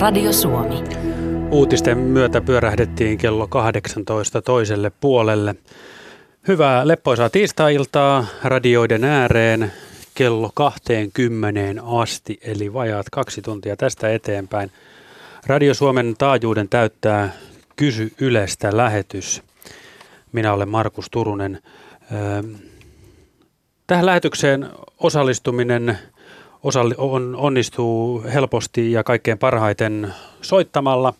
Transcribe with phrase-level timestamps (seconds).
[0.00, 0.84] Radio Suomi.
[1.50, 5.54] Uutisten myötä pyörähdettiin kello 18 toiselle puolelle.
[6.48, 9.72] Hyvää leppoisaa tiistai-iltaa radioiden ääreen
[10.14, 14.70] kello 20 asti, eli vajaat kaksi tuntia tästä eteenpäin.
[15.46, 17.32] Radio Suomen taajuuden täyttää
[17.76, 19.42] Kysy Ylestä lähetys.
[20.32, 21.62] Minä olen Markus Turunen.
[23.86, 24.68] Tähän lähetykseen
[24.98, 25.98] osallistuminen
[26.98, 31.14] on, onnistuu helposti ja kaikkein parhaiten soittamalla.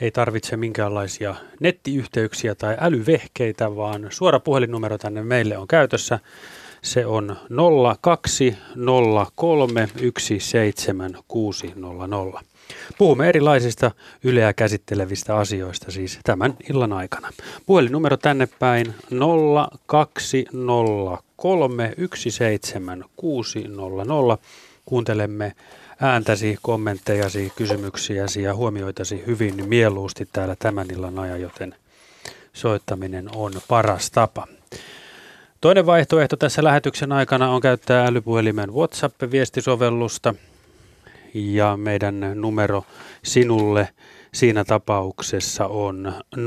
[0.00, 6.18] Ei tarvitse minkäänlaisia nettiyhteyksiä tai älyvehkeitä, vaan suora puhelinnumero tänne meille on käytössä.
[6.82, 7.36] Se on
[12.40, 12.44] 020317600.
[12.98, 13.90] Puhumme erilaisista
[14.24, 17.30] yleä käsittelevistä asioista siis tämän illan aikana.
[17.66, 19.16] Puhelinnumero tänne päin 020317600.
[24.84, 25.52] Kuuntelemme
[26.00, 31.74] ääntäsi, kommenttejasi, kysymyksiäsi ja huomioitasi hyvin mieluusti täällä tämän illan ajan, joten
[32.52, 34.46] soittaminen on paras tapa.
[35.60, 40.34] Toinen vaihtoehto tässä lähetyksen aikana on käyttää älypuhelimen WhatsApp-viestisovellusta
[41.34, 42.84] ja meidän numero
[43.22, 43.88] sinulle
[44.34, 46.40] siinä tapauksessa on 0401455666.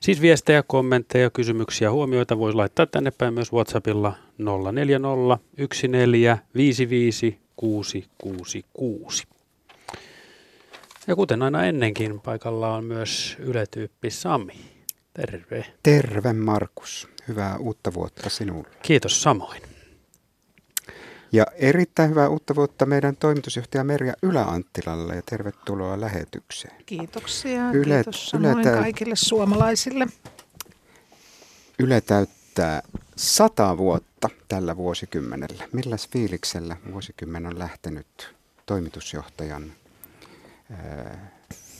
[0.00, 4.44] Siis viestejä, kommentteja, kysymyksiä, huomioita voisi laittaa tänne päin myös WhatsAppilla 0401455666.
[11.06, 14.54] Ja kuten aina ennenkin, paikalla on myös yletyyppi Sami.
[15.14, 15.64] Terve.
[15.82, 17.13] Terve Markus.
[17.28, 18.68] Hyvää uutta vuotta sinulle.
[18.82, 19.62] Kiitos samoin.
[21.32, 26.74] Ja erittäin hyvää uutta vuotta meidän toimitusjohtaja Merja Yläanttilalle ja tervetuloa lähetykseen.
[26.86, 27.70] Kiitoksia.
[27.70, 30.06] Yle, Kiitos samoin Yle täyt- kaikille suomalaisille.
[31.78, 32.82] Yle täyttää
[33.16, 35.68] sata vuotta tällä vuosikymmenellä.
[35.72, 38.34] Milläs fiiliksellä vuosikymmen on lähtenyt
[38.66, 39.72] toimitusjohtajan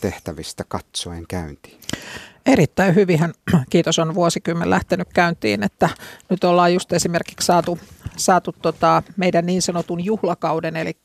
[0.01, 1.81] tehtävistä katsoen käyntiin?
[2.47, 3.33] Erittäin hyvinhän,
[3.71, 5.89] kiitos, on vuosikymmen lähtenyt käyntiin, että
[6.31, 7.79] nyt ollaan just esimerkiksi saatu
[8.17, 10.97] saatu tota meidän niin sanotun juhlakauden, eli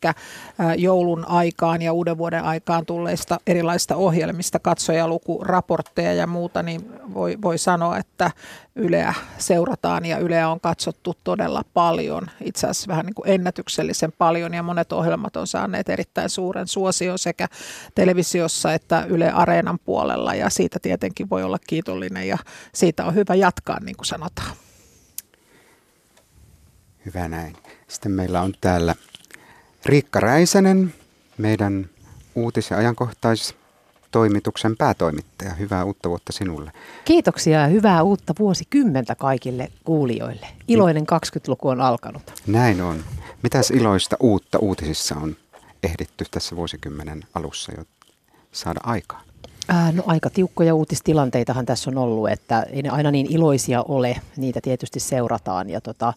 [0.78, 7.58] joulun aikaan ja uuden vuoden aikaan tulleista erilaisista ohjelmista, katsojalukuraportteja ja muuta, niin voi, voi
[7.58, 8.32] sanoa, että
[8.76, 14.54] Yleä seurataan ja Yleä on katsottu todella paljon, itse asiassa vähän niin kuin ennätyksellisen paljon
[14.54, 17.48] ja monet ohjelmat on saaneet erittäin suuren suosion sekä
[17.96, 22.38] televisiossa että Yle Areenan puolella ja siitä tietenkin voi olla kiitollinen ja
[22.74, 24.69] siitä on hyvä jatkaa niin kuin sanotaan.
[27.06, 27.56] Hyvä näin.
[27.88, 28.96] Sitten meillä on täällä
[29.86, 30.94] Riikka Räisänen,
[31.38, 31.90] meidän
[32.36, 35.54] uutis- ja ajankohtaistoimituksen päätoimittaja.
[35.54, 36.72] Hyvää uutta vuotta sinulle.
[37.06, 40.48] Kiitoksia ja hyvää uutta vuosikymmentä kaikille kuulijoille.
[40.68, 42.34] Iloinen 20-luku on alkanut.
[42.48, 43.04] Näin on.
[43.44, 45.36] Mitäs iloista uutta uutisissa on
[45.84, 47.84] ehditty tässä vuosikymmenen alussa jo
[48.52, 49.24] saada aikaan?
[49.68, 54.22] Ää, no aika tiukkoja uutistilanteitahan tässä on ollut, että ei ne aina niin iloisia ole.
[54.38, 56.14] Niitä tietysti seurataan ja tota,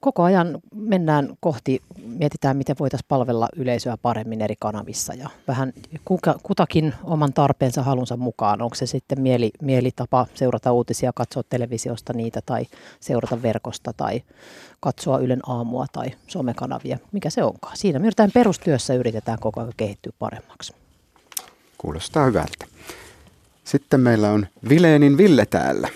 [0.00, 5.72] koko ajan mennään kohti, mietitään miten voitaisiin palvella yleisöä paremmin eri kanavissa ja vähän
[6.04, 8.62] kuka, kutakin oman tarpeensa halunsa mukaan.
[8.62, 12.66] Onko se sitten mieli, mielitapa seurata uutisia, katsoa televisiosta niitä tai
[13.00, 14.22] seurata verkosta tai
[14.80, 17.76] katsoa Ylen aamua tai somekanavia, mikä se onkaan.
[17.76, 20.74] Siinä me perustyössä yritetään koko ajan kehittyä paremmaksi.
[21.78, 22.66] Kuulostaa hyvältä.
[23.64, 25.88] Sitten meillä on Vileenin Ville täällä,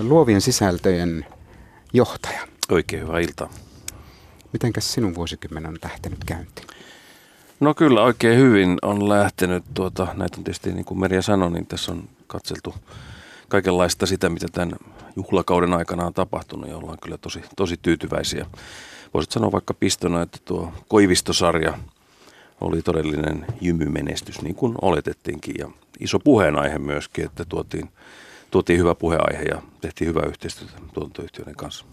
[0.00, 1.26] luovien sisältöjen
[1.92, 2.55] johtaja.
[2.70, 3.50] Oikein hyvää iltaa.
[4.52, 6.66] Mitenkäs sinun vuosikymmen on lähtenyt käyntiin?
[7.60, 9.64] No kyllä oikein hyvin on lähtenyt.
[9.74, 12.74] Tuota, näitä on tietysti niin kuin Merja sanoi, niin tässä on katseltu
[13.48, 14.76] kaikenlaista sitä, mitä tämän
[15.16, 18.46] juhlakauden aikana on tapahtunut ja ollaan kyllä tosi, tosi tyytyväisiä.
[19.14, 21.78] Voisit sanoa vaikka pistona, että tuo Koivistosarja
[22.60, 25.54] oli todellinen jymymenestys, niin kuin oletettiinkin.
[25.58, 27.90] Ja iso puheenaihe myöskin, että tuotiin,
[28.50, 31.84] tuotiin hyvä puheaihe ja tehtiin hyvää yhteistyötä tuotantoyhtiöiden kanssa.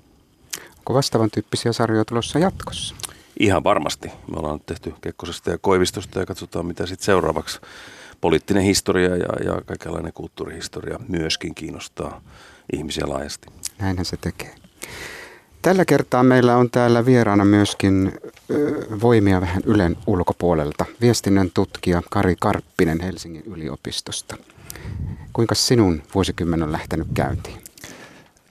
[0.83, 2.95] Onko vastaavan tyyppisiä sarjoja tulossa jatkossa?
[3.39, 4.07] Ihan varmasti.
[4.07, 7.59] Me ollaan nyt tehty Kekkosesta ja Koivistosta ja katsotaan mitä sitten seuraavaksi.
[8.21, 12.21] Poliittinen historia ja, ja kaikenlainen kulttuurihistoria myöskin kiinnostaa
[12.73, 13.47] ihmisiä laajasti.
[13.79, 14.55] Näinhän se tekee.
[15.61, 18.11] Tällä kertaa meillä on täällä vieraana myöskin
[19.01, 20.85] voimia vähän Ylen ulkopuolelta.
[21.01, 24.37] Viestinnän tutkija Kari Karppinen Helsingin yliopistosta.
[25.33, 27.72] Kuinka sinun vuosikymmen on lähtenyt käyntiin?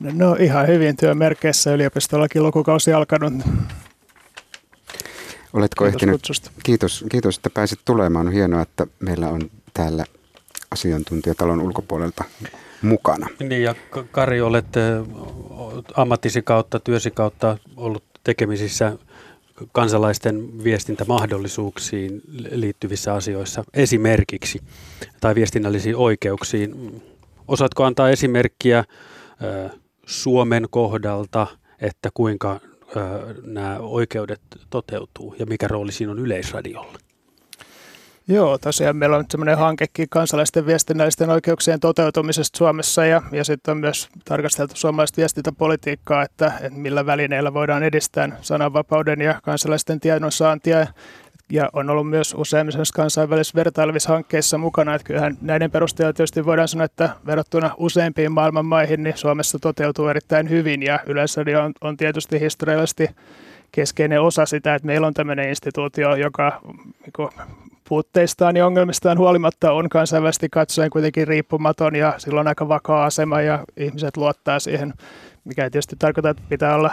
[0.03, 3.33] No ihan hyvin työmerkeissä yliopistollakin lukukausi alkanut.
[5.53, 6.15] Oletko kiitos ehtinyt?
[6.15, 6.51] Kutsusta.
[6.63, 8.27] Kiitos, kiitos, että pääsit tulemaan.
[8.27, 9.41] On hienoa, että meillä on
[9.75, 10.05] täällä
[10.71, 12.25] asiantuntijatalon ulkopuolelta
[12.83, 13.27] mukana.
[13.41, 13.75] Niin ja
[14.11, 14.67] Kari, olet
[15.97, 18.93] ammattisi kautta, työsi kautta ollut tekemisissä
[19.73, 24.61] kansalaisten viestintämahdollisuuksiin liittyvissä asioissa esimerkiksi
[25.21, 27.03] tai viestinnällisiin oikeuksiin.
[27.49, 28.85] Osaatko antaa esimerkkiä
[30.13, 31.47] Suomen kohdalta,
[31.81, 32.61] että kuinka
[33.43, 36.99] nämä oikeudet toteutuu ja mikä rooli siinä on yleisradiolla?
[38.29, 43.79] Joo, tosiaan meillä on semmoinen hankekin kansalaisten viestinnällisten oikeuksien toteutumisesta Suomessa ja, ja sitten on
[43.79, 50.87] myös tarkasteltu suomalaista viestintäpolitiikkaa, että, että millä välineillä voidaan edistää sananvapauden ja kansalaisten tiedonsaantia
[51.53, 54.95] ja on ollut myös useimmissa kansainvälisissä vertailevissa hankkeissa mukana.
[54.95, 60.09] Että kyllähän näiden perusteella tietysti voidaan sanoa, että verrattuna useimpiin maailman maihin, niin Suomessa toteutuu
[60.09, 63.11] erittäin hyvin ja Yleisradio on, on tietysti historiallisesti
[63.73, 66.61] keskeinen osa sitä, että meillä on tämmöinen instituutio, joka
[67.01, 67.29] niin
[67.89, 73.65] puutteistaan ja ongelmistaan huolimatta on kansainvälisesti katsoen kuitenkin riippumaton ja silloin aika vakaa asema ja
[73.77, 74.95] ihmiset luottaa siihen,
[75.45, 76.93] mikä tietysti tarkoita, että pitää olla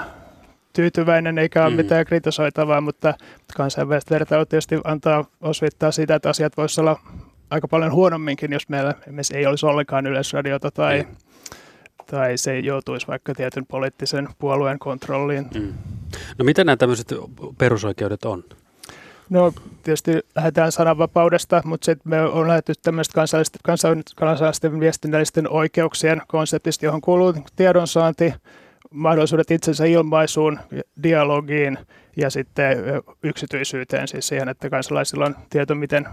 [0.74, 1.76] tyytyväinen eikä ole mm.
[1.76, 3.14] mitään kritisoitavaa, mutta
[3.58, 7.00] kansainvälistä vertailu tietysti antaa osvittaa sitä, että asiat voisivat olla
[7.50, 8.94] aika paljon huonomminkin, jos meillä
[9.34, 11.16] ei olisi ollenkaan yleisradiota tai, mm.
[12.12, 15.48] tai se joutuisi vaikka tietyn poliittisen puolueen kontrolliin.
[15.54, 15.74] Mm.
[16.38, 17.08] No mitä nämä tämmöiset
[17.58, 18.44] perusoikeudet on?
[19.30, 23.62] No tietysti lähdetään sananvapaudesta, mutta sitten me on lähdetty tämmöistä kansallisten,
[24.16, 28.34] kansallisten viestinnällisten oikeuksien konseptista, johon kuuluu tiedonsaanti,
[28.90, 30.60] mahdollisuudet itsensä ilmaisuun,
[31.04, 31.78] dialogiin
[32.18, 32.78] ja sitten
[33.24, 36.08] yksityisyyteen, siis siihen, että kansalaisilla on tieto, miten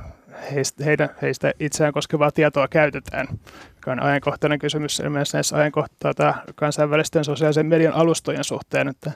[0.52, 3.26] heistä, heidän, heistä itseään koskevaa tietoa käytetään,
[3.74, 9.12] joka on ajankohtainen kysymys myös näissä ajankohtaa kansainvälisten sosiaalisen median alustojen suhteen, että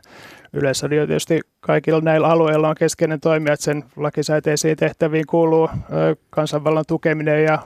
[0.52, 5.70] Yleisradio tietysti kaikilla näillä alueilla on keskeinen toimija, että sen lakisääteisiin tehtäviin kuuluu
[6.30, 7.58] kansanvallan tukeminen ja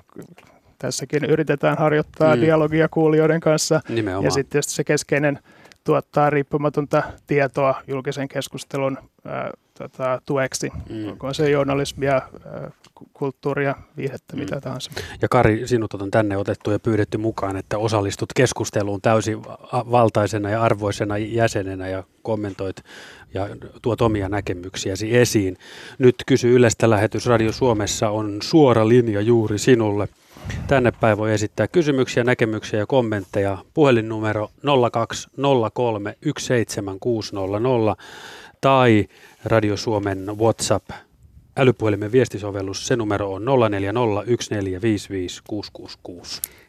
[0.79, 2.43] tässäkin yritetään harjoittaa mm.
[2.43, 3.81] dialogia kuulijoiden kanssa.
[3.89, 4.25] Nimenomaan.
[4.25, 5.39] Ja sitten se keskeinen
[5.85, 10.71] tuottaa riippumatonta tietoa julkisen keskustelun ää, tota, tueksi.
[10.91, 11.09] Mm.
[11.09, 12.71] Onko se journalismia, ää,
[13.13, 14.41] kulttuuria, viihdettä, mm.
[14.41, 14.91] mitä tahansa.
[15.23, 19.43] Ja Kari, sinut on tänne otettu ja pyydetty mukaan, että osallistut keskusteluun täysin
[19.73, 22.77] valtaisena ja arvoisena jäsenenä ja kommentoit
[23.35, 23.49] ja
[23.83, 25.57] tuot omia näkemyksiäsi esiin.
[25.99, 30.09] Nyt kysy Ylestä lähetys Radio Suomessa on suora linja juuri sinulle.
[30.67, 33.59] Tänne päin voi esittää kysymyksiä, näkemyksiä ja kommentteja.
[33.75, 34.51] Puhelinnumero
[34.93, 37.97] 0203 17600
[38.61, 39.07] tai
[39.45, 40.91] Radio Suomen WhatsApp
[41.57, 42.87] älypuhelimen viestisovellus.
[42.87, 43.47] Se numero on 0401455666.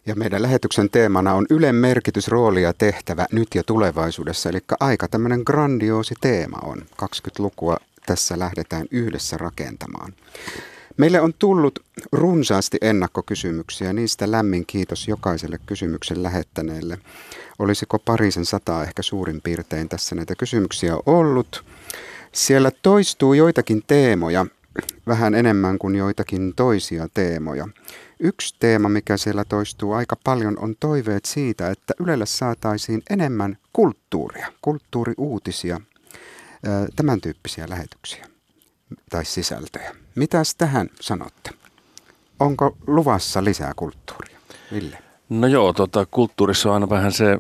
[0.06, 4.50] Ja meidän lähetyksen teemana on Ylen merkitys, rooli ja tehtävä nyt ja tulevaisuudessa.
[4.50, 6.82] Eli aika tämmöinen grandioosi teema on.
[7.04, 10.14] 20-lukua tässä lähdetään yhdessä rakentamaan.
[10.98, 11.80] Meille on tullut
[12.12, 16.98] runsaasti ennakkokysymyksiä, niistä lämmin kiitos jokaiselle kysymyksen lähettäneelle.
[17.60, 21.66] Olisiko parisen sataa ehkä suurin piirtein tässä näitä kysymyksiä ollut?
[22.32, 24.46] Siellä toistuu joitakin teemoja,
[25.08, 27.68] vähän enemmän kuin joitakin toisia teemoja.
[28.20, 34.54] Yksi teema, mikä siellä toistuu aika paljon, on toiveet siitä, että Ylelle saataisiin enemmän kulttuuria,
[34.62, 35.82] kulttuuriuutisia,
[36.96, 38.35] tämän tyyppisiä lähetyksiä
[39.10, 39.96] tai sisältöjä.
[40.16, 41.50] Mitäs tähän sanotte?
[42.40, 44.40] Onko luvassa lisää kulttuuria?
[44.72, 44.98] Ville?
[45.30, 47.34] No joo, tota, kulttuurissa on aina vähän se,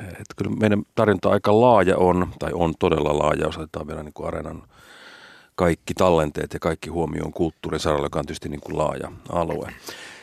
[0.00, 4.14] että kyllä meidän tarjonta aika laaja on, tai on todella laaja, jos otetaan vielä niin
[4.14, 4.62] kuin areenan
[5.54, 9.74] kaikki tallenteet ja kaikki huomioon kulttuurin saralla, joka on tietysti niin kuin laaja alue.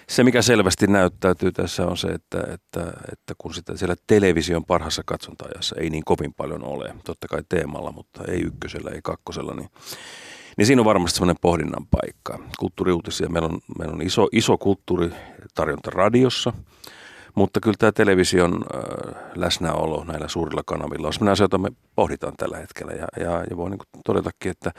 [0.10, 5.04] Se, mikä selvästi näyttäytyy tässä on se, että, että, että kun sitä siellä television parhaassa
[5.06, 9.70] katsontaajassa ei niin kovin paljon ole, totta kai teemalla, mutta ei ykkösellä, ei kakkosella, niin
[10.60, 12.40] niin siinä on varmasti semmoinen pohdinnan paikka.
[12.60, 16.54] Kulttuuriuutisia, meillä on, meillä on iso, iso kulttuuritarjonta radiossa,
[17.36, 22.34] mutta kyllä tämä television äh, läsnäolo näillä suurilla kanavilla on sellainen asia, jota me pohditaan
[22.38, 22.92] tällä hetkellä.
[22.92, 24.72] Ja, ja, ja voi niin todetakin, että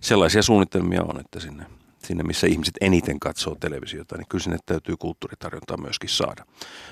[0.00, 1.66] sellaisia suunnitelmia on, että sinne,
[1.98, 6.44] sinne, missä ihmiset eniten katsoo televisiota, niin kyllä sinne täytyy kulttuuritarjontaa myöskin saada.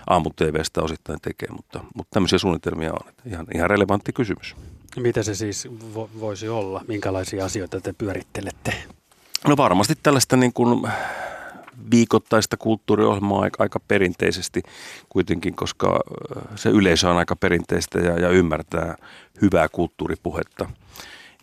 [0.06, 3.12] Aamu TVstä osittain tekee, mutta, mutta tämmöisiä suunnitelmia on.
[3.26, 4.56] Ihan, ihan relevantti kysymys.
[4.96, 6.84] Mitä se siis vo- voisi olla?
[6.88, 8.74] Minkälaisia asioita te pyörittelette?
[9.46, 10.88] No varmasti tällaista niin kuin
[11.90, 14.62] viikoittaista kulttuuriohjelmaa aika, perinteisesti
[15.08, 16.00] kuitenkin, koska
[16.56, 18.96] se yleisö on aika perinteistä ja, ja ymmärtää
[19.42, 20.70] hyvää kulttuuripuhetta.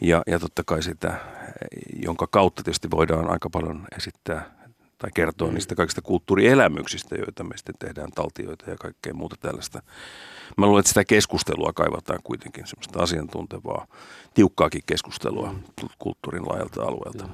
[0.02, 1.20] Ja, ja totta kai sitä,
[2.06, 4.56] jonka kautta tietysti voidaan aika paljon esittää
[5.06, 5.54] tai kertoa mm.
[5.54, 9.82] niistä kaikista kulttuurielämyksistä, joita me sitten tehdään, taltioita ja kaikkea muuta tällaista.
[10.58, 13.88] Mä luulen, että sitä keskustelua kaivataan kuitenkin, semmoista asiantuntevaa,
[14.34, 15.90] tiukkaakin keskustelua mm.
[16.00, 17.30] kulttuurin laajalta alueelta.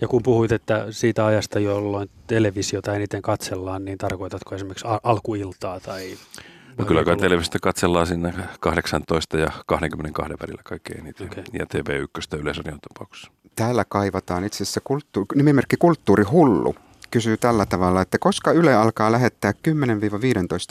[0.00, 5.80] Ja kun puhuit, että siitä ajasta, jolloin televisiota eniten katsellaan, niin tarkoitatko esimerkiksi al- alkuiltaa
[5.80, 6.16] tai
[6.78, 11.44] No kyllä kai televisiosta katsellaan sinne 18 ja 22 välillä kaikkein niitä okay.
[11.52, 13.32] ja TV1 yleisradion tapauksessa.
[13.56, 16.74] Täällä kaivataan itse asiassa kulttuuri, nimimerkki Kulttuuri Hullu
[17.10, 19.52] kysyy tällä tavalla, että koska Yle alkaa lähettää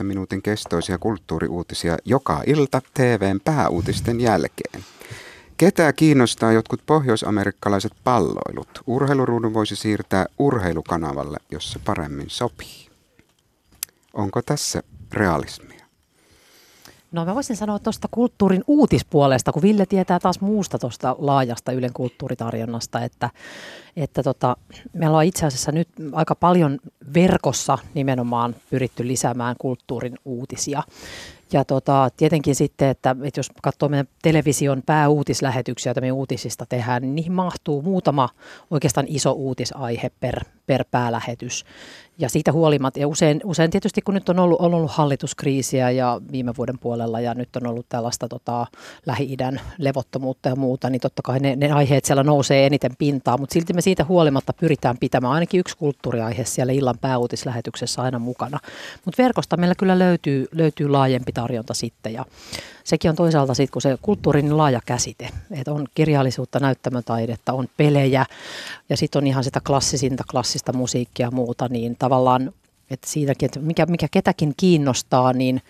[0.02, 4.84] 10-15 minuutin kestoisia kulttuuriuutisia joka ilta TVn pääuutisten jälkeen?
[5.58, 8.84] Ketä kiinnostaa jotkut pohjoisamerikkalaiset palloilut?
[8.88, 12.90] Urheiluruudun voisi siirtää urheilukanavalle, jos se paremmin sopii.
[14.14, 15.75] Onko tässä realismia?
[17.12, 21.94] No mä voisin sanoa tuosta kulttuurin uutispuolesta, kun Ville tietää taas muusta tuosta laajasta Ylen
[21.94, 23.30] kulttuuritarjonnasta, että,
[23.96, 24.58] että tota,
[24.94, 26.80] meillä on itse asiassa nyt aika paljon
[27.14, 30.84] verkossa nimenomaan pyritty lisäämään kulttuurin uutisia.
[31.54, 37.02] Ja tota, tietenkin sitten, että, että jos katsoo meidän television pääuutislähetyksiä, joita me uutisista tehdään,
[37.02, 38.30] niin niihin mahtuu muutama
[38.72, 41.66] oikeastaan iso uutisaihe per, per päälähetys.
[42.18, 46.22] Ja siitä huolimatta, ja usein, usein tietysti kun nyt on ollut, on ollut hallituskriisiä ja
[46.32, 48.68] viime vuoden puolella ja nyt on ollut tällaista tota,
[49.06, 53.54] Lähi-idän levottomuutta ja muuta, niin totta kai ne, ne aiheet siellä nousee eniten pintaan, mutta
[53.54, 58.60] silti me siitä huolimatta pyritään pitämään ainakin yksi kulttuuriaihe siellä illan pääuutislähetyksessä aina mukana.
[59.06, 62.26] Mutta verkosta meillä kyllä löytyy, löytyy laajempi tarjonta sitten ja
[62.86, 68.26] sekin on toisaalta sitten, kun se kulttuurin laaja käsite, että on kirjallisuutta, näyttämötaidetta, on pelejä
[68.90, 72.54] ja sitten on ihan sitä klassisinta, klassista musiikkia ja muuta, niin tavallaan
[72.92, 75.62] että siitäkin, että mikä, mikä ketäkin kiinnostaa, niin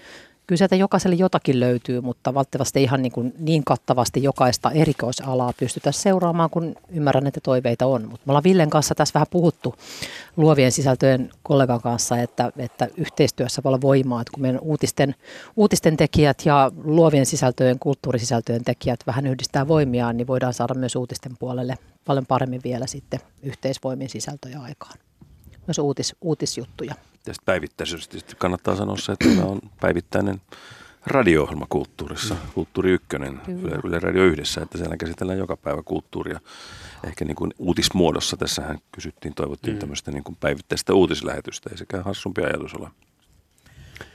[0.47, 5.91] kyllä sieltä jokaiselle jotakin löytyy, mutta valitettavasti ihan niin, kuin niin kattavasti jokaista erikoisalaa pystytä
[5.91, 8.01] seuraamaan, kun ymmärrän, että toiveita on.
[8.01, 9.75] Mutta me ollaan Villen kanssa tässä vähän puhuttu
[10.37, 15.15] luovien sisältöjen kollegan kanssa, että, että yhteistyössä voi olla voimaa, että kun meidän uutisten,
[15.55, 21.37] uutisten tekijät ja luovien sisältöjen, kulttuurisisältöjen tekijät vähän yhdistää voimiaan, niin voidaan saada myös uutisten
[21.37, 24.97] puolelle paljon paremmin vielä sitten yhteisvoimin sisältöjä aikaan.
[25.67, 26.95] Myös uutis, uutisjuttuja.
[27.25, 30.41] Tästä päivittäisyydestä kannattaa sanoa se, että meillä on päivittäinen
[31.05, 32.39] radio-ohjelma kulttuurissa, mm.
[32.53, 36.39] Kulttuuri Ykkönen, Yle, Yle Radio Yhdessä, että siellä käsitellään joka päivä kulttuuria.
[37.03, 39.79] Ehkä niin kuin uutismuodossa, tässähän kysyttiin, toivottiin mm.
[39.79, 42.89] tämmöistä niin kuin päivittäistä uutislähetystä, ei sekään hassumpi ajatus ole.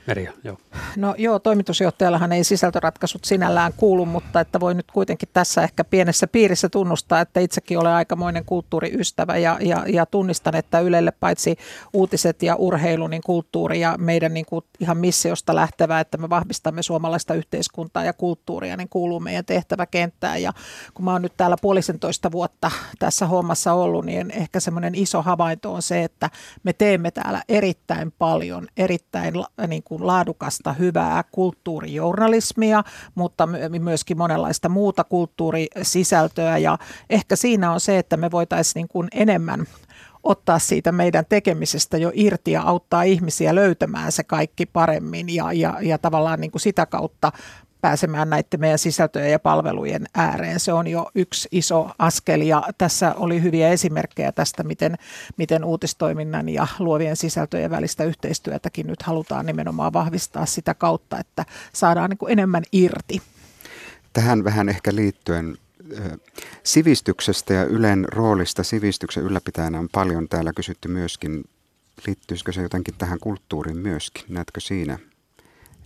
[0.07, 0.57] Merja, joo.
[0.97, 6.27] No joo, toimitusjohtajallahan ei sisältöratkaisut sinällään kuulu, mutta että voi nyt kuitenkin tässä ehkä pienessä
[6.27, 11.57] piirissä tunnustaa, että itsekin olen aikamoinen kulttuuriystävä ja, ja, ja tunnistan, että Ylelle paitsi
[11.93, 16.83] uutiset ja urheilu, niin kulttuuri ja meidän niin kuin ihan missiosta lähtevää, että me vahvistamme
[16.83, 20.41] suomalaista yhteiskuntaa ja kulttuuria, niin kuuluu meidän tehtäväkenttään.
[20.41, 20.53] Ja
[20.93, 25.73] kun mä oon nyt täällä puolisentoista vuotta tässä hommassa ollut, niin ehkä semmoinen iso havainto
[25.73, 26.29] on se, että
[26.63, 29.33] me teemme täällä erittäin paljon, erittäin
[29.67, 32.83] niin kuin laadukasta, hyvää kulttuurijournalismia,
[33.15, 33.47] mutta
[33.79, 36.57] myöskin monenlaista muuta kulttuurisisältöä.
[36.57, 36.77] Ja
[37.09, 39.65] ehkä siinä on se, että me voitaisiin niin kuin enemmän
[40.23, 45.77] ottaa siitä meidän tekemisestä jo irti ja auttaa ihmisiä löytämään se kaikki paremmin ja, ja,
[45.81, 47.31] ja tavallaan niin kuin sitä kautta
[47.81, 50.59] pääsemään näiden meidän sisältöjen ja palvelujen ääreen.
[50.59, 54.97] Se on jo yksi iso askel ja tässä oli hyviä esimerkkejä tästä, miten,
[55.37, 62.09] miten uutistoiminnan ja luovien sisältöjen välistä yhteistyötäkin nyt halutaan nimenomaan vahvistaa sitä kautta, että saadaan
[62.09, 63.21] niin kuin enemmän irti.
[64.13, 65.57] Tähän vähän ehkä liittyen
[66.63, 71.43] sivistyksestä ja Ylen roolista sivistyksen ylläpitäjänä on paljon täällä kysytty myöskin.
[72.07, 74.23] Liittyisikö se jotenkin tähän kulttuuriin myöskin?
[74.29, 74.99] Näetkö siinä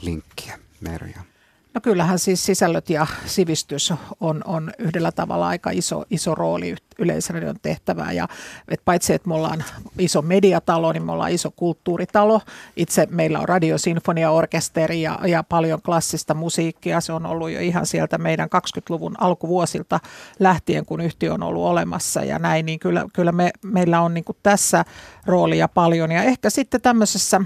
[0.02, 1.35] linkkiä, Merja?
[1.76, 7.56] No kyllähän siis sisällöt ja sivistys on, on yhdellä tavalla aika iso, iso rooli Yleisradion
[7.62, 8.12] tehtävää.
[8.12, 8.28] Ja
[8.68, 9.64] et paitsi, että me ollaan
[10.00, 12.42] iso mediatalo, niin me ollaan iso kulttuuritalo.
[12.76, 17.02] Itse meillä on radiosinfoniaorkesteri ja, ja paljon klassista musiikkia.
[17.02, 20.00] Se on ollut jo ihan sieltä meidän 20-luvun alkuvuosilta
[20.40, 22.66] lähtien, kun yhtiö on ollut olemassa ja näin.
[22.66, 24.86] Niin kyllä, kyllä me, meillä on niin tässä
[25.26, 26.12] roolia paljon.
[26.12, 27.42] Ja ehkä sitten tämmöisessä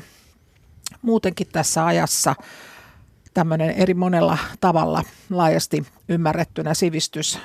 [1.02, 2.36] muutenkin tässä ajassa–
[3.40, 7.40] tämmöinen eri monella tavalla laajasti ymmärrettynä sivistys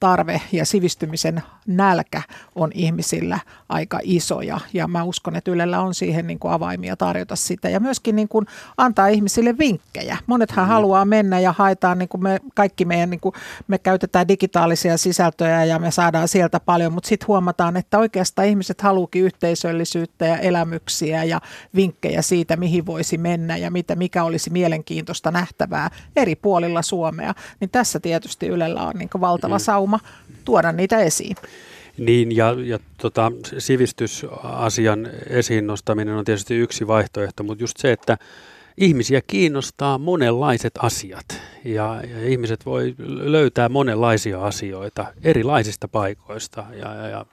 [0.00, 2.22] tarve ja sivistymisen nälkä
[2.54, 3.38] on ihmisillä
[3.68, 4.60] aika isoja.
[4.72, 8.28] Ja mä uskon, että Ylellä on siihen niin kuin avaimia tarjota sitä ja myöskin niin
[8.28, 10.16] kuin antaa ihmisille vinkkejä.
[10.26, 10.68] Monethan mm.
[10.68, 13.34] haluaa mennä ja haetaan, niin kuin me, kaikki meidän, niin kuin,
[13.68, 18.80] me käytetään digitaalisia sisältöjä ja me saadaan sieltä paljon, mutta sitten huomataan, että oikeastaan ihmiset
[18.80, 21.40] haluukin yhteisöllisyyttä ja elämyksiä ja
[21.74, 27.34] vinkkejä siitä, mihin voisi mennä ja mitä, mikä olisi mielenkiintoista nähtävää eri puolilla Suomea.
[27.60, 29.60] Niin tässä tietysti Ylellä on niin kuin valtava mm.
[29.60, 30.00] sauma sauma
[30.44, 31.36] tuoda niitä esiin.
[31.98, 38.18] Niin, ja, ja tota, sivistysasian esiin nostaminen on tietysti yksi vaihtoehto, mutta just se, että
[38.76, 41.26] ihmisiä kiinnostaa monenlaiset asiat
[41.64, 47.26] ja, ja ihmiset voi löytää monenlaisia asioita erilaisista paikoista ja, ja, ja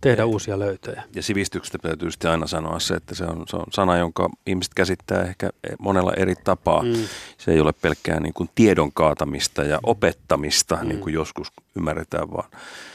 [0.00, 1.02] tehdä uusia löytöjä.
[1.14, 4.74] Ja sivistyksestä täytyy sitten aina sanoa se, että se on, se on sana, jonka ihmiset
[4.74, 6.82] käsittää ehkä monella eri tapaa.
[6.82, 6.94] Mm.
[7.38, 10.88] Se ei ole pelkkää niin kuin tiedon kaatamista ja opettamista, mm.
[10.88, 12.50] niin kuin joskus ymmärretään, vaan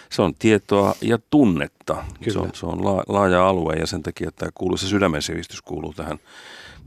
[0.09, 2.05] se on tietoa ja tunnetta.
[2.23, 2.33] Kyllä.
[2.33, 5.93] Se on, se on laaja alue ja sen takia tämä kuuluu, se sydämen sivistys kuuluu
[5.93, 6.19] tähän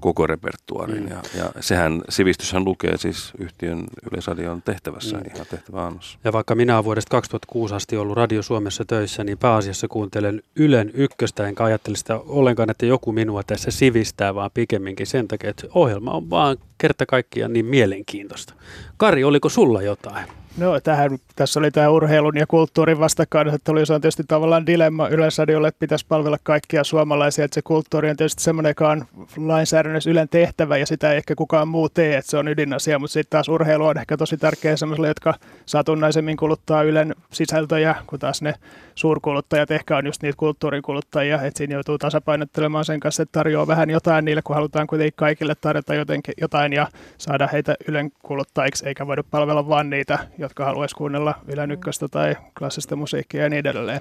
[0.02, 1.02] koko repertuaariin.
[1.02, 1.08] Mm.
[1.08, 5.22] Ja, ja sehän, sivistyshän lukee siis yhtiön Yleisradion tehtävässä mm.
[5.34, 6.18] ihan tehtävä annossa.
[6.24, 10.90] Ja vaikka minä olen vuodesta 2006 asti ollut Radio Suomessa töissä, niin pääasiassa kuuntelen Ylen
[10.94, 15.66] ykköstä, enkä ajattele sitä ollenkaan, että joku minua tässä sivistää, vaan pikemminkin sen takia, että
[15.74, 18.54] ohjelma on vaan kerta kaikkiaan niin mielenkiintoista.
[18.96, 20.41] Kari, oliko sulla jotain?
[20.56, 25.68] No tähän, tässä oli tämä urheilun ja kulttuurin vastakkainasettelu, se on tietysti tavallaan dilemma Yleisradiolle,
[25.68, 29.04] että pitäisi palvella kaikkia suomalaisia, että se kulttuuri on tietysti semmoinen, joka on
[29.36, 33.12] lainsäädännössä Ylen tehtävä ja sitä ei ehkä kukaan muu tee, että se on ydinasia, mutta
[33.12, 35.34] sitten taas urheilu on ehkä tosi tärkeä semmoiselle, jotka
[35.66, 38.54] satunnaisemmin kuluttaa Ylen sisältöjä, kun taas ne
[38.94, 43.90] suurkuluttajat ehkä on just niitä kulttuurikuluttajia, että siinä joutuu tasapainottelemaan sen kanssa, että tarjoaa vähän
[43.90, 46.86] jotain niille, kun halutaan kuitenkin kaikille tarjota jotenkin jotain ja
[47.18, 51.72] saada heitä Ylen kuluttajiksi, eikä voida palvella vaan niitä, jotka haluaisi kuunnella Ylen mm.
[51.72, 54.00] ykköstä tai klassista musiikkia ja niin edelleen.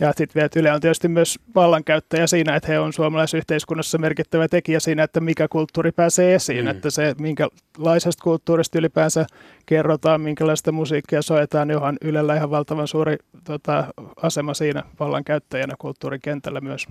[0.00, 4.48] Ja sitten vielä, Yle on tietysti myös vallankäyttäjä siinä, että he on suomalaisessa yhteiskunnassa merkittävä
[4.48, 6.70] tekijä siinä, että mikä kulttuuri pääsee esiin, mm.
[6.70, 9.26] että se minkälaisesta kulttuurista ylipäänsä
[9.66, 13.84] kerrotaan, minkälaista musiikkia soetaan, niin onhan Ylellä ihan valtavan suuri tota,
[14.22, 16.86] asema siinä vallankäyttäjänä kulttuurikentällä myös.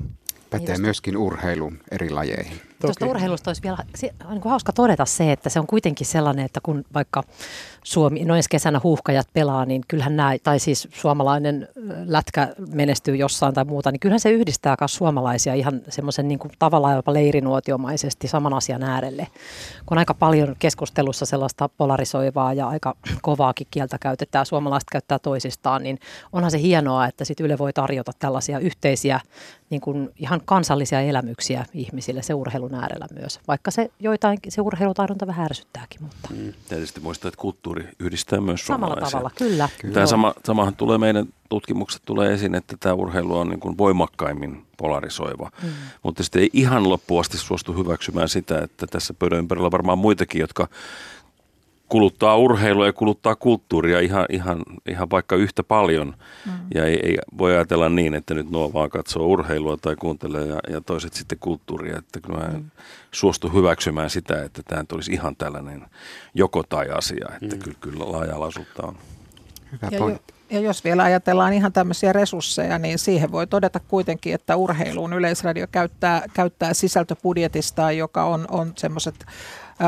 [0.49, 2.61] Pätee niin myöskin urheilu eri lajeihin.
[2.81, 3.77] Tuosta urheilusta olisi vielä
[4.25, 7.23] on niin hauska todeta se, että se on kuitenkin sellainen, että kun vaikka
[7.83, 11.67] Suomi, no ensi kesänä huuhkajat pelaa, niin kyllähän nämä, tai siis suomalainen
[12.05, 16.51] lätkä menestyy jossain tai muuta, niin kyllähän se yhdistää myös suomalaisia ihan semmoisen niin kuin
[16.59, 19.27] tavallaan jopa leirinuotiomaisesti saman asian äärelle.
[19.85, 25.99] Kun aika paljon keskustelussa sellaista polarisoivaa ja aika kovaakin kieltä käytetään, suomalaiset käyttää toisistaan, niin
[26.33, 29.19] onhan se hienoa, että sitten Yle voi tarjota tällaisia yhteisiä
[29.69, 35.27] niin kuin ihan kansallisia elämyksiä ihmisille se urheilun äärellä myös, vaikka se joitain, se urheilutaidonta
[35.27, 36.01] vähän ärsyttääkin.
[36.01, 36.29] Mutta.
[36.29, 39.69] Mm, tietysti muistaa, että kulttuuri yhdistää myös Samalla tavalla, kyllä.
[39.81, 39.93] kyllä.
[39.93, 44.65] Tämä sama, samahan tulee meidän tutkimukset tulee esiin, että tämä urheilu on niin kuin voimakkaimmin
[44.78, 45.52] polarisoiva.
[45.63, 45.69] Mm.
[46.04, 50.41] Mutta sitten ei ihan loppuasti suostu hyväksymään sitä, että tässä pöydän ympärillä on varmaan muitakin,
[50.41, 50.67] jotka
[51.89, 56.13] kuluttaa urheilua ja kuluttaa kulttuuria ihan, ihan, ihan vaikka yhtä paljon.
[56.45, 56.52] Mm.
[56.75, 60.60] Ja ei, ei voi ajatella niin, että nyt nuo vaan katsoo urheilua tai kuuntelee ja,
[60.69, 61.97] ja toiset sitten kulttuuria.
[61.97, 62.65] Että kyllä mä mm.
[63.12, 65.86] suostu hyväksymään sitä, että tämä olisi ihan tällainen
[66.34, 67.30] joko tai asia.
[67.41, 67.62] Että mm.
[67.62, 68.95] kyllä, kyllä laaja-alaisuutta on.
[69.71, 70.34] Hyvä ja pointti.
[70.49, 75.67] Ja jos vielä ajatellaan ihan tämmöisiä resursseja, niin siihen voi todeta kuitenkin, että urheiluun Yleisradio
[75.71, 79.25] käyttää, käyttää sisältöbudjetista, joka on, on semmoiset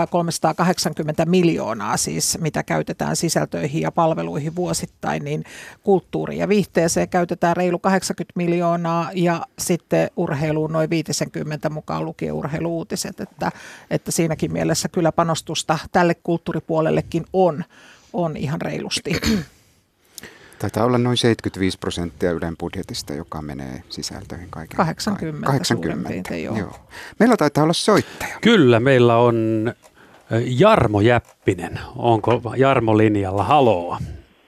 [0.10, 5.44] 380 miljoonaa siis, mitä käytetään sisältöihin ja palveluihin vuosittain, niin
[5.84, 13.20] kulttuuri- ja viihteeseen käytetään reilu 80 miljoonaa ja sitten urheiluun noin 50 mukaan lukien urheiluutiset,
[13.20, 13.52] että,
[13.90, 17.64] että siinäkin mielessä kyllä panostusta tälle kulttuuripuolellekin on,
[18.14, 19.12] on ihan reilusti.
[20.62, 26.10] Taitaa olla noin 75 prosenttia Ylen budjetista, joka menee sisältöihin kaiken 80, 80.
[26.10, 26.58] Piirtein, joo.
[26.58, 26.74] joo.
[27.20, 28.38] Meillä taitaa olla soittaja.
[28.42, 29.72] Kyllä, meillä on
[30.60, 31.80] Jarmo Jäppinen.
[31.96, 33.44] Onko Jarmo linjalla?
[33.44, 33.98] Haloa.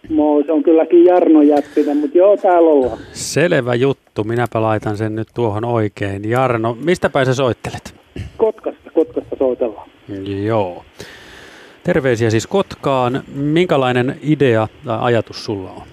[0.09, 2.97] Moi, se on kylläkin Jarno Jäppinen, mutta joo, täällä ollaan.
[3.13, 4.23] Selvä juttu.
[4.23, 6.29] Minäpä laitan sen nyt tuohon oikein.
[6.29, 7.95] Jarno, mistä päin sä soittelet?
[8.37, 9.89] Kotkasta, Kotkasta soitellaan.
[10.45, 10.85] Joo.
[11.83, 13.23] Terveisiä siis Kotkaan.
[13.35, 15.92] Minkälainen idea tai ajatus sulla on?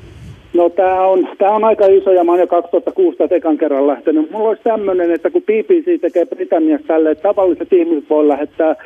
[0.54, 4.30] No tämä on, tää on aika iso ja mä oon jo 2006 ekan kerran lähtenyt.
[4.30, 8.76] Mulla olisi tämmöinen, että kun BBC tekee Britanniassa tälle, että tavalliset ihmiset voi lähettää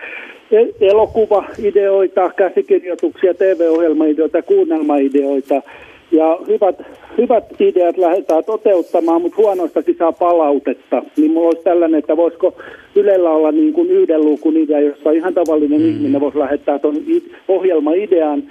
[0.52, 5.62] e- elokuvaideoita, käsikirjoituksia, TV-ohjelmaideoita, kuunnelmaideoita.
[6.12, 6.82] Ja hyvät,
[7.18, 11.02] hyvät ideat lähdetään toteuttamaan, mutta huonoistakin saa palautetta.
[11.16, 12.54] Niin mulla olisi tällainen, että voisiko
[12.96, 15.88] Ylellä olla niin kuin yhden luukun idea, jossa ihan tavallinen mm.
[15.88, 16.96] ihminen voisi lähettää tuon
[17.48, 18.42] ohjelmaidean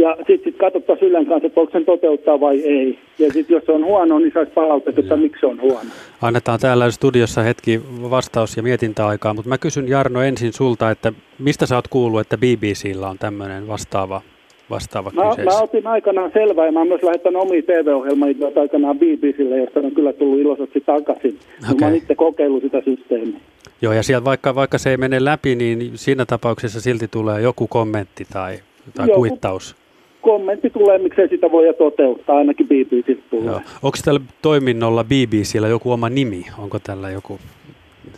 [0.00, 2.98] ja sitten sit katsottaisiin Ylen kanssa, että voiko sen toteuttaa vai ei.
[3.18, 5.90] Ja sitten jos se on huono, niin saisi palautetta, että miksi se on huono.
[6.22, 11.66] Annetaan täällä studiossa hetki vastaus- ja mietintäaikaa, mutta mä kysyn Jarno ensin sulta, että mistä
[11.66, 14.22] sä oot kuullut, että BBCllä on tämmöinen vastaava
[14.70, 19.58] vastaava mä, mä otin aikanaan selvää ja mä oon myös lähettänyt omia TV-ohjelmia aikanaan BBClle,
[19.58, 21.38] josta on kyllä tullut iloisesti takaisin.
[21.62, 21.76] Okay.
[21.80, 23.40] Mä oon itse kokeillut sitä systeemiä.
[23.82, 27.66] Joo, ja siellä vaikka, vaikka se ei mene läpi, niin siinä tapauksessa silti tulee joku
[27.66, 28.58] kommentti tai,
[28.94, 29.76] tai joku, kuittaus
[30.20, 33.46] kommentti tulee, miksei sitä voi toteuttaa, ainakin BBC tulee.
[33.46, 33.60] Joo.
[33.82, 36.46] Onko tällä toiminnolla BBCllä joku oma nimi?
[36.58, 37.38] Onko tällä joku,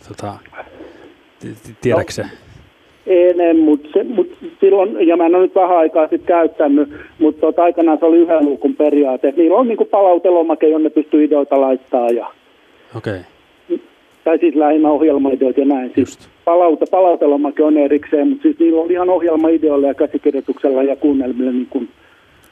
[0.07, 0.33] tota,
[1.81, 2.29] tiedäksä?
[3.07, 6.89] Ennen, mutta mut silloin, ja mä en ole nyt vähän aikaa sitten käyttänyt,
[7.19, 9.33] mutta tota, aikanaan se oli yhden luukun periaate.
[9.37, 12.09] Niillä on niinku palautelomake, jonne pystyy ideoita laittaa.
[12.09, 12.27] Ja,
[12.97, 13.13] Okei.
[13.13, 13.79] Okay.
[14.23, 15.91] Tai siis lähinnä ohjelmaideoita ja näin.
[15.95, 21.51] Siis palauta, palautelomake on erikseen, mutta siis niillä on ihan ohjelmaideoilla ja käsikirjoituksella ja kuunnelmilla
[21.51, 21.89] niin kuin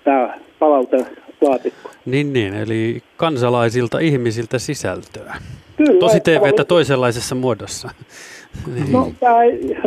[0.03, 1.89] tämä palautelaatikko.
[2.05, 5.33] Niin, niin, eli kansalaisilta ihmisiltä sisältöä.
[5.77, 7.89] Kyllä, Tosi että TVtä tavallaan- toisenlaisessa muodossa.
[8.75, 8.91] niin.
[8.91, 9.35] No, tämä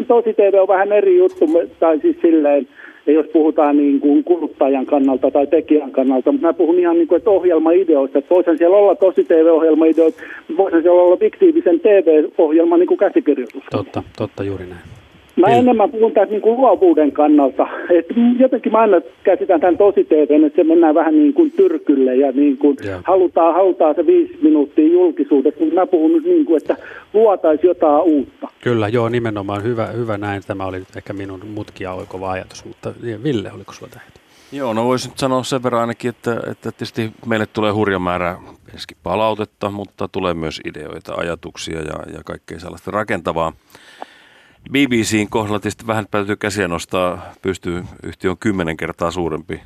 [0.09, 1.45] tosi TV on vähän eri juttu,
[1.81, 2.69] tai siis silleen,
[3.13, 7.17] jos puhutaan niin kuin kuluttajan kannalta tai tekijän kannalta, mutta mä puhun ihan niin kuin,
[7.17, 10.23] että ohjelmaideoista, että voisihan siellä olla tosi TV-ohjelmaideoita,
[10.57, 13.63] voisihan siellä olla fiktiivisen TV-ohjelma niin kuin käsikirjoitus.
[13.71, 15.04] Totta, totta juuri näin.
[15.37, 15.59] Mä Niin.
[15.59, 17.67] enemmän puhun tästä niin kuin luovuuden kannalta.
[17.99, 18.07] Et
[18.39, 22.33] jotenkin mä aina käsitän tämän tosi TVn, että se mennään vähän niin kuin tyrkylle ja
[22.33, 23.01] niin kuin Joo.
[23.05, 25.61] halutaan, halutaan se viisi minuuttia julkisuudessa.
[25.61, 26.77] Mutta mä puhun nyt niin kuin, että
[27.13, 28.49] luotaisiin jotain uutta.
[28.61, 30.43] Kyllä, joo, nimenomaan hyvä, hyvä näin.
[30.47, 32.93] Tämä oli ehkä minun mutkia oikova ajatus, mutta
[33.25, 34.09] Ville, oliko sulla tähän?
[34.53, 38.31] Joo, no voisin nyt sanoa sen verran ainakin, että, että tietysti meille tulee hurja määrä
[38.73, 43.53] ensinnäkin palautetta, mutta tulee myös ideoita, ajatuksia ja, ja kaikkea sellaista rakentavaa.
[44.71, 49.61] BBCin kohdalla tietysti vähän täytyy käsiä nostaa, pystyy yhtiö on kymmenen kertaa suurempi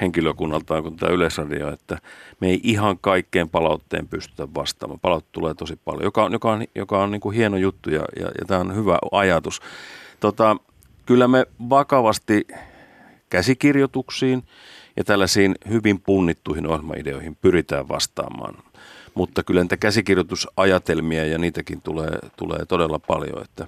[0.00, 1.98] henkilökunnaltaan kuin tämä Yleisradio, että
[2.40, 5.00] me ei ihan kaikkeen palautteen pystytä vastaamaan.
[5.00, 8.04] Palautetta tulee tosi paljon, joka on, joka on, joka on niin kuin hieno juttu ja,
[8.20, 9.60] ja, ja tämä on hyvä ajatus.
[10.20, 10.56] Tota,
[11.06, 12.46] kyllä me vakavasti
[13.30, 14.42] käsikirjoituksiin
[14.96, 18.54] ja tällaisiin hyvin punnittuihin ohjelmaideoihin pyritään vastaamaan.
[19.14, 23.66] Mutta kyllä niitä käsikirjoitusajatelmia ja niitäkin tulee, tulee todella paljon, että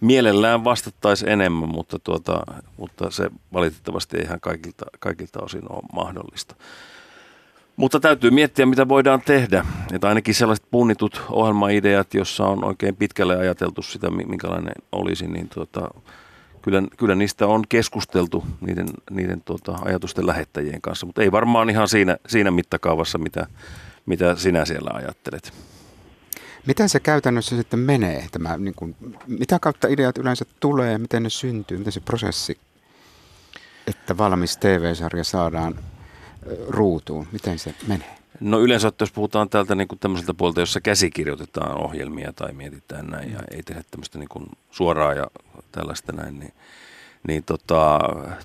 [0.00, 2.42] mielellään vastattaisiin enemmän, mutta, tuota,
[2.76, 6.54] mutta se valitettavasti ei ihan kaikilta, kaikilta osin ole mahdollista.
[7.76, 9.64] Mutta täytyy miettiä, mitä voidaan tehdä.
[9.92, 15.48] Että ainakin sellaiset punnitut ohjelmaideat, jossa on oikein pitkälle ajateltu sitä, mi- minkälainen olisi, niin
[15.48, 15.88] tuota,
[16.62, 21.88] kyllä, kyllä niistä on keskusteltu niiden, niiden tuota, ajatusten lähettäjien kanssa, mutta ei varmaan ihan
[21.88, 23.46] siinä, siinä mittakaavassa, mitä,
[24.06, 25.52] mitä sinä siellä ajattelet.
[26.66, 28.26] Miten se käytännössä sitten menee?
[28.32, 32.58] Tämä, niin kuin, mitä kautta ideat yleensä tulee, miten ne syntyy, miten se prosessi,
[33.86, 35.78] että valmis TV-sarja saadaan
[36.68, 38.18] ruutuun, miten se menee?
[38.40, 43.32] No yleensä, jos puhutaan täältä niin kuin tämmöiseltä puolta, jossa käsikirjoitetaan ohjelmia tai mietitään näin
[43.32, 45.26] ja ei tehdä tämmöistä niin kuin suoraa ja
[45.72, 46.52] tällaista näin, niin,
[47.28, 47.98] niin tota,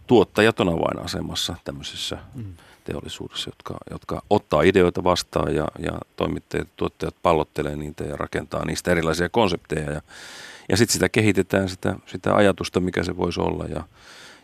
[0.08, 2.54] tuottajat on avainasemassa tämmöisessä mm.
[2.84, 8.66] Teollisuudessa, jotka, jotka ottaa ideoita vastaan ja, ja toimittajat ja tuottajat pallottelee niitä ja rakentaa
[8.66, 10.02] niistä erilaisia konsepteja ja,
[10.70, 13.84] ja sitten sitä kehitetään, sitä, sitä ajatusta, mikä se voisi olla ja,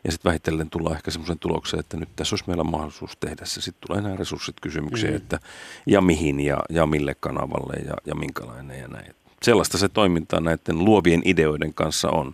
[0.04, 3.62] ja sitten vähitellen tullaan ehkä semmoisen tulokseen, että nyt tässä olisi meillä mahdollisuus tehdä se.
[3.62, 5.17] Sitten tulee nämä resurssit kysymykseen, mm.
[5.17, 5.39] että
[5.86, 9.15] ja mihin ja, ja mille kanavalle ja, ja minkälainen ja näin.
[9.41, 12.34] Sellaista se toiminta näiden luovien ideoiden kanssa on.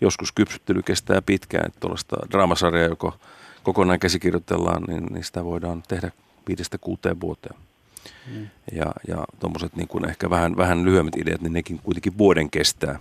[0.00, 3.14] Joskus kypsyttely kestää pitkään, että tuollaista draamasarjaa, joko
[3.62, 6.10] kokonaan käsikirjoitellaan, niin, niin sitä voidaan tehdä
[6.48, 7.54] viidestä kuuteen vuoteen.
[8.34, 8.46] Mm.
[8.72, 12.98] Ja, ja tuommoiset niin kuin ehkä vähän, vähän lyhyemmät ideat, niin nekin kuitenkin vuoden kestää,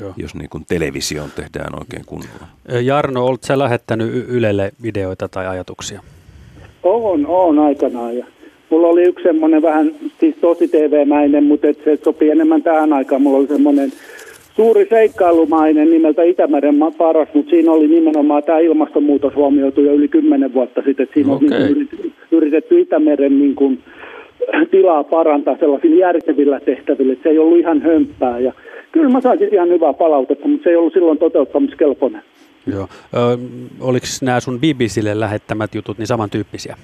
[0.00, 0.14] Joo.
[0.16, 2.46] jos niin kuin televisioon tehdään oikein kunnolla.
[2.82, 6.02] Jarno, oletko sä lähettänyt Ylelle videoita tai ajatuksia?
[6.82, 8.16] On, on aikanaan.
[8.16, 8.26] Ja
[8.70, 13.22] mulla oli yksi semmoinen vähän, siis tosi TV-mäinen, mutta et se sopii enemmän tähän aikaan.
[13.22, 13.92] Mulla oli semmoinen
[14.56, 20.54] suuri seikkailumainen nimeltä Itämeren paras, mutta siinä oli nimenomaan tämä ilmastonmuutos huomioitu jo yli kymmenen
[20.54, 21.08] vuotta sitten.
[21.14, 21.48] Siinä okay.
[21.48, 23.78] On niin kuin yritetty Itämeren niin kuin,
[24.70, 28.38] tilaa parantaa sellaisilla järkevillä tehtävillä, että se ei ollut ihan hömppää.
[28.38, 28.52] Ja
[28.92, 32.22] kyllä mä sain siitä ihan hyvää palautetta, mutta se ei ollut silloin toteuttamiskelpoinen.
[32.66, 32.88] Joo.
[33.14, 33.38] Ö,
[33.80, 36.76] oliko nämä sun BBClle lähettämät jutut niin samantyyppisiä?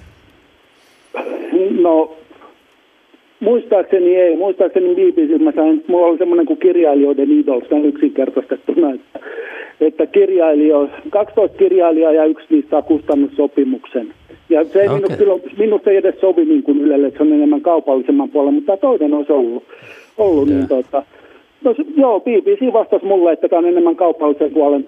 [1.81, 2.15] No,
[3.41, 4.35] muistaakseni ei.
[4.35, 9.19] Muistaakseni BBC, mä sain, mulla oli semmoinen kuin kirjailijoiden idols, näin yksinkertaistettuna, että,
[9.81, 14.13] että kirjailijo, 12 kirjailijaa ja yksi niistä saa kustannussopimuksen.
[14.49, 15.01] Ja se ei okay.
[15.01, 18.65] minusta, minusta ei edes sovi niin kuin Ylelle, että se on enemmän kaupallisemman puolella, mutta
[18.65, 19.63] tämä toinen olisi ollut.
[20.17, 21.03] ollut niin, tota,
[21.63, 24.85] no, joo, BBC vastasi mulle, että tämä on enemmän kaupallisen puolen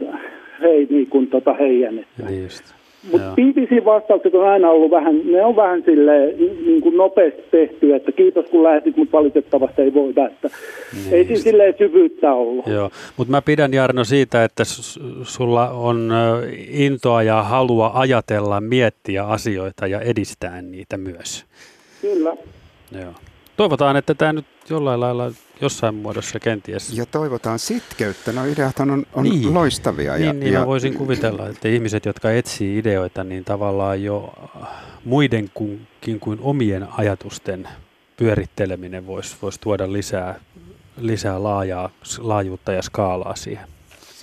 [0.61, 1.99] hei, niin kuin tota, heidän.
[1.99, 2.29] Että.
[2.29, 2.82] Niin just.
[3.11, 3.33] Mutta.
[3.35, 6.33] BBC-vastaukset on aina ollut vähän, ne on vähän sille
[6.65, 10.49] niin kuin nopeasti tehty, että kiitos kun lähetit, mutta valitettavasti ei voida, että
[10.93, 12.67] Niin ei siinä silleen syvyyttä ollut.
[12.67, 14.63] Joo, mutta mä pidän Jarno siitä, että
[15.23, 16.11] sulla on
[16.69, 21.45] intoa ja halua ajatella, miettiä asioita ja edistää niitä myös.
[22.01, 22.35] Kyllä.
[22.91, 23.13] Joo.
[23.57, 26.97] Toivotaan, että tämä nyt jollain lailla jossain muodossa kenties.
[26.97, 28.31] Ja toivotaan sitkeyttä.
[28.31, 29.53] No ideathan on, on Niin.
[29.53, 30.13] loistavia.
[30.13, 34.33] Niin, ja, niin ja, mä voisin kuvitella, että ihmiset, jotka etsii ideoita, niin tavallaan jo
[34.61, 34.67] äh,
[35.05, 37.67] muiden kunkin kuin omien ajatusten
[38.17, 40.39] pyöritteleminen voisi vois tuoda lisää,
[40.97, 41.89] lisää laajaa,
[42.19, 43.67] laajuutta ja skaalaa siihen.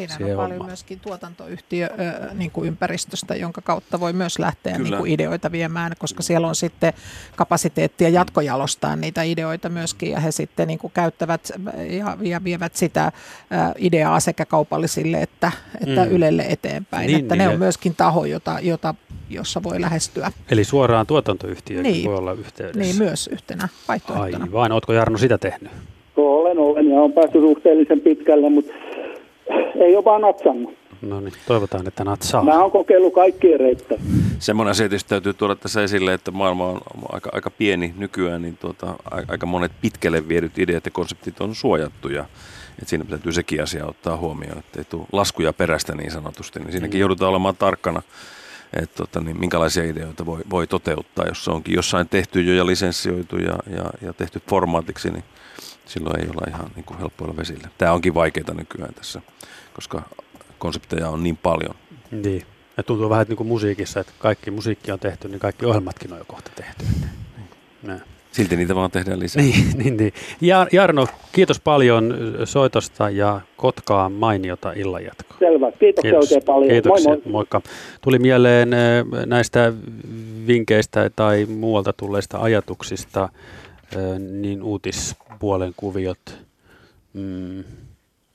[0.08, 0.66] Siinä on paljon homma.
[0.66, 5.92] myöskin tuotantoyhtiö ö, niin kuin ympäristöstä, jonka kautta voi myös lähteä niin kuin ideoita viemään,
[5.98, 6.92] koska siellä on sitten
[7.36, 11.52] kapasiteettia jatkojalostaa niitä ideoita myöskin ja he sitten niin kuin käyttävät
[11.90, 13.10] ja, ja vievät sitä ö,
[13.78, 16.10] ideaa sekä kaupallisille että, että mm.
[16.10, 17.06] Ylelle eteenpäin.
[17.06, 18.94] Niin, että niin, ne on myöskin taho, jota, jota,
[19.30, 20.32] jossa voi lähestyä.
[20.50, 22.04] Eli suoraan tuotantoyhtiöön niin.
[22.04, 22.80] voi olla yhteydessä.
[22.80, 24.44] Niin, myös yhtenä vaihtoehtona.
[24.44, 24.72] Aivan.
[24.72, 25.70] Oletko Jarno sitä tehnyt?
[26.16, 28.72] Olen, olen ja on päässyt suhteellisen pitkälle, mutta
[29.74, 30.74] ei ole vaan natsannut.
[31.02, 32.44] No niin, toivotaan, että natsaa.
[32.44, 33.94] Mä oon kokeillut kaikkia reittä.
[34.38, 36.80] Semmoinen asia tietysti täytyy tuoda tässä esille, että maailma on
[37.12, 38.94] aika, aika pieni nykyään, niin tuota,
[39.28, 42.24] aika monet pitkälle viedyt ideat ja konseptit on suojattuja.
[42.82, 46.58] Et siinä täytyy sekin asia ottaa huomioon, että ei tule laskuja perästä niin sanotusti.
[46.60, 47.00] Niin siinäkin mm.
[47.00, 48.02] joudutaan olemaan tarkkana,
[48.72, 52.66] että tota, niin minkälaisia ideoita voi, voi toteuttaa, jos se onkin jossain tehty jo ja
[52.66, 55.24] lisenssioitu ja, ja, ja tehty formaatiksi, niin
[55.90, 57.68] silloin ei olla ihan niin kuin helppoilla vesillä.
[57.78, 59.20] Tämä onkin vaikeaa nykyään tässä,
[59.74, 60.02] koska
[60.58, 61.74] konsepteja on niin paljon.
[62.10, 62.42] Niin.
[62.76, 66.18] Ja tuntuu vähän niin kuin musiikissa, että kaikki musiikki on tehty, niin kaikki ohjelmatkin on
[66.18, 66.84] jo kohta tehty.
[67.82, 68.02] Näin.
[68.32, 69.42] Silti niitä vaan tehdään lisää.
[69.42, 70.12] niin, niin, niin.
[70.40, 75.36] Ja, Jarno, kiitos paljon soitosta ja Kotkaa mainiota illanjatkoa.
[75.38, 76.24] Selvä, kiitoksia kiitos.
[76.24, 76.70] oikein paljon.
[76.70, 77.32] Kiitoksia, moi, moi.
[77.32, 77.60] moikka.
[78.00, 78.70] Tuli mieleen
[79.26, 79.72] näistä
[80.46, 83.28] vinkkeistä tai muualta tulleista ajatuksista
[84.18, 86.38] niin uutispuolen kuviot.
[87.12, 87.64] Mm,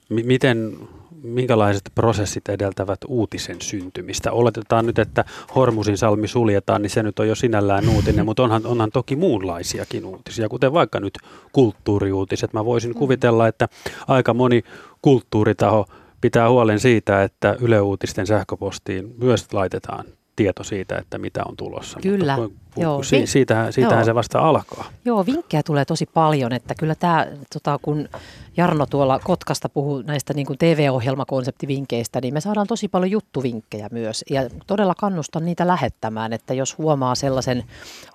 [0.10, 0.78] miten
[1.24, 4.32] minkälaiset prosessit edeltävät uutisen syntymistä?
[4.32, 8.66] Oletetaan nyt, että Hormusin salmi suljetaan, niin se nyt on jo sinällään uutinen, mutta onhan,
[8.66, 11.14] onhan toki muunlaisiakin uutisia, kuten vaikka nyt
[11.52, 12.54] kulttuuriuutiset.
[12.54, 12.98] Mä voisin mm.
[12.98, 13.68] kuvitella, että
[14.08, 14.64] aika moni
[15.02, 15.86] kulttuuritaho
[16.22, 22.00] pitää huolen siitä, että Yle Uutisten sähköpostiin myös laitetaan tieto siitä, että mitä on tulossa.
[22.02, 22.38] Kyllä.
[22.38, 24.06] Mutta Joo, si- siitähän, siitähän joo.
[24.06, 24.86] se vasta alkaa.
[25.06, 28.10] Joo, vinkkejä tulee tosi paljon, että kyllä tämä, tota, kun
[28.58, 34.24] Jarno tuolla Kotkasta puhuu näistä niin kuin TV-ohjelmakonseptivinkkeistä, niin me saadaan tosi paljon juttuvinkkejä myös.
[34.30, 37.64] Ja todella kannustan niitä lähettämään, että jos huomaa sellaisen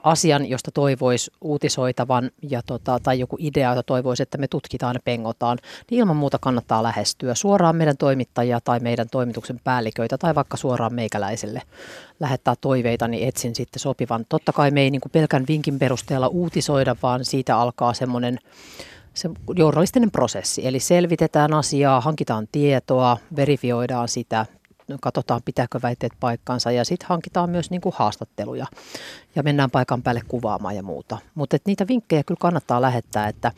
[0.03, 5.01] asian, josta toivoisi uutisoitavan ja tota, tai joku idea, jota toivoisi, että me tutkitaan ja
[5.05, 5.59] pengotaan,
[5.91, 10.95] niin ilman muuta kannattaa lähestyä suoraan meidän toimittajia tai meidän toimituksen päälliköitä tai vaikka suoraan
[10.95, 11.63] meikäläiselle
[12.21, 14.27] lähettää toiveita, niin etsin sitten sopivan.
[14.29, 18.39] Totta kai me ei niin kuin pelkän vinkin perusteella uutisoida, vaan siitä alkaa semmoinen
[19.15, 20.67] se journalistinen prosessi.
[20.67, 24.47] Eli selvitetään asiaa, hankitaan tietoa, verifioidaan sitä,
[25.01, 28.67] katsotaan pitääkö väitteet paikkansa ja sitten hankitaan myös niin kuin haastatteluja
[29.37, 31.19] ja mennään paikan päälle kuvaamaan ja muuta.
[31.35, 33.53] Mutta niitä vinkkejä kyllä kannattaa lähettää, että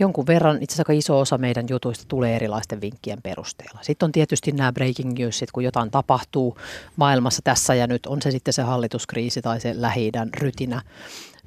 [0.00, 3.78] jonkun verran itse asiassa iso osa meidän jutuista tulee erilaisten vinkkien perusteella.
[3.82, 6.58] Sitten on tietysti nämä breaking newsit, kun jotain tapahtuu
[6.96, 10.82] maailmassa tässä ja nyt, on se sitten se hallituskriisi tai se lähi rytinä,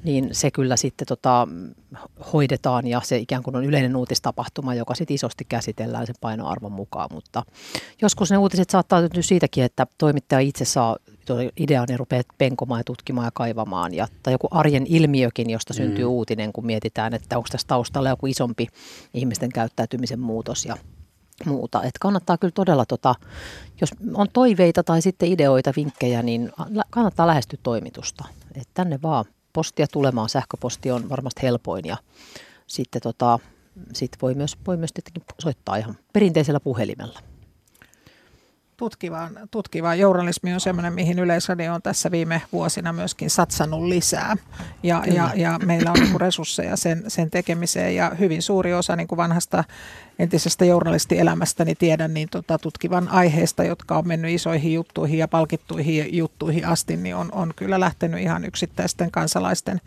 [0.04, 1.48] niin se kyllä sitten tota,
[2.34, 7.10] hoidetaan ja se ikään kuin on yleinen uutistapahtuma, joka sitten isosti käsitellään sen painoarvon mukaan.
[7.14, 7.44] Mutta
[8.02, 10.98] joskus ne uutiset saattaa syntyä siitäkin, että toimittaja itse saa
[11.58, 13.94] idean ja rupeaa penkomaan ja tutkimaan ja kaivamaan.
[13.94, 16.12] Ja, tai joku arjen ilmiökin, josta syntyy mm.
[16.12, 18.68] uutinen, kun mietitään, että onko tässä taustalla joku isompi
[19.14, 20.78] ihmisten käyttäytymisen muutos ja
[21.46, 21.84] muuta.
[21.84, 23.16] Et kannattaa kyllä todella, tota,
[23.82, 26.52] jos on toiveita tai sitten ideoita, vinkkejä, niin
[26.90, 28.26] kannattaa lähestyä toimitusta.
[28.56, 29.26] Et tänne vaan
[29.58, 30.30] postia tulemaan.
[30.30, 31.98] Sähköposti on varmasti helpoin ja
[32.68, 33.40] sitten tota,
[33.94, 37.20] sit voi myös, voi myös tietenkin soittaa ihan perinteisellä puhelimella.
[38.78, 44.38] Tutkiva, tutkiva journalismi on sellainen, mihin Yleisradio on tässä viime vuosina myöskin satsannut lisää.
[44.84, 49.08] Ja, ja, ja meillä on niin resursseja sen, sen tekemiseen ja hyvin suuri osa niin
[49.08, 49.64] kuin vanhasta
[50.20, 56.66] entisestä journalistielämästäni tiedän, niin tota, tutkivan aiheesta, jotka on mennyt isoihin juttuihin ja palkittuihin juttuihin
[56.66, 59.82] asti, niin on, on kyllä lähtenyt ihan yksittäisten kansalaisten,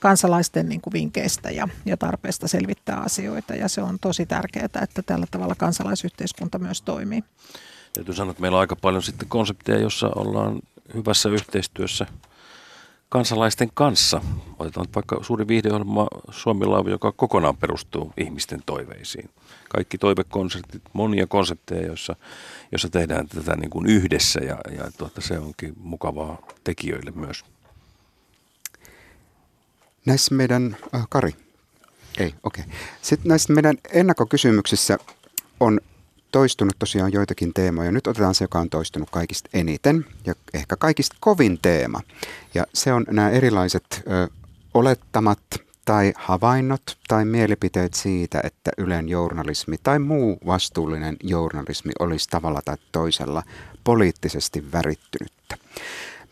[0.00, 3.54] kansalaisten niin kuin vinkkeistä ja, ja tarpeesta selvittää asioita.
[3.54, 7.24] Ja se on tosi tärkeää, että tällä tavalla kansalaisyhteiskunta myös toimii.
[7.94, 10.60] Täytyy sanoa, että meillä on aika paljon sitten konsepteja, jossa ollaan
[10.94, 12.06] hyvässä yhteistyössä–
[13.14, 14.20] kansalaisten kanssa.
[14.58, 19.30] Otetaan vaikka suuri viihdeohjelma Suomi Laiva, joka kokonaan perustuu ihmisten toiveisiin.
[19.68, 22.16] Kaikki toivekonsertit, monia konsepteja, joissa,
[22.72, 27.44] joissa tehdään tätä niin kuin yhdessä ja, ja tuota, se onkin mukavaa tekijöille myös.
[30.06, 31.32] Näissä meidän, äh, Kari,
[32.18, 32.64] ei, okei.
[32.64, 32.76] Okay.
[33.02, 34.98] Sitten näissä meidän ennakkokysymyksissä
[35.60, 35.80] on
[36.34, 37.92] toistunut tosiaan joitakin teemoja.
[37.92, 42.00] Nyt otetaan se, joka on toistunut kaikista eniten ja ehkä kaikista kovin teema.
[42.54, 44.28] Ja se on nämä erilaiset ö,
[44.74, 45.38] olettamat
[45.84, 52.76] tai havainnot tai mielipiteet siitä, että Ylen journalismi tai muu vastuullinen journalismi olisi tavalla tai
[52.92, 53.42] toisella
[53.84, 55.56] poliittisesti värittynyttä.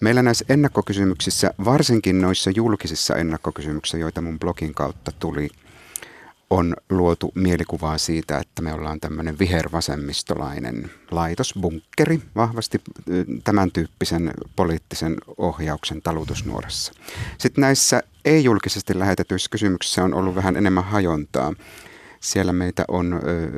[0.00, 5.48] Meillä näissä ennakkokysymyksissä, varsinkin noissa julkisissa ennakkokysymyksissä, joita mun blogin kautta tuli,
[6.52, 12.80] on luotu mielikuvaa siitä, että me ollaan tämmöinen vihervasemmistolainen laitos, bunkkeri, vahvasti
[13.44, 16.92] tämän tyyppisen poliittisen ohjauksen talutusnuorassa.
[17.38, 21.54] Sitten näissä ei-julkisesti lähetetyissä kysymyksissä on ollut vähän enemmän hajontaa.
[22.20, 23.48] Siellä meitä on ö,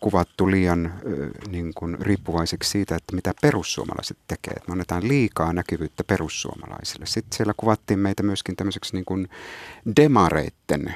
[0.00, 4.54] kuvattu liian ö, niin kuin riippuvaiseksi siitä, että mitä perussuomalaiset tekee.
[4.66, 7.06] me annetaan liikaa näkyvyyttä perussuomalaisille.
[7.06, 9.28] Sitten siellä kuvattiin meitä myöskin tämmöiseksi niin kuin
[9.96, 10.94] demareitten,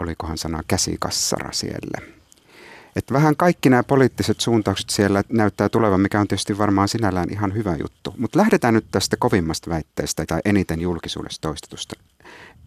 [0.00, 2.10] olikohan sana käsikassara siellä.
[2.96, 7.54] Et vähän kaikki nämä poliittiset suuntaukset siellä näyttää tulevan, mikä on tietysti varmaan sinällään ihan
[7.54, 8.14] hyvä juttu.
[8.18, 11.96] Mutta lähdetään nyt tästä kovimmasta väitteestä tai eniten julkisuudessa toistetusta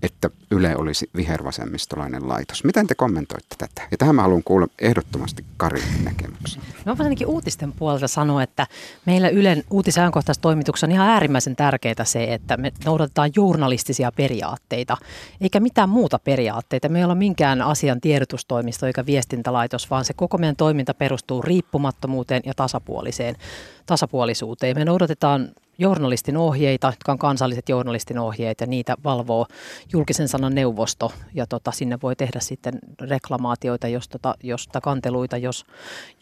[0.04, 2.64] että Yle olisi vihervasemmistolainen laitos.
[2.64, 3.88] Miten te kommentoitte tätä?
[3.92, 6.62] Ja tähän mä haluan kuulla ehdottomasti Karin näkemyksen.
[6.86, 8.68] No ainakin uutisten puolelta sanoa, että
[9.06, 14.98] meillä Ylen uutisajankohtaisessa toimituksessa on ihan äärimmäisen tärkeää se, että me noudatetaan journalistisia periaatteita,
[15.42, 16.90] eikä mitään muuta periaatteita.
[16.90, 22.42] Me ei ole minkään asian tiedotustoimisto eikä viestintälaitos, vaan se koko meidän toiminta perustuu riippumattomuuteen
[22.46, 23.36] ja tasapuoliseen
[23.86, 24.78] tasapuolisuuteen.
[24.78, 29.46] Me noudatetaan journalistin ohjeita, jotka on kansalliset journalistin ohjeet ja niitä valvoo
[29.94, 35.66] julkisen sanan neuvosto ja tota, sinne voi tehdä sitten reklamaatioita, jos, tota, jos kanteluita, jos,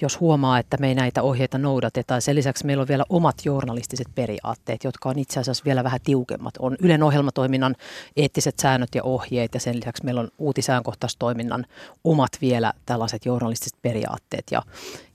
[0.02, 2.22] jos huomaa, että me ei näitä ohjeita noudateta.
[2.22, 6.54] Sen lisäksi meillä on vielä omat journalistiset periaatteet, jotka on itse asiassa vielä vähän tiukemmat.
[6.60, 7.76] On Ylen ohjelmatoiminnan
[8.18, 11.66] eettiset säännöt ja ohjeet ja sen lisäksi meillä on uutisajankohtaistoiminnan
[12.04, 14.62] omat vielä tällaiset journalistiset periaatteet ja,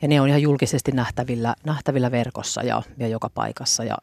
[0.03, 3.85] ja ne on ihan julkisesti nähtävillä, nähtävillä verkossa ja, ja joka paikassa.
[3.85, 3.97] Ja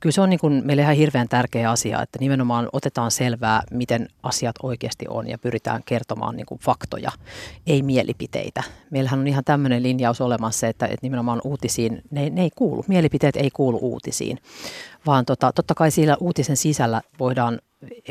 [0.00, 4.08] kyllä se on niin kuin meille ihan hirveän tärkeä asia, että nimenomaan otetaan selvää, miten
[4.22, 7.10] asiat oikeasti on ja pyritään kertomaan niin kuin faktoja,
[7.66, 8.62] ei mielipiteitä.
[8.90, 13.36] Meillähän on ihan tämmöinen linjaus olemassa, että, että nimenomaan uutisiin, ne, ne ei kuulu, mielipiteet
[13.36, 14.38] ei kuulu uutisiin,
[15.06, 17.58] vaan tota, totta kai siellä uutisen sisällä voidaan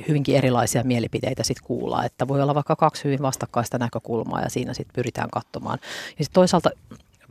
[0.07, 4.73] hyvinkin erilaisia mielipiteitä sitten kuulla, että voi olla vaikka kaksi hyvin vastakkaista näkökulmaa ja siinä
[4.73, 5.79] sitten pyritään katsomaan.
[6.17, 6.69] Ja sitten toisaalta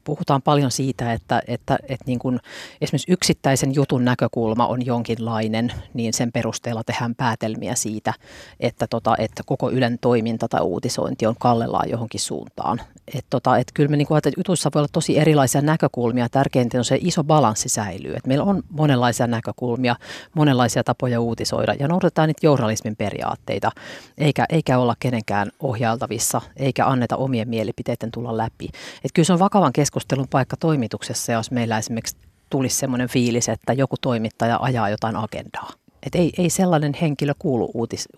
[0.09, 2.41] puhutaan paljon siitä, että, että, että niin kuin
[2.81, 8.15] esimerkiksi yksittäisen jutun näkökulma on jonkinlainen, niin sen perusteella tehdään päätelmiä siitä,
[8.61, 12.81] että, tota, että koko Ylen toiminta tai uutisointi on kallellaan johonkin suuntaan.
[13.15, 16.29] Et tota, et kyllä me niin kuin, että jutuissa voi olla tosi erilaisia näkökulmia.
[16.29, 18.15] Tärkeintä on se iso balanssi säilyy.
[18.15, 19.97] Et meillä on monenlaisia näkökulmia,
[20.35, 23.71] monenlaisia tapoja uutisoida ja noudatetaan niitä journalismin periaatteita,
[24.19, 28.69] eikä, eikä olla kenenkään ohjailtavissa, eikä anneta omien mielipiteiden tulla läpi.
[29.05, 29.98] Et kyllä se on vakavan keskustelun
[30.31, 32.17] paikka toimituksessa, jos meillä esimerkiksi
[32.51, 35.71] tulisi sellainen fiilis, että joku toimittaja ajaa jotain agendaa.
[36.07, 38.09] Et ei, ei sellainen henkilö kuulu uutis,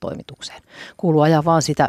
[0.00, 0.62] toimitukseen.
[0.96, 1.88] Kuuluu ajaa vaan sitä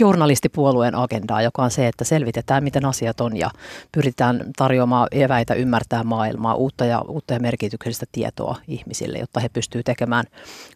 [0.00, 3.50] journalistipuolueen agendaa, joka on se, että selvitetään, miten asiat on ja
[3.92, 9.86] pyritään tarjoamaan eväitä ymmärtää maailmaa, uutta ja, uutta ja merkityksellistä tietoa ihmisille, jotta he pystyvät
[9.86, 10.24] tekemään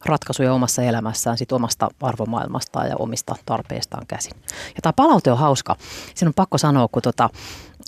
[0.04, 4.32] ratkaisuja omassa elämässään sit omasta arvomaailmastaan ja omista tarpeistaan käsin.
[4.48, 5.76] Ja tämä palaute on hauska.
[6.14, 7.30] Siinä on pakko sanoa, kun tota,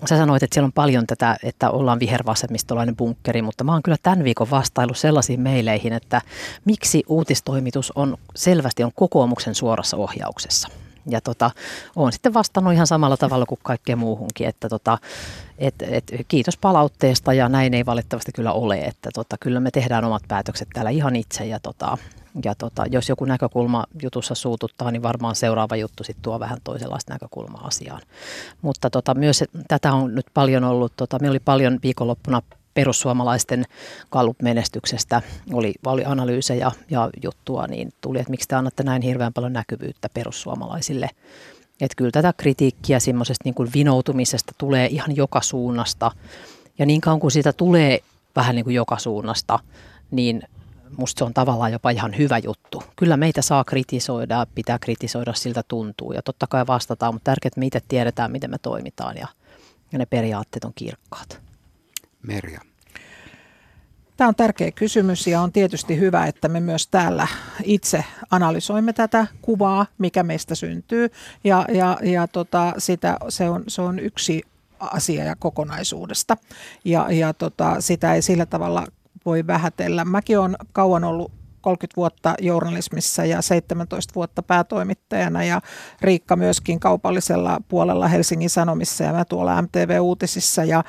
[0.06, 3.96] Sä sanoit, että siellä on paljon tätä, että ollaan vihervasemmistolainen bunkkeri, mutta mä oon kyllä
[4.02, 6.22] tämän viikon vastailu sellaisiin meileihin, että
[6.64, 10.68] miksi uutistoimitus on selvästi on kokoomuksen suorassa ohjauksessa.
[11.06, 11.50] Ja tota,
[11.96, 14.98] olen sitten vastannut ihan samalla tavalla kuin kaikkeen muuhunkin, että tota,
[15.58, 20.04] et, et, kiitos palautteesta ja näin ei valitettavasti kyllä ole, että tota, kyllä me tehdään
[20.04, 21.98] omat päätökset täällä ihan itse ja tota,
[22.44, 27.12] ja tota, jos joku näkökulma jutussa suututtaa, niin varmaan seuraava juttu sitten tuo vähän toisenlaista
[27.12, 28.02] näkökulmaa asiaan.
[28.62, 32.42] Mutta tota, myös tätä on nyt paljon ollut, tota, meillä oli paljon viikonloppuna
[32.74, 33.64] perussuomalaisten
[34.10, 39.52] Gallup-menestyksestä oli, oli analyysejä ja juttua, niin tuli, että miksi te annatte näin hirveän paljon
[39.52, 41.10] näkyvyyttä perussuomalaisille.
[41.80, 46.10] Että kyllä tätä kritiikkiä semmoisesta niin kuin vinoutumisesta tulee ihan joka suunnasta.
[46.78, 48.00] Ja niin kauan kuin sitä tulee
[48.36, 49.58] vähän niin kuin joka suunnasta,
[50.10, 50.42] niin
[50.96, 52.82] musta se on tavallaan jopa ihan hyvä juttu.
[52.96, 57.60] Kyllä meitä saa kritisoida, pitää kritisoida, siltä tuntuu ja totta kai vastataan, mutta tärkeää, että
[57.60, 59.28] me itse tiedetään, miten me toimitaan ja,
[59.92, 61.40] ja ne periaatteet on kirkkaat.
[62.22, 62.60] Merja.
[64.16, 67.26] Tämä on tärkeä kysymys ja on tietysti hyvä, että me myös täällä
[67.64, 71.10] itse analysoimme tätä kuvaa, mikä meistä syntyy.
[71.44, 74.42] Ja, ja, ja tota, sitä, se, on, se on yksi
[74.80, 76.36] asia ja kokonaisuudesta.
[76.84, 78.86] Ja, ja tota, sitä ei sillä tavalla
[79.28, 80.04] voi vähätellä.
[80.04, 85.60] Mäkin olen kauan ollut 30 vuotta journalismissa ja 17 vuotta päätoimittajana ja
[86.00, 90.84] Riikka myöskin kaupallisella puolella Helsingin Sanomissa ja mä tuolla MTV-uutisissa ja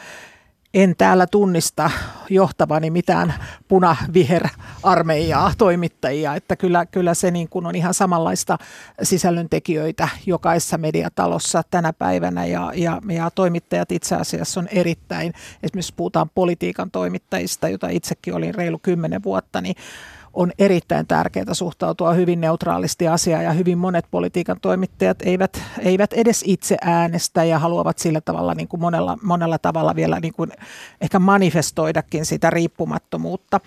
[0.74, 1.92] en täällä tunnista
[2.30, 3.34] johtavani mitään
[3.68, 8.58] punaviherarmeijaa toimittajia, että kyllä, kyllä se niin kuin on ihan samanlaista
[9.04, 12.46] sisällöntekijöitä jokaisessa mediatalossa tänä päivänä.
[12.46, 18.56] Ja, ja, ja toimittajat itse asiassa on erittäin, esimerkiksi puhutaan politiikan toimittajista, jota itsekin olin
[18.56, 19.76] reilu kymmenen vuotta, niin
[20.34, 26.44] on erittäin tärkeää suhtautua hyvin neutraalisti asiaan ja hyvin monet politiikan toimittajat eivät, eivät edes
[26.48, 30.52] itse äänestä ja haluavat sillä tavalla niin kuin monella, monella tavalla vielä niin kuin
[31.02, 33.60] ehkä manifestoidakin sitä riippumattomuutta.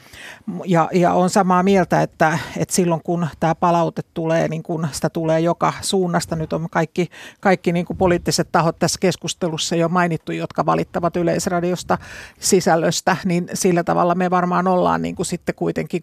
[0.64, 5.10] Ja, ja on samaa mieltä, että, että silloin kun tämä palaute tulee, niin kun sitä
[5.10, 7.08] tulee joka suunnasta, nyt on kaikki,
[7.40, 11.98] kaikki niin kuin poliittiset tahot tässä keskustelussa jo mainittu, jotka valittavat yleisradiosta
[12.40, 16.02] sisällöstä, niin sillä tavalla me varmaan ollaan niin kuin sitten kuitenkin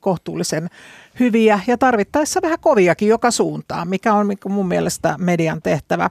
[0.49, 0.69] kohtuullisen
[1.19, 6.09] hyviä ja tarvittaessa vähän koviakin joka suuntaan, mikä on mun mielestä median tehtävä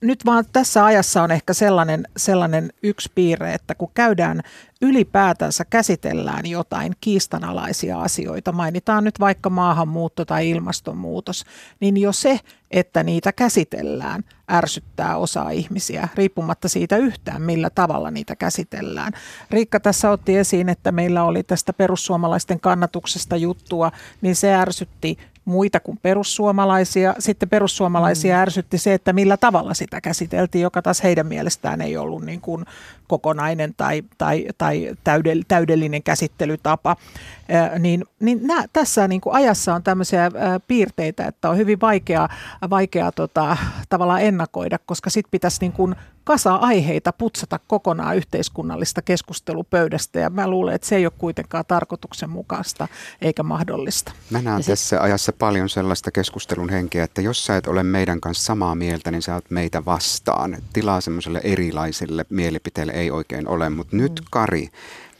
[0.00, 4.40] nyt vaan tässä ajassa on ehkä sellainen, sellainen yksi piirre, että kun käydään
[4.82, 11.44] ylipäätänsä käsitellään jotain kiistanalaisia asioita, mainitaan nyt vaikka maahanmuutto tai ilmastonmuutos,
[11.80, 12.40] niin jo se,
[12.70, 19.12] että niitä käsitellään, ärsyttää osaa ihmisiä, riippumatta siitä yhtään, millä tavalla niitä käsitellään.
[19.50, 25.80] Riikka tässä otti esiin, että meillä oli tästä perussuomalaisten kannatuksesta juttua, niin se ärsytti muita
[25.80, 27.14] kuin perussuomalaisia.
[27.18, 28.42] Sitten perussuomalaisia mm.
[28.42, 32.64] ärsytti se, että millä tavalla sitä käsiteltiin, joka taas heidän mielestään ei ollut niin kuin
[33.08, 34.94] kokonainen tai, tai, tai
[35.48, 36.96] täydellinen käsittelytapa.
[37.78, 40.30] niin, niin nää, tässä niin kuin ajassa on tämmöisiä
[40.66, 42.28] piirteitä, että on hyvin vaikea,
[42.70, 43.56] vaikea tota,
[43.88, 45.94] tavallaan ennakoida, koska sitten pitäisi niin kuin
[46.26, 52.88] kasa aiheita putsata kokonaan yhteiskunnallista keskustelupöydästä ja mä luulen, että se ei ole kuitenkaan tarkoituksenmukaista
[53.22, 54.12] eikä mahdollista.
[54.30, 54.72] Mä näen se...
[54.72, 59.10] tässä ajassa paljon sellaista keskustelun henkeä, että jos sä et ole meidän kanssa samaa mieltä,
[59.10, 60.56] niin sä oot meitä vastaan.
[60.72, 64.02] Tilaa semmoiselle erilaiselle mielipiteelle ei oikein ole, mutta mm.
[64.02, 64.68] nyt Kari,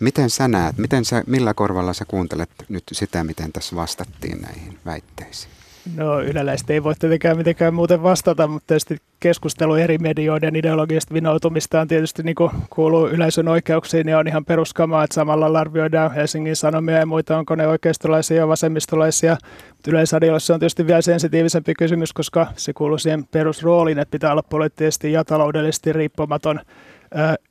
[0.00, 4.78] miten sä näet, miten sä, millä korvalla sä kuuntelet nyt sitä, miten tässä vastattiin näihin
[4.86, 5.56] väitteisiin?
[5.94, 11.80] No yleläistä ei voi tietenkään mitenkään muuten vastata, mutta tietysti keskustelu eri medioiden ideologista vinoutumista
[11.80, 16.56] on tietysti niin kuin kuuluu yleisön oikeuksiin ja on ihan peruskamaa, että samalla arvioidaan Helsingin
[16.56, 19.36] Sanomia ja muita, onko ne oikeistolaisia ja vasemmistolaisia.
[19.70, 24.42] Mutta yleisradiossa on tietysti vielä sensitiivisempi kysymys, koska se kuuluu siihen perusrooliin, että pitää olla
[24.42, 26.60] poliittisesti ja taloudellisesti riippumaton.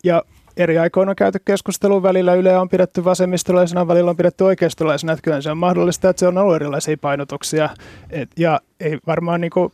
[0.03, 0.23] Ja
[0.57, 2.33] eri aikoina on käyty keskustelua välillä.
[2.33, 5.13] Yle on pidetty vasemmistolaisena, välillä on pidetty oikeistolaisena.
[5.13, 7.69] Että kyllä se on mahdollista, että se on ollut erilaisia painotuksia.
[8.09, 9.71] Et, ja ei varmaan niin kuin,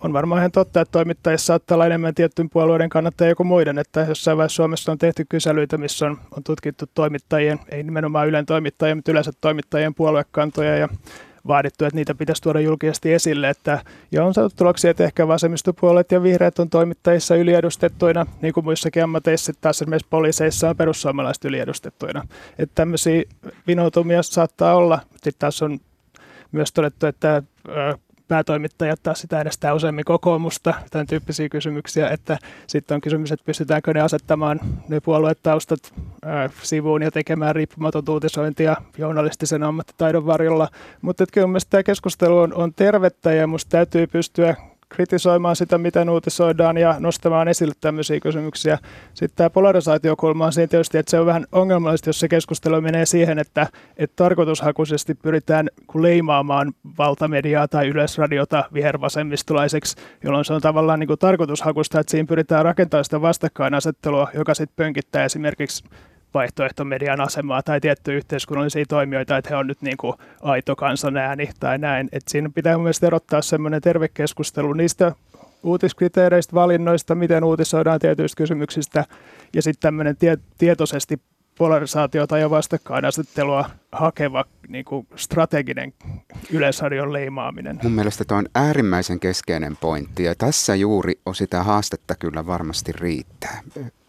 [0.00, 3.78] on varmaan ihan totta, että toimittajissa saattaa olla enemmän tiettyyn puolueiden kannattajia kuin muiden.
[3.78, 8.46] Että jossain vaiheessa Suomessa on tehty kyselyitä, missä on, on tutkittu toimittajien, ei nimenomaan Ylen
[8.46, 10.76] toimittajien, mutta yleensä toimittajien puoluekantoja.
[10.76, 10.88] Ja
[11.48, 13.50] vaadittu, että niitä pitäisi tuoda julkisesti esille.
[13.50, 18.64] Että, ja on saatu tuloksia, että ehkä vasemmistopuolet ja vihreät on toimittajissa yliedustettuina, niin kuin
[18.64, 22.26] muissakin ammateissa, taas esimerkiksi poliiseissa on perussuomalaiset yliedustettuina.
[22.58, 23.22] Että tämmöisiä
[23.66, 25.00] vinoutumia saattaa olla.
[25.10, 25.78] Sitten taas on
[26.52, 27.42] myös todettu, että
[28.30, 33.94] päätoimittajat taas sitä äänestää useammin kokoomusta, tämän tyyppisiä kysymyksiä, että sitten on kysymys, että pystytäänkö
[33.94, 35.80] ne asettamaan ne puoluetaustat
[36.24, 40.68] ää, sivuun ja tekemään riippumaton uutisointia journalistisen ammattitaidon varjolla.
[41.02, 44.56] Mutta kyllä mielestäni tämä keskustelu on, on tervettä ja minusta täytyy pystyä
[44.90, 48.78] kritisoimaan sitä, miten uutisoidaan ja nostamaan esille tämmöisiä kysymyksiä.
[49.14, 53.06] Sitten tämä polarisaatiokulma on siinä tietysti, että se on vähän ongelmallista, jos se keskustelu menee
[53.06, 53.66] siihen, että,
[53.96, 62.00] että tarkoitushakuisesti pyritään leimaamaan valtamediaa tai yleisradiota vihervasemmistolaiseksi, jolloin se on tavallaan niin kuin tarkoitushakusta,
[62.00, 65.84] että siinä pyritään rakentamaan sitä vastakkainasettelua, joka sitten pönkittää esimerkiksi
[66.34, 71.50] vaihtoehtomedian asemaa tai tiettyjä yhteiskunnallisia toimijoita, että he on nyt niin kuin aito kansan ääni
[71.60, 72.08] tai näin.
[72.12, 75.12] Et siinä pitää mielestäni erottaa semmoinen terve keskustelu niistä
[75.62, 79.04] uutiskriteereistä, valinnoista, miten uutisoidaan tietyistä kysymyksistä
[79.54, 81.20] ja sitten tämmöinen tie- tietoisesti
[81.58, 85.92] polarisaatiota ja vastakkainasettelua hakeva niin kuin strateginen
[86.50, 87.80] yleisradion leimaaminen.
[87.82, 92.92] Mun mielestä tuo on äärimmäisen keskeinen pointti ja tässä juuri on sitä haastetta kyllä varmasti
[92.92, 93.60] riittää.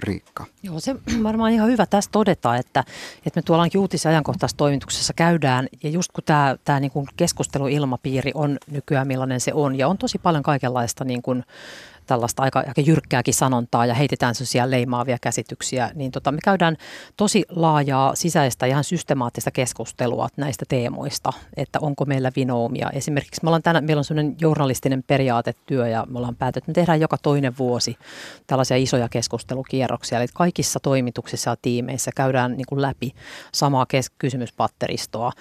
[0.03, 0.45] Riikka.
[0.63, 2.83] Joo, se varmaan ihan hyvä tässä todeta, että,
[3.25, 8.31] että me tuolla uutis- ja ajankohtaistoimituksessa käydään ja just kun tämä, tämä niin kuin keskusteluilmapiiri
[8.33, 11.43] on nykyään millainen se on ja on tosi paljon kaikenlaista niin kuin,
[12.11, 16.77] tällaista aika, aika jyrkkääkin sanontaa ja heitetään sellaisia leimaavia käsityksiä, niin tota, me käydään
[17.17, 22.89] tosi laajaa sisäistä ihan systemaattista keskustelua näistä teemoista, että onko meillä vinoumia.
[22.89, 26.73] Esimerkiksi me ollaan tänä, meillä on sellainen journalistinen periaatetyö ja me ollaan päätetty, että me
[26.81, 27.97] tehdään joka toinen vuosi
[28.47, 30.19] tällaisia isoja keskustelukierroksia.
[30.19, 33.13] Eli kaikissa toimituksissa ja tiimeissä käydään niin kuin läpi
[33.53, 35.31] samaa kes- kysymyspatteristoa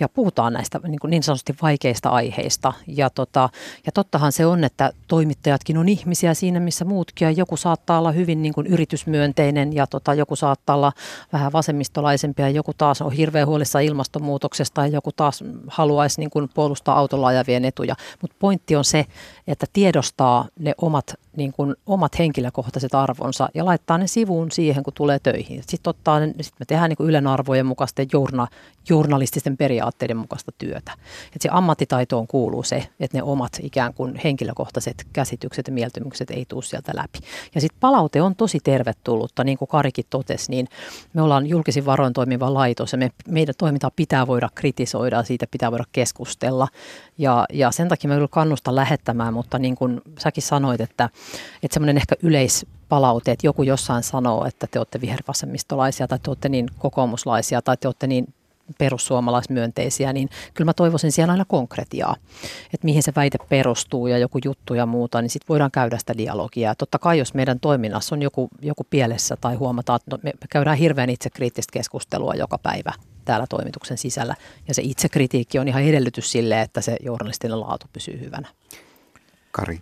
[0.00, 2.72] ja puhutaan näistä niin, kuin niin sanotusti vaikeista aiheista.
[2.86, 3.48] Ja, tota,
[3.86, 7.26] ja tottahan se on, että toimittajatkin on ihmisiä ihmisiä siinä, missä muutkin.
[7.26, 10.92] Ja joku saattaa olla hyvin niin kuin yritysmyönteinen ja tota, joku saattaa olla
[11.32, 16.48] vähän vasemmistolaisempi ja joku taas on hirveän huolissa ilmastonmuutoksesta ja joku taas haluaisi niin kuin
[16.54, 17.94] puolustaa autolla ajavien etuja.
[18.20, 19.06] Mutta pointti on se,
[19.46, 24.92] että tiedostaa ne omat niin kuin omat henkilökohtaiset arvonsa ja laittaa ne sivuun siihen, kun
[24.92, 25.62] tulee töihin.
[25.66, 25.94] Sitten
[26.40, 28.46] sit me tehdään niin Ylen arvojen mukaisten journa,
[28.88, 30.92] journalististen periaatteiden mukaista työtä.
[31.36, 36.44] Et se ammattitaitoon kuuluu se, että ne omat ikään kuin henkilökohtaiset käsitykset ja mieltymykset ei
[36.48, 37.18] tule sieltä läpi.
[37.54, 40.68] Ja sitten palaute on tosi tervetullutta, niin kuin Karikin totesi, niin
[41.12, 45.70] me ollaan julkisin varoin toimiva laitos ja me, meidän toimintaa pitää voida kritisoida siitä pitää
[45.70, 46.68] voida keskustella.
[47.18, 51.08] Ja, ja sen takia me kyllä kannustan lähettämään, mutta niin kuin säkin sanoit, että,
[51.62, 56.48] että semmoinen ehkä yleispalaute, että joku jossain sanoo, että te olette vihervasemmistolaisia tai te olette
[56.48, 58.34] niin kokoomuslaisia tai te olette niin
[58.78, 62.16] perussuomalaismyönteisiä, niin kyllä mä toivoisin siellä aina konkretiaa,
[62.74, 66.18] että mihin se väite perustuu ja joku juttu ja muuta, niin sitten voidaan käydä sitä
[66.18, 66.68] dialogia.
[66.68, 70.32] Ja totta kai jos meidän toiminnassa on joku, joku pielessä tai huomataan, että no, me
[70.50, 72.92] käydään hirveän itsekriittistä keskustelua joka päivä
[73.24, 74.34] täällä toimituksen sisällä,
[74.68, 78.48] ja se itsekritiikki on ihan edellytys sille, että se journalistinen laatu pysyy hyvänä.
[79.52, 79.80] Kari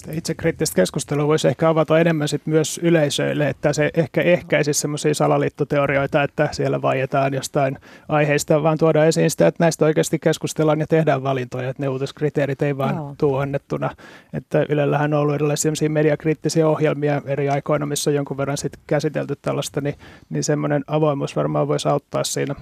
[0.00, 5.14] sitä itsekriittistä keskustelua voisi ehkä avata enemmän sit myös yleisöille, että se ehkä ehkäisi semmoisia
[5.14, 7.78] salaliittoteorioita, että siellä vaietaan jostain
[8.08, 12.62] aiheista, vaan tuoda esiin sitä, että näistä oikeasti keskustellaan ja tehdään valintoja, että ne uutiskriteerit
[12.62, 13.14] ei vaan Joo.
[13.18, 13.90] tuu annettuna.
[14.32, 19.36] Että Ylellähän on ollut erilaisia mediakriittisiä ohjelmia eri aikoina, missä on jonkun verran sit käsitelty
[19.42, 19.94] tällaista, niin,
[20.30, 22.54] niin semmoinen avoimuus varmaan voisi auttaa siinä.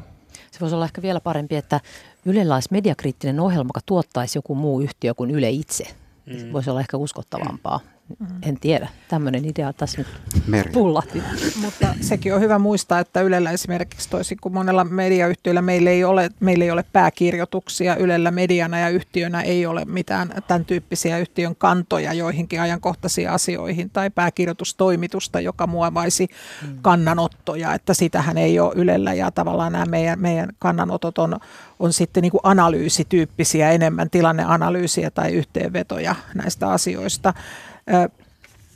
[0.51, 1.81] Se voisi olla ehkä vielä parempi, että
[2.27, 5.85] Ylellä olisi mediakriittinen ohjelma, joka tuottaisi joku muu yhtiö kuin Yle itse.
[6.29, 6.53] Mm.
[6.53, 7.81] Voisi olla ehkä uskottavampaa.
[8.19, 8.27] Mm.
[8.43, 8.89] En tiedä.
[9.09, 11.23] Tämmöinen idea tässä nyt pullahti.
[11.61, 16.31] Mutta sekin on hyvä muistaa, että Ylellä esimerkiksi toisin kuin monella mediayhtiöllä meillä ei ole,
[16.41, 17.97] meillä ei ole pääkirjoituksia.
[17.97, 24.11] Ylellä mediana ja yhtiönä ei ole mitään tämän tyyppisiä yhtiön kantoja joihinkin ajankohtaisiin asioihin tai
[24.11, 26.29] pääkirjoitustoimitusta, joka muovaisi
[26.63, 26.79] mm.
[26.83, 27.75] kannanottoja.
[27.75, 31.41] Että sitähän ei ole Ylellä ja tavallaan nämä meidän, meidän kannanotot on,
[31.79, 37.35] on sitten niin kuin analyysityyppisiä enemmän, tilanneanalyysiä tai yhteenvetoja näistä asioista.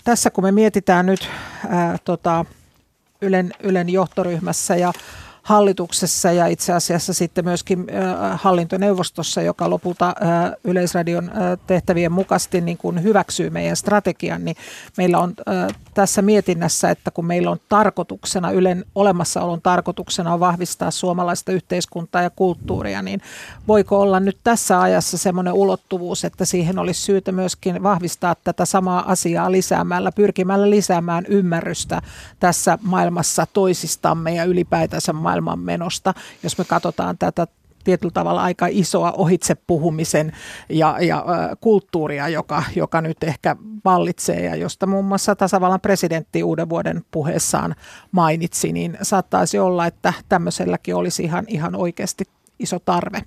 [0.04, 1.28] Tässä kun me mietitään nyt
[1.68, 2.44] ää, tota,
[3.22, 4.92] Ylen, Ylen johtoryhmässä ja
[5.42, 7.86] hallituksessa ja itse asiassa sitten myöskin
[8.34, 10.14] hallintoneuvostossa, joka lopulta
[10.64, 11.30] Yleisradion
[11.66, 14.56] tehtävien mukaisesti niin kuin hyväksyy meidän strategian, niin
[14.96, 15.34] meillä on
[15.94, 22.30] tässä mietinnässä, että kun meillä on tarkoituksena, Ylen olemassaolon tarkoituksena on vahvistaa suomalaista yhteiskuntaa ja
[22.30, 23.20] kulttuuria, niin
[23.68, 29.10] voiko olla nyt tässä ajassa semmoinen ulottuvuus, että siihen olisi syytä myöskin vahvistaa tätä samaa
[29.10, 32.02] asiaa lisäämällä, pyrkimällä lisäämään ymmärrystä
[32.40, 37.46] tässä maailmassa toisistamme ja ylipäätänsä maailman menosta, jos me katsotaan tätä
[37.84, 40.32] tietyllä tavalla aika isoa ohitsepuhumisen
[40.68, 46.42] ja, ja ä, kulttuuria, joka, joka nyt ehkä vallitsee ja josta muun muassa tasavallan presidentti
[46.42, 47.74] uuden vuoden puheessaan
[48.12, 52.24] mainitsi, niin saattaisi olla, että tämmöiselläkin olisi ihan, ihan oikeasti
[52.58, 53.22] iso tarve.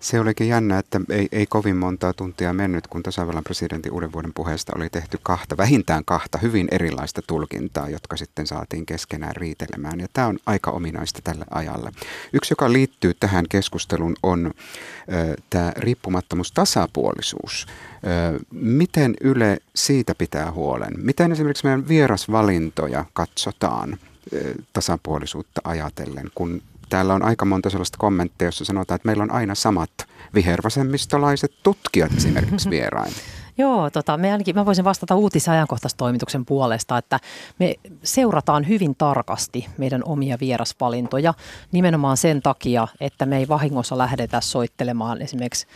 [0.00, 4.32] Se olikin jännä, että ei, ei kovin montaa tuntia mennyt, kun tasavallan presidentin uuden vuoden
[4.34, 10.00] puheesta oli tehty kahta, vähintään kahta hyvin erilaista tulkintaa, jotka sitten saatiin keskenään riitelemään.
[10.00, 11.92] Ja tämä on aika ominaista tälle ajalle.
[12.32, 14.46] Yksi, joka liittyy tähän keskusteluun, on
[15.12, 17.66] ö, tämä riippumattomuus, tasapuolisuus.
[18.36, 20.92] Ö, miten Yle siitä pitää huolen?
[20.96, 23.98] Miten esimerkiksi meidän vierasvalintoja katsotaan?
[24.72, 29.54] tasapuolisuutta ajatellen, kun täällä on aika monta sellaista kommenttia, jossa sanotaan, että meillä on aina
[29.54, 29.90] samat
[30.34, 33.12] vihervasemmistolaiset tutkijat esimerkiksi vierain.
[33.58, 37.20] Joo, tota, me ainakin, mä voisin vastata uutisajankohtaistoimituksen puolesta, että
[37.58, 41.34] me seurataan hyvin tarkasti meidän omia vierasvalintoja
[41.72, 45.66] nimenomaan sen takia, että me ei vahingossa lähdetä soittelemaan esimerkiksi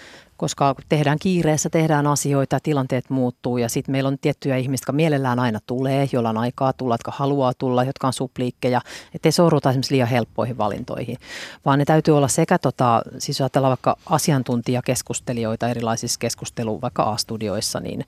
[0.41, 5.38] koska tehdään kiireessä, tehdään asioita, tilanteet muuttuu ja sitten meillä on tiettyjä ihmisiä, jotka mielellään
[5.38, 8.80] aina tulee, joilla on aikaa tulla, jotka haluaa tulla, jotka on supliikkeja,
[9.14, 11.16] ettei sorruta esimerkiksi liian helppoihin valintoihin,
[11.64, 18.05] vaan ne täytyy olla sekä, tota, siis ajatellaan vaikka asiantuntijakeskustelijoita erilaisissa keskustelu vaikka A-studioissa, niin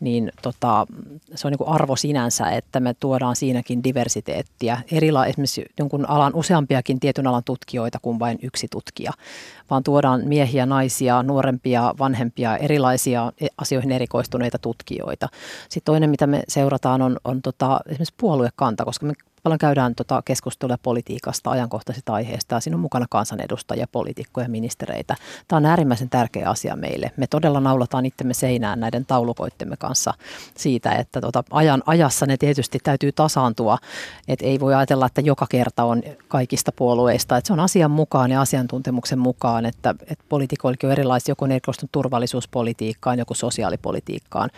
[0.00, 0.86] niin tota,
[1.34, 4.82] se on niin kuin arvo sinänsä, että me tuodaan siinäkin diversiteettiä.
[4.92, 9.12] Erila, esimerkiksi jonkun alan useampiakin tietyn alan tutkijoita kuin vain yksi tutkija,
[9.70, 15.28] vaan tuodaan miehiä, naisia, nuorempia, vanhempia, erilaisia asioihin erikoistuneita tutkijoita.
[15.62, 20.22] Sitten toinen, mitä me seurataan, on, on tota, esimerkiksi puoluekanta, koska me Paljon käydään tota
[20.24, 25.16] keskustelua politiikasta, ajankohtaisista aiheista ja siinä on mukana kansanedustajia, poliitikkoja, ministereitä.
[25.48, 27.10] Tämä on äärimmäisen tärkeä asia meille.
[27.16, 30.14] Me todella naulataan itsemme seinään näiden taulukoittemme kanssa
[30.56, 33.78] siitä, että tota ajan, ajassa ne tietysti täytyy tasaantua.
[34.28, 37.36] Et ei voi ajatella, että joka kerta on kaikista puolueista.
[37.36, 41.52] Et se on asian mukaan ja asiantuntemuksen mukaan, että et poliitikoillakin on erilaisia, joku on
[41.52, 44.50] erikoistunut turvallisuuspolitiikkaan, joku sosiaalipolitiikkaan.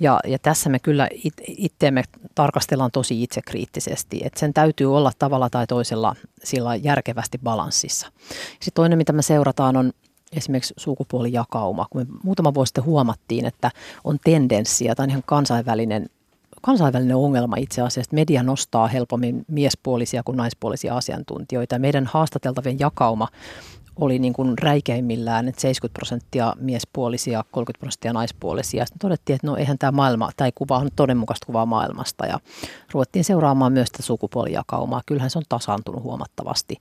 [0.00, 2.02] Ja, ja tässä me kyllä it, itteemme
[2.34, 8.06] tarkastellaan tosi itsekriittisesti, että sen täytyy olla tavalla tai toisella sillä järkevästi balanssissa.
[8.50, 9.92] Sitten toinen, mitä me seurataan, on
[10.32, 13.70] esimerkiksi sukupuolijakauma, kun me muutama vuosi sitten huomattiin, että
[14.04, 16.06] on tendenssiä, tai ihan kansainvälinen
[16.62, 21.78] kansainvälinen ongelma itse asiassa, että media nostaa helpommin miespuolisia kuin naispuolisia asiantuntijoita.
[21.78, 23.28] Meidän haastateltavien jakauma
[23.96, 28.86] oli niin kuin räikeimmillään, että 70 prosenttia miespuolisia, 30 prosenttia naispuolisia.
[28.86, 32.26] Sitten todettiin, että no eihän tämä maailma, tai kuva on todenmukaista kuvaa maailmasta.
[32.26, 32.40] Ja
[32.92, 35.02] ruvettiin seuraamaan myös tätä sukupuolijakaumaa.
[35.06, 36.76] Kyllähän se on tasaantunut huomattavasti.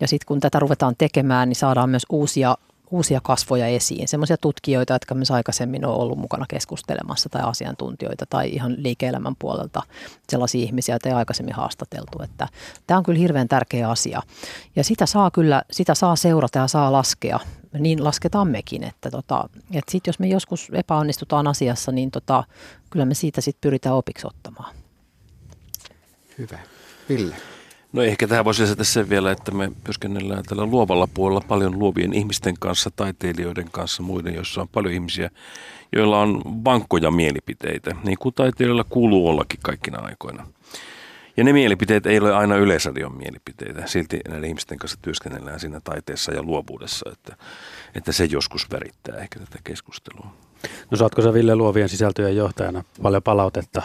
[0.00, 2.56] Ja sitten kun tätä ruvetaan tekemään, niin saadaan myös uusia
[2.90, 8.48] uusia kasvoja esiin, semmoisia tutkijoita, jotka myös aikaisemmin on ollut mukana keskustelemassa tai asiantuntijoita tai
[8.48, 9.82] ihan liike-elämän puolelta
[10.28, 12.22] sellaisia ihmisiä, joita ei aikaisemmin haastateltu.
[12.22, 12.48] Että
[12.86, 14.22] tämä on kyllä hirveän tärkeä asia
[14.76, 17.40] ja sitä saa kyllä, sitä saa seurata ja saa laskea.
[17.78, 22.44] Niin lasketaan mekin, että, tota, että sit jos me joskus epäonnistutaan asiassa, niin tota,
[22.90, 24.74] kyllä me siitä sitten pyritään opiksi ottamaan.
[26.38, 26.58] Hyvä.
[27.08, 27.36] Ville.
[27.96, 32.12] No ehkä tähän voisi lisätä sen vielä, että me työskennellään tällä luovalla puolella paljon luovien
[32.12, 35.30] ihmisten kanssa, taiteilijoiden kanssa, muiden, joissa on paljon ihmisiä,
[35.92, 40.46] joilla on vankkoja mielipiteitä, niin kuin taiteilijoilla kuuluu ollakin kaikkina aikoina.
[41.36, 46.32] Ja ne mielipiteet ei ole aina yleisradion mielipiteitä, silti näiden ihmisten kanssa työskennellään siinä taiteessa
[46.32, 47.36] ja luovuudessa, että,
[47.94, 50.34] että se joskus värittää ehkä tätä keskustelua.
[50.90, 53.82] No saatko sä Ville luovien sisältöjen johtajana paljon palautetta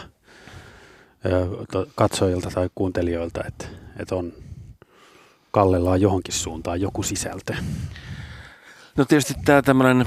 [1.95, 4.33] katsojilta tai kuuntelijoilta, että, että on
[5.51, 7.53] kallellaan johonkin suuntaan joku sisältö?
[8.97, 10.05] No tietysti tämä tämmöinen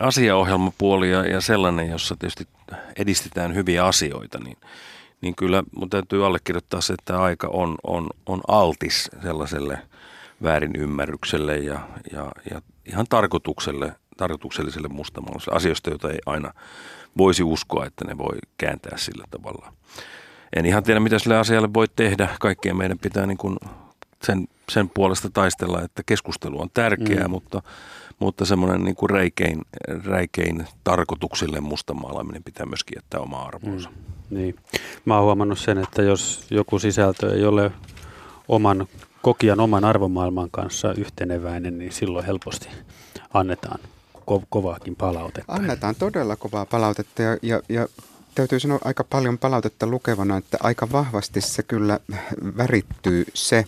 [0.00, 2.48] asiaohjelmapuoli ja, ja sellainen, jossa tietysti
[2.96, 4.56] edistetään hyviä asioita, niin,
[5.20, 9.78] niin kyllä mun täytyy allekirjoittaa se, että aika on, on, on altis sellaiselle
[10.42, 16.52] väärinymmärrykselle ja, ja, ja ihan tarkoitukselle, tarkoitukselliselle mustamalaiselle asioista, joita ei aina
[17.18, 19.72] voisi uskoa, että ne voi kääntää sillä tavalla
[20.56, 22.28] en ihan tiedä, mitä sille asialle voi tehdä.
[22.40, 23.56] Kaikkien meidän pitää niin kuin
[24.22, 27.30] sen, sen puolesta taistella, että keskustelu on tärkeää, mm.
[27.30, 27.62] mutta,
[28.18, 29.62] mutta semmoinen niin kuin räikein,
[30.04, 33.88] räikein tarkoituksille mustamaalaaminen pitää myöskin jättää oma arvoonsa.
[33.88, 33.96] Mm.
[34.30, 34.56] Niin.
[35.04, 37.72] Mä oon huomannut sen, että jos joku sisältö ei ole
[38.48, 38.86] oman
[39.22, 42.68] kokijan oman arvomaailman kanssa yhteneväinen, niin silloin helposti
[43.34, 43.80] annetaan
[44.30, 45.52] ko- kovaakin palautetta.
[45.52, 47.86] Annetaan todella kovaa palautetta ja, ja, ja
[48.36, 52.00] täytyy sanoa aika paljon palautetta lukevana, että aika vahvasti se kyllä
[52.56, 53.64] värittyy se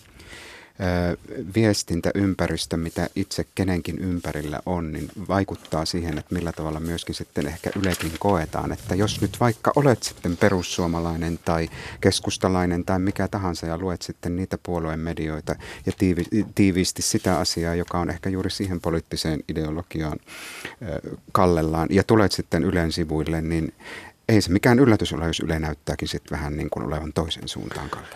[1.54, 7.70] viestintäympäristö, mitä itse kenenkin ympärillä on, niin vaikuttaa siihen, että millä tavalla myöskin sitten ehkä
[7.82, 8.72] Ylekin koetaan.
[8.72, 11.68] Että jos nyt vaikka olet sitten perussuomalainen tai
[12.00, 15.56] keskustalainen tai mikä tahansa ja luet sitten niitä puolueen medioita
[15.86, 20.18] ja tiivi, tiiviisti sitä asiaa, joka on ehkä juuri siihen poliittiseen ideologiaan
[21.32, 23.72] kallellaan ja tulet sitten Ylen sivuille, niin
[24.28, 27.90] ei se mikään yllätys ole, jos Yle näyttääkin sitten vähän niin kuin olevan toisen suuntaan
[27.90, 28.08] kalle.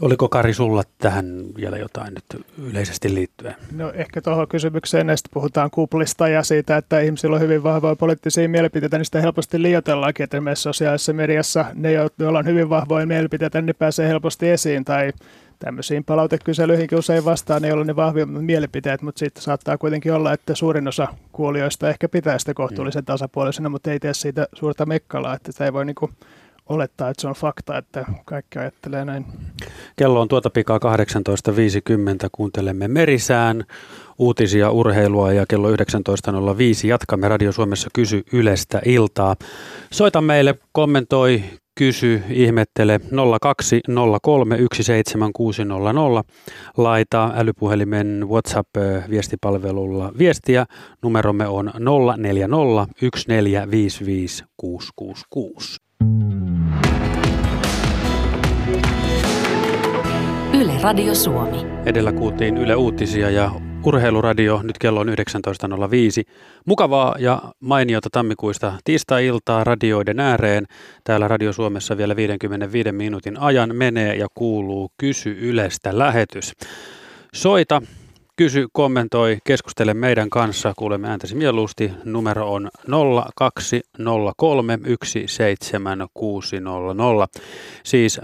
[0.00, 3.54] Oliko Kari sulla tähän vielä jotain nyt yleisesti liittyen?
[3.72, 8.48] No ehkä tuohon kysymykseen näistä puhutaan kuplista ja siitä, että ihmisillä on hyvin vahvoja poliittisia
[8.48, 13.62] mielipiteitä, niin sitä helposti liioitellaankin, että myös sosiaalisessa mediassa ne, joilla on hyvin vahvoja mielipiteitä,
[13.62, 15.12] niin pääsee helposti esiin tai
[15.58, 20.54] tämmöisiin palautekyselyihinkin usein vastaan ei ole ne vahvimmat mielipiteet, mutta sitten saattaa kuitenkin olla, että
[20.54, 23.06] suurin osa kuulijoista ehkä pitää sitä kohtuullisen mm.
[23.06, 26.10] tasapuolisena, mutta ei tee siitä suurta mekkalaa, että sitä ei voi niinku
[26.68, 29.26] olettaa, että se on fakta, että kaikki ajattelee näin.
[29.96, 30.84] Kello on tuota pikaa 18.50,
[32.32, 33.64] kuuntelemme Merisään
[34.18, 35.76] uutisia, urheilua ja kello 19.05
[36.86, 39.36] jatkamme Radio Suomessa Kysy Ylestä iltaa.
[39.92, 41.42] Soita meille, kommentoi,
[41.78, 43.02] kysy, ihmettele 020317600.
[46.76, 50.66] Laita älypuhelimen WhatsApp-viestipalvelulla viestiä.
[51.02, 51.72] Numeromme on 0401455666.
[60.54, 61.66] Yle Radio Suomi.
[61.86, 63.50] Edellä kuultiin Yle Uutisia ja
[63.84, 65.14] Urheiluradio, nyt kello on 19.05.
[66.66, 70.66] Mukavaa ja mainiota tammikuista tiistai-iltaa radioiden ääreen.
[71.04, 76.52] Täällä Radio Suomessa vielä 55 minuutin ajan menee ja kuuluu Kysy Ylestä lähetys.
[77.34, 77.82] Soita
[78.38, 80.72] Kysy, kommentoi, keskustele meidän kanssa.
[80.76, 81.92] Kuulemme ääntäsi mieluusti.
[82.04, 82.68] Numero on
[83.36, 84.78] 0203
[85.26, 87.26] 17600.
[87.84, 88.20] Siis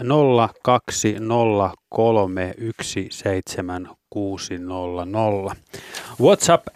[0.62, 4.03] 0203 17600.
[6.20, 6.66] WhatsApp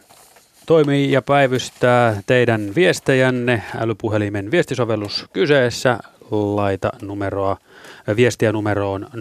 [0.66, 3.62] toimii ja päivystää teidän viestejänne.
[3.78, 5.99] Älypuhelimen viestisovellus kyseessä.
[6.30, 7.57] Laita numeroa
[8.16, 9.16] Viestiä numeroon 0401455666.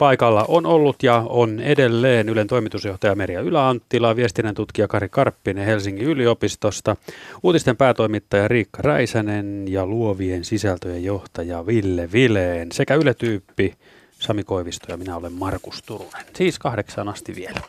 [0.00, 6.04] Paikalla on ollut ja on edelleen Ylen toimitusjohtaja Merja Yläanttila, viestinnän tutkija Kari Karppinen Helsingin
[6.04, 6.96] yliopistosta,
[7.42, 13.74] uutisten päätoimittaja Riikka Räisänen ja luovien sisältöjen johtaja Ville Vileen sekä Yle-tyyppi
[14.18, 16.26] Sami Koivisto ja minä olen Markus Turunen.
[16.36, 17.60] Siis kahdeksaan asti vielä.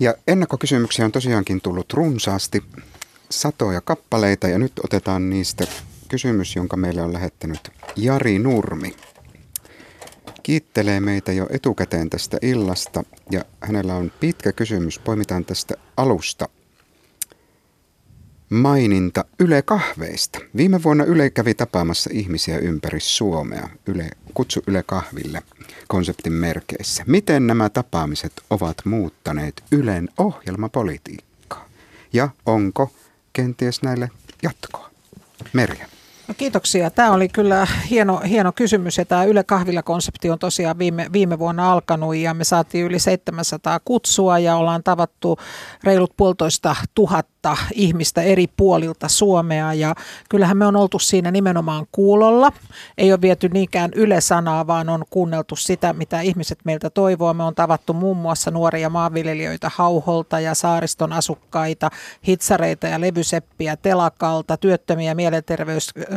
[0.00, 2.62] Ja ennakkokysymyksiä on tosiaankin tullut runsaasti,
[3.30, 5.66] satoja kappaleita ja nyt otetaan niistä
[6.08, 8.96] kysymys, jonka meille on lähettänyt Jari Nurmi.
[10.48, 14.98] Kiittelee meitä jo etukäteen tästä illasta ja hänellä on pitkä kysymys.
[14.98, 16.48] Poimitaan tästä alusta
[18.50, 20.38] maininta Yle kahveista.
[20.56, 23.68] Viime vuonna Yle kävi tapaamassa ihmisiä ympäri Suomea.
[23.86, 25.42] Yle, kutsu Yle kahville
[25.88, 27.04] konseptin merkeissä.
[27.06, 31.68] Miten nämä tapaamiset ovat muuttaneet Ylen ohjelmapolitiikkaa?
[32.12, 32.92] Ja onko
[33.32, 34.10] kenties näille
[34.42, 34.90] jatkoa?
[35.52, 35.97] Merja.
[36.28, 36.90] No kiitoksia.
[36.90, 41.72] Tämä oli kyllä hieno, hieno kysymys ja tämä Yle Kahvila-konsepti on tosiaan viime, viime vuonna
[41.72, 45.38] alkanut ja me saatiin yli 700 kutsua ja ollaan tavattu
[45.84, 49.94] reilut puolitoista tuhatta ihmistä eri puolilta Suomea ja
[50.28, 52.52] kyllähän me on oltu siinä nimenomaan kuulolla.
[52.98, 57.34] Ei ole viety niinkään Yle-sanaa, vaan on kuunneltu sitä, mitä ihmiset meiltä toivoo.
[57.34, 61.90] Me on tavattu muun muassa nuoria maanviljelijöitä Hauholta ja saariston asukkaita,
[62.28, 65.14] hitsareita ja levyseppiä Telakalta, työttömiä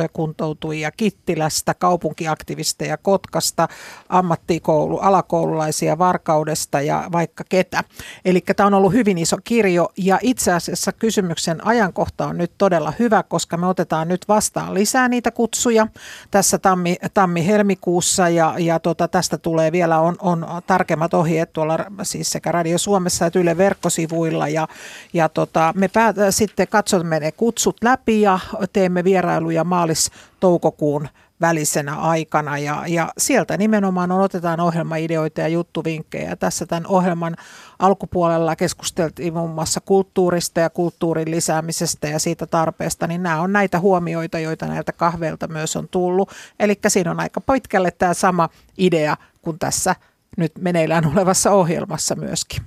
[0.02, 3.68] mielenterveyskuntoutujia Kittilästä, kaupunkiaktivisteja Kotkasta,
[4.08, 7.84] ammattikoulu, alakoululaisia Varkaudesta ja vaikka ketä.
[8.24, 12.92] Eli tämä on ollut hyvin iso kirjo ja itse asiassa kysymyksen ajankohta on nyt todella
[12.98, 15.86] hyvä, koska me otetaan nyt vastaan lisää niitä kutsuja
[16.30, 22.30] tässä tammi, tammi-helmikuussa ja, ja tota, tästä tulee vielä on, on tarkemmat ohjeet tuolla siis
[22.30, 24.68] sekä Radio Suomessa että Yle verkkosivuilla ja,
[25.12, 28.38] ja tota, me päät, sitten katsomme ne kutsut läpi ja
[28.72, 31.08] teemme vierailuja maalis-toukokuun
[31.40, 36.36] välisenä aikana ja, ja sieltä nimenomaan on, otetaan ohjelmaideoita ja juttuvinkkejä.
[36.36, 37.36] Tässä tämän ohjelman
[37.78, 43.80] alkupuolella keskusteltiin muun muassa kulttuurista ja kulttuurin lisäämisestä ja siitä tarpeesta, niin nämä on näitä
[43.80, 46.30] huomioita, joita näiltä kahveilta myös on tullut.
[46.60, 49.96] Eli siinä on aika pitkälle tämä sama idea kuin tässä
[50.36, 52.62] nyt meneillään olevassa ohjelmassa myöskin.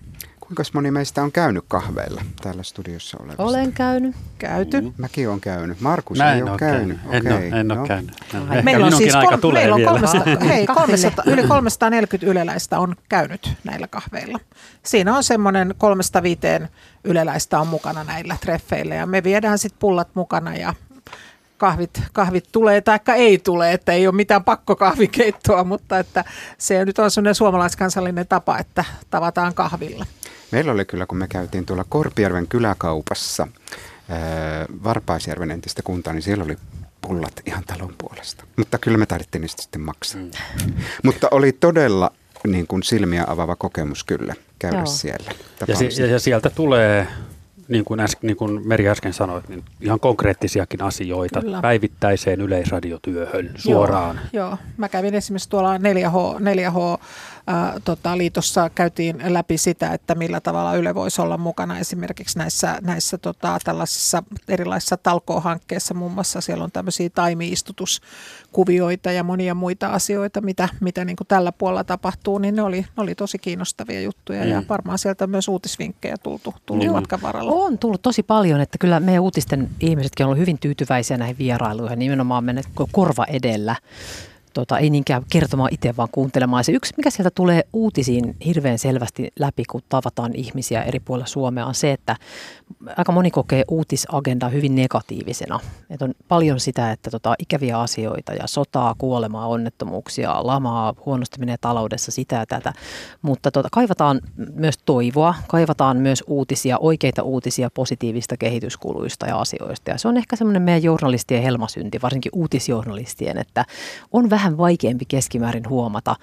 [0.47, 3.43] Kuinka moni meistä on käynyt kahveilla täällä studiossa olevista?
[3.43, 4.15] Olen käynyt.
[4.37, 4.81] Käyty.
[4.81, 4.93] Mm.
[4.97, 5.81] Mäkin olen käynyt.
[5.81, 6.97] Markus Mä ei ole käynyt.
[7.09, 7.25] käynyt.
[7.27, 7.79] En, ole, en no.
[7.79, 8.11] ole käynyt.
[8.33, 9.91] No, Meillä ehkä on siis aika kol- tulee meillä on vielä.
[9.91, 10.85] 300, hei, Kahville.
[10.97, 14.39] 300, yli 340 yleläistä on käynyt näillä kahveilla.
[14.83, 16.39] Siinä on semmoinen 305
[17.03, 20.73] yleläistä on mukana näillä treffeillä ja me viedään sitten pullat mukana ja
[21.57, 26.23] kahvit, kahvit tulee tai ei tule, että ei ole mitään pakkokahvikeittoa, mutta että
[26.57, 30.05] se nyt on semmoinen suomalaiskansallinen tapa, että tavataan kahvilla.
[30.51, 33.47] Meillä oli kyllä, kun me käytiin tuolla Korpijärven kyläkaupassa,
[34.09, 34.19] ää,
[34.83, 36.57] Varpaisjärven entistä kuntaa, niin siellä oli
[37.01, 38.43] pullat ihan talon puolesta.
[38.55, 40.21] Mutta kyllä me tarvittiin niistä sitten maksaa.
[40.21, 40.31] Mm.
[41.03, 42.11] Mutta oli todella
[42.47, 44.85] niin kuin silmiä avaava kokemus kyllä käydä Joo.
[44.85, 45.31] siellä.
[45.67, 47.07] Ja, si- ja, ja sieltä tulee,
[47.67, 51.61] niin kuin, äs- niin kuin Meri äsken sanoi, niin ihan konkreettisiakin asioita Kyllä.
[51.61, 54.19] päivittäiseen yleisradiotyöhön suoraan.
[54.33, 54.57] Joo, joo.
[54.77, 57.01] mä kävin esimerkiksi tuolla 4H, 4H
[57.47, 62.77] ää, tota, liitossa käytiin läpi sitä, että millä tavalla Yle voisi olla mukana esimerkiksi näissä,
[62.81, 65.93] näissä tota, tällaisissa erilaisissa talkoohankkeissa.
[65.93, 71.51] Muun muassa siellä on tämmöisiä taimiistutuskuvioita ja monia muita asioita, mitä, mitä niin kuin tällä
[71.51, 74.49] puolella tapahtuu, niin ne oli, ne oli tosi kiinnostavia juttuja mm.
[74.49, 74.65] ja Mm.
[74.69, 76.93] varmaan sieltä myös uutisvinkkejä tultu, tullut Joo.
[76.93, 77.51] matkan varrella.
[77.51, 81.99] On tullut tosi paljon, että kyllä meidän uutisten ihmisetkin on ollut hyvin tyytyväisiä näihin vierailuihin,
[81.99, 83.75] nimenomaan menneet korva edellä.
[84.55, 86.63] Tota, ei niinkään kertomaan itse, vaan kuuntelemaan.
[86.63, 91.65] Se yksi, mikä sieltä tulee uutisiin hirveän selvästi läpi, kun tavataan ihmisiä eri puolilla Suomea,
[91.65, 92.15] on se, että
[92.97, 95.59] aika moni kokee uutisagendaa hyvin negatiivisena.
[95.89, 101.57] Et on paljon sitä, että tota, ikäviä asioita ja sotaa, kuolemaa, onnettomuuksia, lamaa, huonosti menee
[101.61, 102.73] taloudessa, sitä ja tätä.
[103.21, 104.21] Mutta tota, kaivataan
[104.53, 109.91] myös toivoa, kaivataan myös uutisia, oikeita uutisia positiivista kehityskuluista ja asioista.
[109.91, 113.65] Ja se on ehkä semmoinen meidän journalistien helmasynti, varsinkin uutisjournalistien, että
[114.11, 116.15] on vähän vaikeampi keskimäärin huomata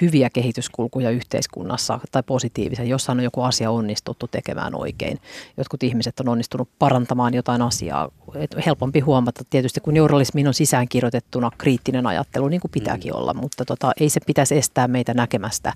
[0.00, 5.18] hyviä kehityskulkuja yhteiskunnassa tai positiivisia, jossain on joku asia onnistuttu tekemään oikein.
[5.56, 8.08] Jotkut ihmiset on onnistunut parantamaan jotain asiaa.
[8.34, 13.64] Et helpompi huomata tietysti, kun journalismiin on sisäänkirjoitettuna kriittinen ajattelu, niin kuin pitääkin olla, mutta
[13.64, 15.72] tota, ei se pitäisi estää meitä näkemästä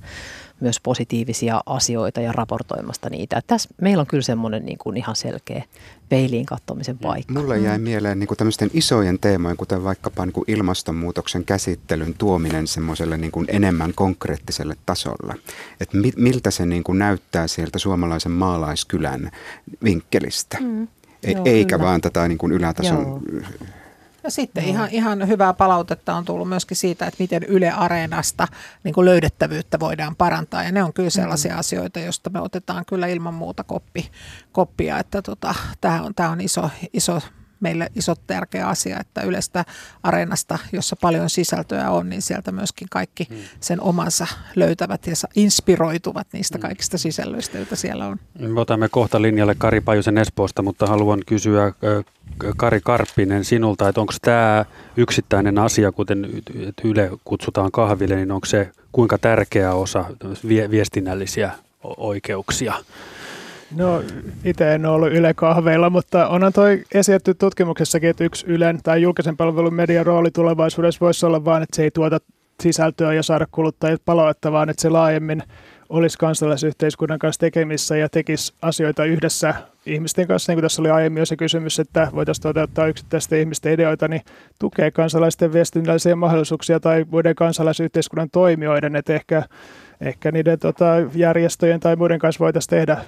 [0.60, 3.42] myös positiivisia asioita ja raportoimasta niitä.
[3.46, 5.64] Tässä meillä on kyllä semmoinen niin kuin ihan selkeä
[6.08, 7.32] peiliin katsomisen paikka.
[7.32, 12.66] Mulle jäi mieleen niin kuin tämmöisten isojen teemojen, kuten vaikkapa niin kuin ilmastonmuutoksen käsittelyn tuominen
[12.66, 15.34] semmoiselle niin kuin enemmän konkreettiselle tasolle.
[15.80, 19.30] Että mi- miltä se niin kuin näyttää sieltä suomalaisen maalaiskylän
[19.84, 20.58] vinkkelistä.
[20.60, 20.88] Mm.
[21.24, 21.88] E- Joo, eikä kyllä.
[21.88, 23.20] vaan tätä niin kuin ylätason Joo.
[24.30, 28.48] Sitten ihan, ihan hyvää palautetta on tullut myöskin siitä, että miten Yle Areenasta
[28.84, 30.62] niin kuin löydettävyyttä voidaan parantaa.
[30.62, 31.58] Ja ne on kyllä sellaisia mm.
[31.58, 34.10] asioita, joista me otetaan kyllä ilman muuta koppi,
[34.52, 34.98] koppia.
[34.98, 37.20] Että tota, tämä on, tää on iso, iso
[37.60, 39.64] meille iso tärkeä asia, että Ylestä
[40.02, 43.38] areenasta, jossa paljon sisältöä on, niin sieltä myöskin kaikki hmm.
[43.60, 46.62] sen omansa löytävät ja inspiroituvat niistä hmm.
[46.62, 48.16] kaikista sisällöistä, joita siellä on.
[48.38, 51.72] Me otamme kohta linjalle Kari Pajusen Espoosta, mutta haluan kysyä
[52.56, 54.64] Kari Karppinen sinulta, että onko tämä
[54.96, 56.30] yksittäinen asia, kuten
[56.84, 60.04] Yle kutsutaan kahville, niin onko se kuinka tärkeä osa
[60.70, 61.50] viestinnällisiä
[61.84, 62.74] oikeuksia?
[63.76, 64.02] No
[64.44, 69.02] itse en ole ollut Yle kahveilla, mutta onhan toi esitetty tutkimuksessakin, että yksi Ylen tai
[69.02, 72.18] julkisen palvelun median rooli tulevaisuudessa voisi olla vain, että se ei tuota
[72.62, 75.42] sisältöä ja saada kuluttajat palautetta, vaan että se laajemmin
[75.88, 79.54] olisi kansalaisyhteiskunnan kanssa tekemissä ja tekisi asioita yhdessä
[79.86, 83.72] ihmisten kanssa, niin kuin tässä oli aiemmin jo se kysymys, että voitaisiin toteuttaa yksittäisten ihmisten
[83.72, 84.22] ideoita, niin
[84.58, 89.42] tukee kansalaisten viestinnällisiä mahdollisuuksia tai muiden kansalaisyhteiskunnan toimijoiden, että ehkä
[90.00, 90.84] ehkä niiden tota,
[91.14, 92.98] järjestöjen tai muiden kanssa voitaisiin tehdä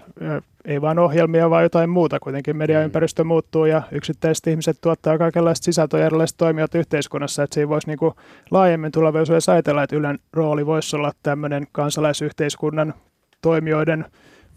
[0.64, 2.20] ei vain ohjelmia, vaan jotain muuta.
[2.20, 7.42] Kuitenkin mediaympäristö muuttuu ja yksittäiset ihmiset tuottaa kaikenlaista sisältöä ja erilaiset toimijat yhteiskunnassa.
[7.42, 8.14] Että siinä voisi niin kuin
[8.50, 12.94] laajemmin tulevaisuudessa ajatella, että Ylen rooli voisi olla tämmöinen kansalaisyhteiskunnan
[13.42, 14.04] toimijoiden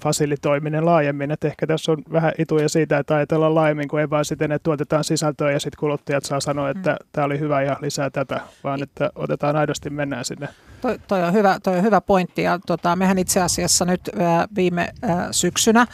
[0.04, 1.32] fasilitoiminen laajemmin.
[1.32, 4.64] Että ehkä tässä on vähän ituja siitä, että ajatellaan laajemmin, kuin ei vaan siten, että
[4.64, 7.08] tuotetaan sisältöä ja sitten kuluttajat saa sanoa, että mm.
[7.12, 10.48] tämä oli hyvä ja lisää tätä, vaan että otetaan aidosti mennään sinne.
[10.82, 14.48] Toi, toi, on, hyvä, toi on hyvä pointti ja tota, mehän itse asiassa nyt ää,
[14.56, 15.88] viime ää, syksynä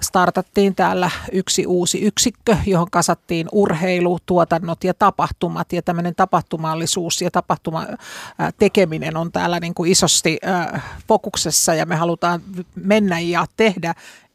[0.00, 5.72] startattiin täällä yksi uusi yksikkö, johon kasattiin urheilu, tuotannot ja tapahtumat.
[5.72, 7.86] Ja tämmöinen tapahtumallisuus ja tapahtuma
[8.58, 10.38] tekeminen on täällä niin kuin isosti
[11.08, 12.42] fokuksessa ja me halutaan
[12.74, 13.94] mennä ja tehdä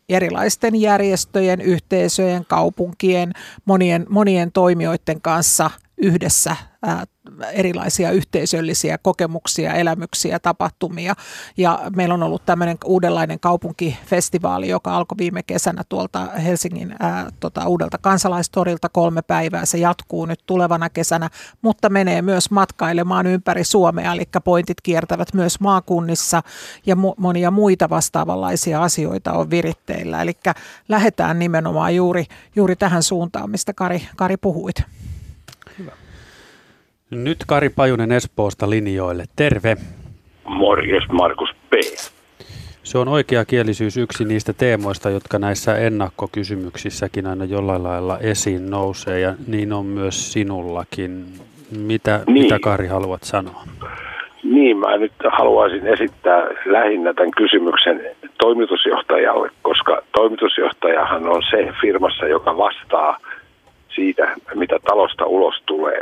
[0.09, 3.34] erilaisten järjestöjen, yhteisöjen, kaupunkien,
[3.66, 6.55] monien, monien toimijoiden kanssa yhdessä
[7.54, 11.16] erilaisia yhteisöllisiä kokemuksia, elämyksiä, tapahtumia.
[11.58, 17.68] Ja meillä on ollut tämmöinen uudenlainen kaupunkifestivaali, joka alkoi viime kesänä tuolta Helsingin ää, tota,
[17.68, 19.66] uudelta kansalaistorilta kolme päivää.
[19.66, 21.30] Se jatkuu nyt tulevana kesänä,
[21.62, 26.44] mutta menee myös matkailemaan ympäri Suomea, eli pointit kiertävät myös maakunnissa
[26.86, 30.22] ja mu- monia muita vastaavanlaisia asioita on viritteillä.
[30.22, 30.34] Eli
[30.90, 32.26] lähdetään nimenomaan juuri,
[32.56, 34.84] juuri tähän suuntaan, mistä Kari, Kari puhuit.
[37.12, 39.24] Nyt Kari Pajunen Espoosta linjoille.
[39.36, 39.76] Terve.
[40.45, 41.74] Morjes Markus P.
[42.84, 49.34] Se on oikeakielisyys yksi niistä teemoista, jotka näissä ennakkokysymyksissäkin aina jollain lailla esiin nousee ja
[49.47, 51.26] niin on myös sinullakin.
[51.78, 52.43] Mitä, niin.
[52.43, 53.64] mitä Kari haluat sanoa?
[54.43, 58.01] Niin, mä nyt haluaisin esittää lähinnä tämän kysymyksen
[58.41, 63.18] toimitusjohtajalle, koska toimitusjohtajahan on se firmassa, joka vastaa
[63.95, 66.01] siitä, mitä talosta ulos tulee.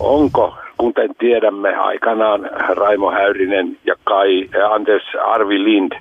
[0.00, 5.92] Onko, kuten tiedämme aikanaan, Raimo Häyrinen ja Kai, Anders Arvi Lind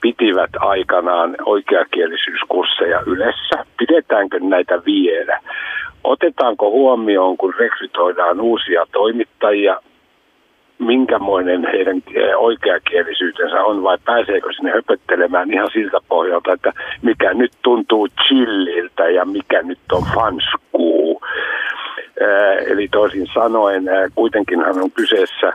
[0.00, 3.64] pitivät aikanaan oikeakielisyyskursseja yleensä.
[3.78, 5.40] Pidetäänkö näitä vielä?
[6.04, 9.80] Otetaanko huomioon, kun rekrytoidaan uusia toimittajia,
[10.78, 12.02] minkämoinen heidän
[12.36, 16.72] oikeakielisyytensä on vai pääseekö sinne höpöttelemään ihan siltä pohjalta, että
[17.02, 21.15] mikä nyt tuntuu chilliltä ja mikä nyt on fanskuu.
[22.66, 25.52] Eli toisin sanoen kuitenkin hän on kyseessä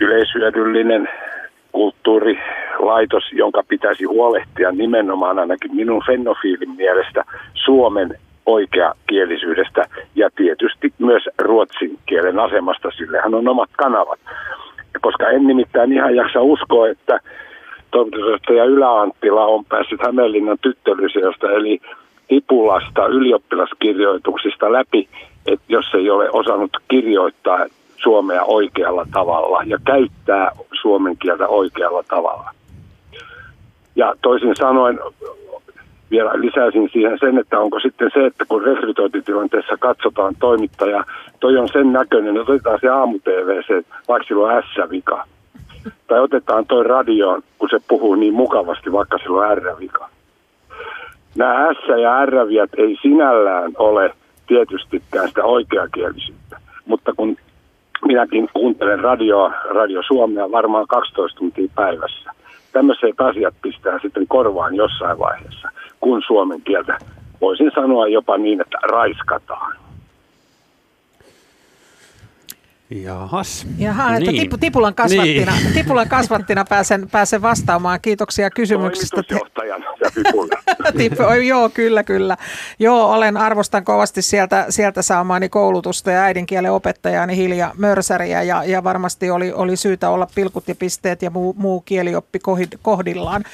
[0.00, 1.08] yleishyödyllinen
[1.72, 9.84] kulttuurilaitos, jonka pitäisi huolehtia nimenomaan ainakin minun fennofiilin mielestä Suomen oikeakielisyydestä
[10.14, 14.20] ja tietysti myös ruotsin kielen asemasta, sillehän on omat kanavat.
[15.00, 17.20] Koska en nimittäin ihan jaksa uskoa, että
[17.90, 21.80] toimitusjohtaja Ylä-Anttila on päässyt Hämeenlinnan tyttölyseosta eli
[22.30, 25.08] Ipulasta ylioppilaskirjoituksista läpi
[25.46, 27.66] että jos ei ole osannut kirjoittaa
[27.96, 32.50] suomea oikealla tavalla ja käyttää suomen kieltä oikealla tavalla.
[33.96, 35.00] Ja toisin sanoen
[36.10, 41.04] vielä lisäisin siihen sen, että onko sitten se, että kun rekrytointitilanteessa katsotaan toimittaja,
[41.40, 43.18] toi on sen näköinen, että otetaan se aamu
[43.66, 45.24] se, vaikka sillä on S-vika.
[46.06, 50.08] Tai otetaan toi radioon, kun se puhuu niin mukavasti, vaikka sillä on R-vika.
[51.36, 54.14] Nämä S- ja R-viat ei sinällään ole
[54.50, 56.56] tietystikään sitä oikeakielisyyttä.
[56.86, 57.36] Mutta kun
[58.06, 62.30] minäkin kuuntelen radioa, Radio Suomea varmaan 12 tuntia päivässä.
[62.72, 65.68] Tämmöiset asiat pistää sitten korvaan jossain vaiheessa,
[66.00, 66.98] kun suomen kieltä
[67.40, 69.79] voisin sanoa jopa niin, että raiskataan.
[72.90, 73.66] Jahas.
[73.78, 74.42] Jaha, että niin.
[74.42, 75.72] tipu, tipulan, kasvattina, niin.
[75.74, 78.00] tipulan kasvattina pääsen, pääsen vastaamaan.
[78.00, 79.22] Kiitoksia kysymyksestä.
[80.98, 82.36] Tipu, joo, kyllä, kyllä.
[82.78, 88.84] Joo, olen arvostan kovasti sieltä, sieltä saamaani koulutusta ja äidinkielen opettajani Hilja Mörsäriä ja, ja
[88.84, 92.38] varmasti oli, oli syytä olla pilkut ja pisteet ja muu, muu kielioppi
[92.82, 93.44] kohdillaan.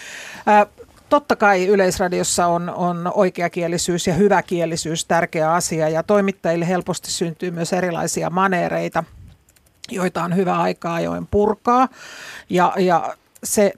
[1.08, 7.72] totta kai Yleisradiossa on, on oikeakielisyys ja hyväkielisyys tärkeä asia ja toimittajille helposti syntyy myös
[7.72, 9.04] erilaisia maneereita,
[9.90, 11.88] joita on hyvä aikaa ajoin purkaa.
[12.50, 13.14] Ja, ja
[13.44, 13.72] se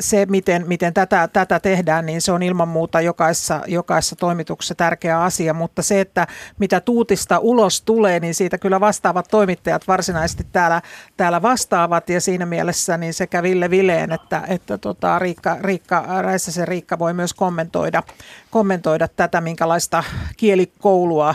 [0.00, 5.22] se, miten, miten tätä, tätä tehdään, niin se on ilman muuta jokaisessa, jokaisessa toimituksessa tärkeä
[5.22, 6.26] asia, mutta se, että
[6.58, 10.82] mitä tuutista ulos tulee, niin siitä kyllä vastaavat toimittajat varsinaisesti täällä,
[11.16, 12.08] täällä vastaavat.
[12.08, 17.14] Ja siinä mielessä niin sekä Ville Vileen että, että tota Riikka, Riikka, Räissäsen Riikka voi
[17.14, 18.02] myös kommentoida,
[18.50, 20.04] kommentoida tätä, minkälaista
[20.36, 21.34] kielikoulua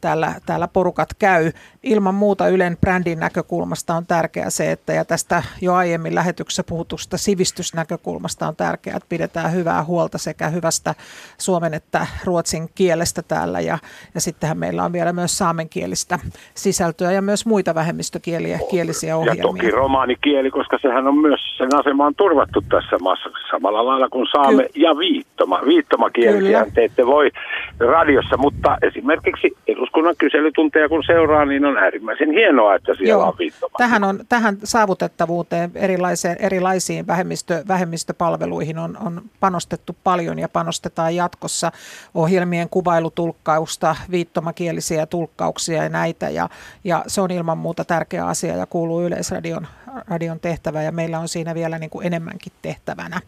[0.00, 1.52] täällä, täällä porukat käy.
[1.84, 7.16] Ilman muuta Ylen brändin näkökulmasta on tärkeää se, että ja tästä jo aiemmin lähetyksessä puhutusta
[7.16, 10.94] sivistysnäkökulmasta on tärkeää, että pidetään hyvää huolta sekä hyvästä
[11.38, 13.78] suomen että ruotsin kielestä täällä ja,
[14.14, 16.18] ja sittenhän meillä on vielä myös saamenkielistä
[16.54, 19.42] sisältöä ja myös muita vähemmistökieliä kielisiä ohjelmia.
[19.42, 24.08] Ja toki romaanikieli, koska sehän on myös, sen asema on turvattu tässä maassa samalla lailla
[24.08, 25.60] kuin saame Ky- ja viittoma.
[25.66, 27.30] Viittomakielisiä te ette voi
[27.78, 33.28] radiossa, mutta esimerkiksi edus eduskunnan kyselytunteja kun seuraa, niin on äärimmäisen hienoa, että siellä Joo,
[33.28, 33.74] on viittoma.
[33.78, 41.72] Tähän, on, tähän saavutettavuuteen erilaisiin, erilaisiin vähemmistö, vähemmistöpalveluihin on, on panostettu paljon ja panostetaan jatkossa
[42.14, 46.28] ohjelmien kuvailutulkkausta, viittomakielisiä tulkkauksia ja näitä.
[46.28, 46.48] Ja,
[46.84, 49.66] ja se on ilman muuta tärkeä asia ja kuuluu Yleisradion
[50.10, 53.20] radion tehtävä ja meillä on siinä vielä niin kuin enemmänkin tehtävänä.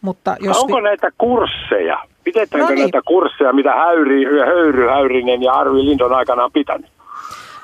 [0.00, 1.98] Mutta jos Onko näitä kursseja?
[2.24, 2.78] Pidetäänkö no niin.
[2.78, 6.90] näitä kursseja, mitä Häyri, Höyry Häyrinen ja Arvi Lindon aikana on pitänyt?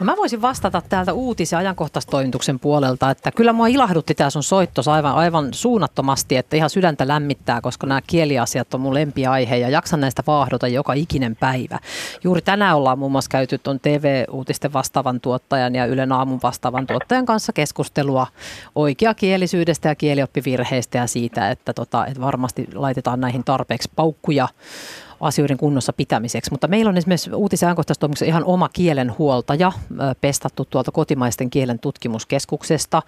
[0.00, 4.42] No mä voisin vastata täältä uutis- ja ajankohtaistoimituksen puolelta, että kyllä mua ilahdutti tämä sun
[4.42, 9.68] soittos aivan, aivan suunnattomasti, että ihan sydäntä lämmittää, koska nämä kieliasiat on mun lempiaihe ja
[9.68, 11.78] jaksan näistä vaahdota joka ikinen päivä.
[12.24, 17.26] Juuri tänään ollaan muun muassa käyty tuon TV-uutisten vastaavan tuottajan ja Ylen aamun vastaavan tuottajan
[17.26, 18.26] kanssa keskustelua
[18.74, 24.48] oikeakielisyydestä ja kielioppivirheistä ja siitä, että, tota, että varmasti laitetaan näihin tarpeeksi paukkuja
[25.20, 26.50] asioiden kunnossa pitämiseksi.
[26.50, 27.68] Mutta meillä on esimerkiksi uutisen
[28.26, 29.72] ihan oma kielenhuoltaja
[30.20, 33.02] pestattu tuolta kotimaisten kielen tutkimuskeskuksesta.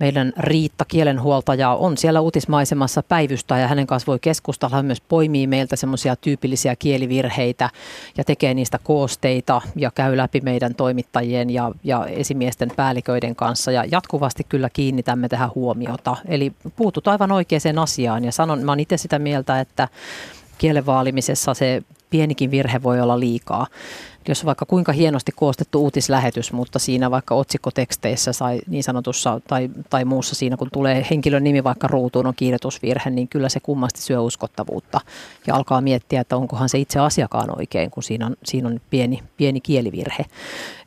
[0.00, 4.76] Meidän Riitta kielenhuoltaja on siellä uutismaisemassa päivystä ja hänen kanssa voi keskustella.
[4.76, 7.70] Hän myös poimii meiltä semmoisia tyypillisiä kielivirheitä
[8.16, 13.72] ja tekee niistä koosteita ja käy läpi meidän toimittajien ja, ja esimiesten päälliköiden kanssa.
[13.72, 16.16] Ja jatkuvasti kyllä kiinnitämme tähän huomiota.
[16.28, 19.88] Eli puutut aivan oikeaan asiaan ja sanon, mä olen itse sitä mieltä, että
[20.60, 23.66] kielen vaalimisessa se pienikin virhe voi olla liikaa
[24.30, 30.04] jos vaikka kuinka hienosti koostettu uutislähetys, mutta siinä vaikka otsikkoteksteissä sai niin sanotussa tai, tai
[30.04, 34.20] muussa siinä, kun tulee henkilön nimi vaikka ruutuun on kirjoitusvirhe, niin kyllä se kummasti syö
[34.20, 35.00] uskottavuutta
[35.46, 39.22] ja alkaa miettiä, että onkohan se itse asiakaan oikein, kun siinä on, siinä on pieni,
[39.36, 40.24] pieni kielivirhe.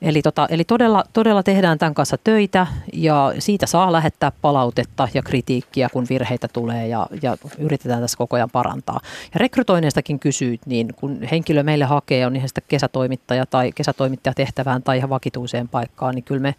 [0.01, 5.23] Eli, tota, eli todella, todella tehdään tämän kanssa töitä ja siitä saa lähettää palautetta ja
[5.23, 8.99] kritiikkiä, kun virheitä tulee ja, ja yritetään tässä koko ajan parantaa.
[9.33, 14.83] Ja rekrytoineistakin kysyit, niin kun henkilö meille hakee, on ihan sitä kesätoimittaja tai kesätoimittaja tehtävään
[14.83, 16.55] tai ihan vakituiseen paikkaan, niin kyllä me,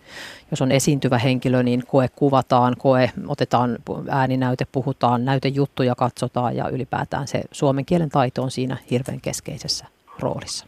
[0.50, 7.28] jos on esiintyvä henkilö, niin koe kuvataan, koe otetaan ääninäyte, puhutaan, näytejuttuja katsotaan ja ylipäätään
[7.28, 9.86] se suomen kielen taito on siinä hirveän keskeisessä
[10.18, 10.66] roolissa.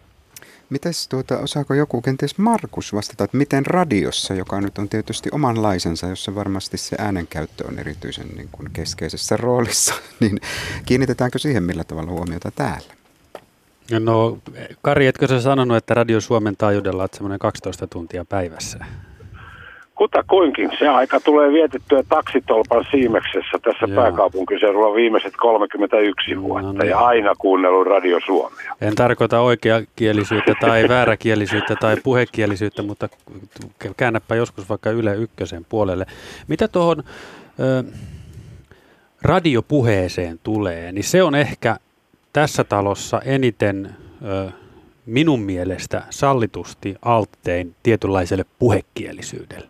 [0.70, 6.06] Mites tuota, osaako joku kenties Markus vastata, että miten radiossa, joka nyt on tietysti omanlaisensa,
[6.06, 10.40] jossa varmasti se äänenkäyttö on erityisen niin kuin keskeisessä roolissa, niin
[10.86, 12.95] kiinnitetäänkö siihen millä tavalla huomiota täällä?
[14.00, 14.38] No
[14.82, 18.78] Kari, etkö sä sanonut, että Radio Suomen taajuudella on semmoinen 12 tuntia päivässä?
[19.94, 20.70] Kutakuinkin.
[20.78, 24.02] Se aika tulee vietettyä taksitolpan siimeksessä tässä Joo.
[24.02, 26.90] pääkaupunkiseudulla viimeiset 31 no, vuotta niin.
[26.90, 28.76] ja aina kuunnellut Radio Suomea.
[28.80, 33.08] En tarkoita oikeakielisyyttä tai vääräkielisyyttä tai puhekielisyyttä, mutta
[33.96, 36.06] käännäpä joskus vaikka Yle Ykkösen puolelle.
[36.48, 37.02] Mitä tuohon
[37.60, 37.84] ö,
[39.22, 41.76] radiopuheeseen tulee, niin se on ehkä
[42.36, 43.96] tässä talossa eniten...
[44.24, 44.50] Ö,
[45.06, 49.68] minun mielestä sallitusti alttein tietynlaiselle puhekielisyydelle.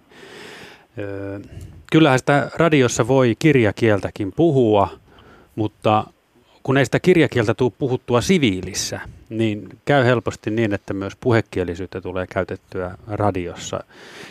[1.93, 4.89] Kyllähän sitä radiossa voi kirjakieltäkin puhua,
[5.55, 6.05] mutta
[6.63, 12.27] kun ei sitä kirjakieltä tule puhuttua siviilissä, niin käy helposti niin, että myös puhekielisyyttä tulee
[12.27, 13.81] käytettyä radiossa.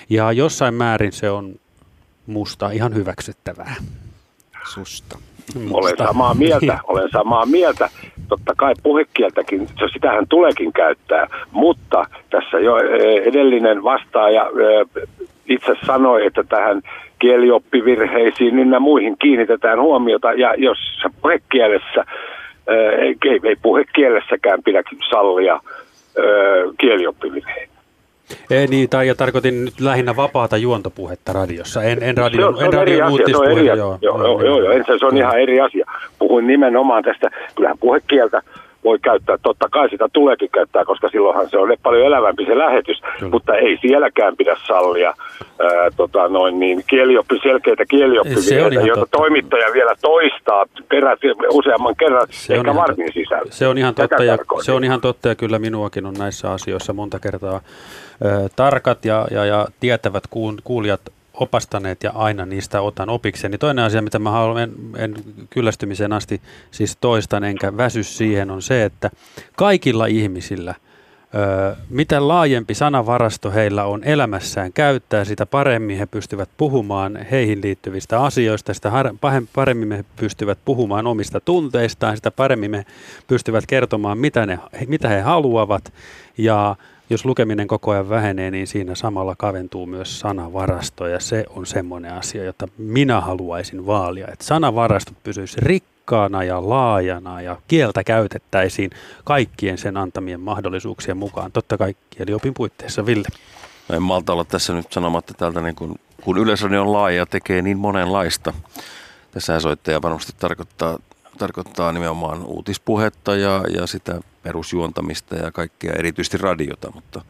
[0.09, 1.59] Ja jossain määrin se on
[2.27, 3.75] musta ihan hyväksyttävää.
[4.73, 5.17] Susta.
[5.53, 5.77] Musta.
[5.77, 7.89] Olen samaa mieltä, olen samaa mieltä.
[8.29, 12.77] Totta kai puhekieltäkin, sitähän tuleekin käyttää, mutta tässä jo
[13.23, 14.49] edellinen vastaaja
[15.49, 16.81] itse sanoi, että tähän
[17.19, 20.33] kielioppivirheisiin niin muihin kiinnitetään huomiota.
[20.33, 20.77] Ja jos
[21.21, 22.05] puhekielessä,
[22.97, 25.59] ei, ei puhekielessäkään pidä sallia
[26.77, 27.74] kielioppivirheitä.
[28.49, 32.57] Ei niin, tai ja tarkoitin nyt lähinnä vapaata juontopuhetta radiossa, en, en radio, se on,
[32.57, 35.05] se on en radio eri asia, se on eri, joo, joo, joo, joo, joo, se
[35.05, 35.85] on ihan eri asia.
[36.19, 38.41] puhuin nimenomaan tästä, kyllähän puhekieltä
[38.85, 39.37] voi käyttää.
[39.37, 43.31] Totta kai sitä tuleekin käyttää, koska silloinhan se on paljon elävämpi se lähetys, Kyllä.
[43.31, 45.13] mutta ei sielläkään pidä sallia
[45.59, 49.17] ää, tota, noin niin, kielioppi, selkeitä kielioppivirheitä, joita totta.
[49.17, 51.19] toimittaja vielä toistaa perät,
[51.51, 53.51] useamman kerran, se ehkä varmin sisällä.
[53.51, 56.93] Se on, ihan totta ja, se on ihan totta ja kyllä minuakin on näissä asioissa
[56.93, 57.61] monta kertaa
[58.55, 60.23] tarkat ja, ja, ja tietävät
[60.63, 61.01] kuulijat
[61.39, 63.57] opastaneet ja aina niistä otan opikseni.
[63.57, 65.15] Toinen asia, mitä mä haluan, en, en
[65.49, 66.41] kyllästymiseen asti
[66.71, 69.11] siis toistan enkä väsy siihen, on se, että
[69.55, 70.75] kaikilla ihmisillä,
[71.35, 78.21] ö, mitä laajempi sanavarasto heillä on elämässään käyttää, sitä paremmin he pystyvät puhumaan heihin liittyvistä
[78.21, 78.91] asioista, sitä
[79.53, 82.85] paremmin me pystyvät puhumaan omista tunteistaan, sitä paremmin me
[83.27, 85.93] pystyvät kertomaan, mitä, ne, mitä he haluavat
[86.37, 86.75] ja
[87.09, 92.13] jos lukeminen koko ajan vähenee, niin siinä samalla kaventuu myös sanavarasto ja se on semmoinen
[92.13, 98.91] asia, jota minä haluaisin vaalia, että sanavarasto pysyisi rikkaana ja laajana ja kieltä käytettäisiin
[99.23, 103.05] kaikkien sen antamien mahdollisuuksien mukaan, totta kai kieliopin puitteissa.
[103.05, 103.27] Ville.
[103.89, 107.61] No en malta olla tässä nyt sanomatta täältä, niin kun, kun Yleisradio on laaja tekee
[107.61, 108.53] niin monenlaista.
[109.31, 110.99] Tässä soittaja varmasti tarkoittaa,
[111.37, 117.21] tarkoittaa nimenomaan uutispuhetta ja, ja sitä perusjuontamista ja kaikkea, erityisesti radiota, mutta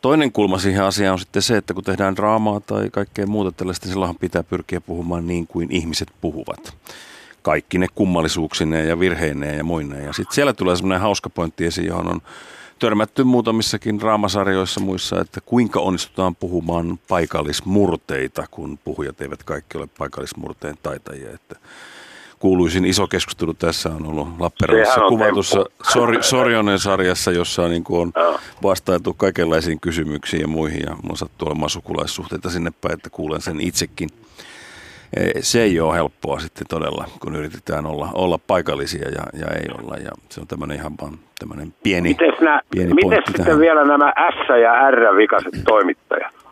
[0.00, 3.88] toinen kulma siihen asiaan on sitten se, että kun tehdään draamaa tai kaikkea muuta tällaista,
[3.88, 6.76] silloinhan pitää pyrkiä puhumaan niin kuin ihmiset puhuvat.
[7.42, 10.04] Kaikki ne kummallisuuksineen ja virheineen ja muineen.
[10.04, 12.20] Ja sitten siellä tulee semmoinen hauska pointti esiin, johon on
[12.78, 20.76] törmätty muutamissakin draamasarjoissa muissa, että kuinka onnistutaan puhumaan paikallismurteita, kun puhujat eivät kaikki ole paikallismurteen
[20.82, 21.30] taitajia.
[21.30, 21.56] Että
[22.44, 28.12] kuuluisin iso keskustelu tässä on ollut Lappeenrannassa kuvatussa Sor, Sorjonen sarjassa, jossa on, niin on
[28.62, 33.60] vastailtu kaikenlaisiin kysymyksiin ja muihin ja mulla sattuu olemaan sukulaissuhteita sinne päin, että kuulen sen
[33.60, 34.08] itsekin.
[35.16, 39.66] E, se ei ole helppoa sitten todella, kun yritetään olla, olla paikallisia ja, ja ei
[39.78, 39.96] olla.
[39.96, 43.60] Ja se on tämmöinen ihan vaan tämmöinen pieni, mites nää, pieni Miten sitten tähän.
[43.60, 46.43] vielä nämä S- ja R-vikaiset toimittajat?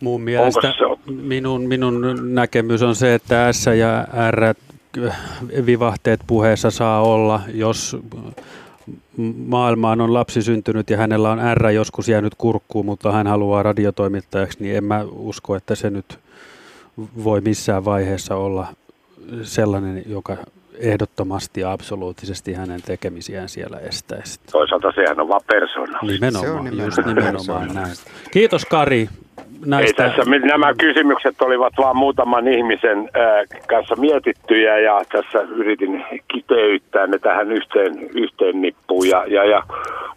[0.00, 0.74] Mun mielestä
[1.06, 4.54] minun, minun näkemys on se, että S ja R
[5.66, 7.96] vivahteet puheessa saa olla, jos
[9.46, 14.58] maailmaan on lapsi syntynyt ja hänellä on R joskus jäänyt kurkkuun, mutta hän haluaa radiotoimittajaksi,
[14.60, 16.18] niin en mä usko, että se nyt
[17.24, 18.66] voi missään vaiheessa olla
[19.42, 20.36] sellainen, joka
[20.78, 24.40] ehdottomasti ja absoluuttisesti hänen tekemisiään siellä estäisi.
[24.52, 25.98] Toisaalta sehän on vaan persona.
[26.02, 27.96] Nimenomaan, se on nimenomaan, just nimenomaan näin.
[28.30, 29.08] Kiitos Kari
[29.66, 30.04] näistä...
[30.04, 36.04] Ei tässä, nämä kysymykset olivat vain muutaman ihmisen äh, kanssa mietittyjä ja tässä yritin
[36.34, 39.08] kiteyttää ne tähän yhteen, yhteen nippuun.
[39.08, 39.62] Ja, ja, ja,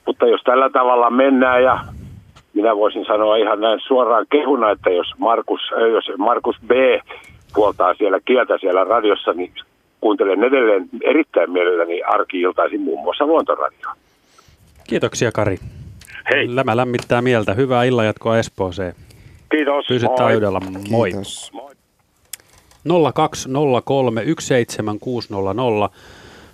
[0.05, 1.79] mutta jos tällä tavalla mennään ja
[2.53, 6.71] minä voisin sanoa ihan näin suoraan kehuna, että jos Markus, äh, jos Markus B.
[7.53, 9.51] puoltaa siellä kieltä siellä radiossa, niin
[10.01, 13.95] kuuntelen edelleen erittäin mielelläni arki-iltaisin muun muassa Luontoradioa.
[14.89, 15.57] Kiitoksia Kari.
[16.33, 16.55] Hei.
[16.55, 17.53] Lämä lämmittää mieltä.
[17.53, 18.93] Hyvää illanjatkoa Espooseen.
[19.51, 19.85] Kiitos.
[19.87, 20.59] Pysyt taajuudella.
[20.89, 21.11] Moi.
[21.11, 21.51] Kiitos.
[22.89, 22.91] 020317600.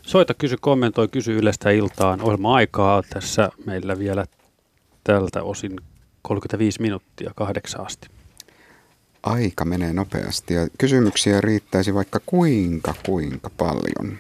[0.02, 2.22] Soita, kysy, kommentoi, kysy Ylestä iltaan.
[2.22, 4.26] Ohjelma aikaa tässä meillä vielä
[5.04, 5.80] tältä osin
[6.22, 8.08] 35 minuuttia kahdeksan asti.
[9.24, 14.18] Aika menee nopeasti ja kysymyksiä riittäisi vaikka kuinka kuinka paljon.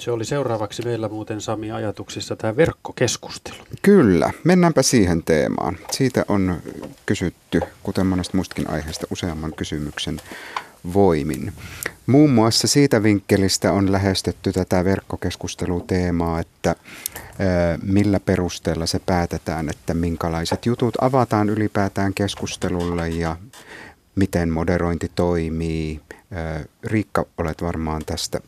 [0.00, 3.56] Se oli seuraavaksi meillä muuten Sami ajatuksissa tämä verkkokeskustelu.
[3.82, 5.78] Kyllä, mennäänpä siihen teemaan.
[5.90, 6.56] Siitä on
[7.06, 10.20] kysytty, kuten monesta muistakin aiheesta, useamman kysymyksen
[10.94, 11.52] voimin.
[12.06, 16.76] Muun muassa siitä vinkkelistä on lähestytty tätä verkkokeskusteluteemaa, että
[17.82, 23.36] millä perusteella se päätetään, että minkälaiset jutut avataan ylipäätään keskustelulle ja
[24.16, 26.00] miten moderointi toimii.
[26.84, 28.40] Riikka, olet varmaan tästä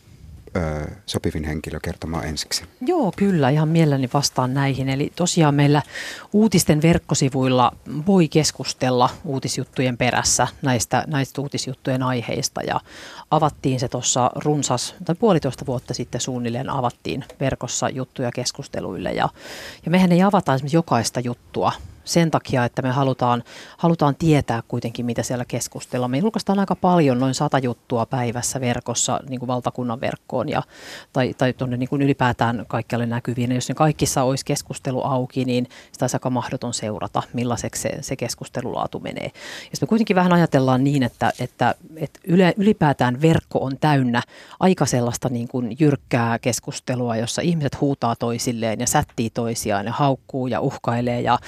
[0.56, 2.64] ö, sopivin henkilö kertomaan ensiksi.
[2.80, 4.88] Joo, kyllä, ihan mielelläni vastaan näihin.
[4.88, 5.82] Eli tosiaan meillä
[6.32, 7.72] uutisten verkkosivuilla
[8.06, 12.62] voi keskustella uutisjuttujen perässä näistä, näistä uutisjuttujen aiheista.
[12.62, 12.80] Ja
[13.30, 19.12] avattiin se tuossa runsas, tai puolitoista vuotta sitten suunnilleen avattiin verkossa juttuja keskusteluille.
[19.12, 19.28] Ja,
[19.84, 21.72] ja mehän ei avata esimerkiksi jokaista juttua
[22.04, 23.42] sen takia, että me halutaan,
[23.76, 26.10] halutaan tietää kuitenkin, mitä siellä keskustellaan.
[26.10, 30.62] Me julkaistaan aika paljon, noin sata juttua päivässä verkossa, niin kuin valtakunnan verkkoon ja,
[31.12, 33.50] tai, tai tuonne niin kuin ylipäätään kaikkialle näkyviin.
[33.50, 37.98] Ja jos ne kaikissa olisi keskustelu auki, niin sitä olisi aika mahdoton seurata, millaiseksi se,
[38.00, 39.30] se keskustelulaatu menee.
[39.64, 42.20] Ja me kuitenkin vähän ajatellaan niin, että, että, että
[42.56, 44.22] ylipäätään verkko on täynnä
[44.60, 50.46] aika sellaista niin kuin jyrkkää keskustelua, jossa ihmiset huutaa toisilleen ja sättii toisiaan ja haukkuu
[50.46, 51.38] ja uhkailee ja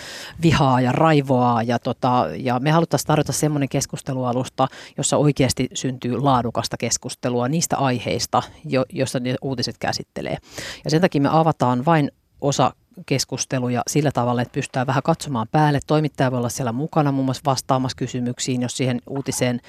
[0.44, 1.62] vihaa ja raivoaa.
[1.62, 8.42] Ja, tota, ja me haluttaisiin tarjota semmoinen keskustelualusta, jossa oikeasti syntyy laadukasta keskustelua niistä aiheista,
[8.64, 10.36] jo, joista ne uutiset käsittelee.
[10.84, 12.10] Ja sen takia me avataan vain
[12.40, 12.72] osa
[13.06, 15.80] keskusteluja sillä tavalla, että pystytään vähän katsomaan päälle.
[15.86, 19.60] Toimittaja voi olla siellä mukana muun muassa vastaamassa kysymyksiin, jos siihen uutiseen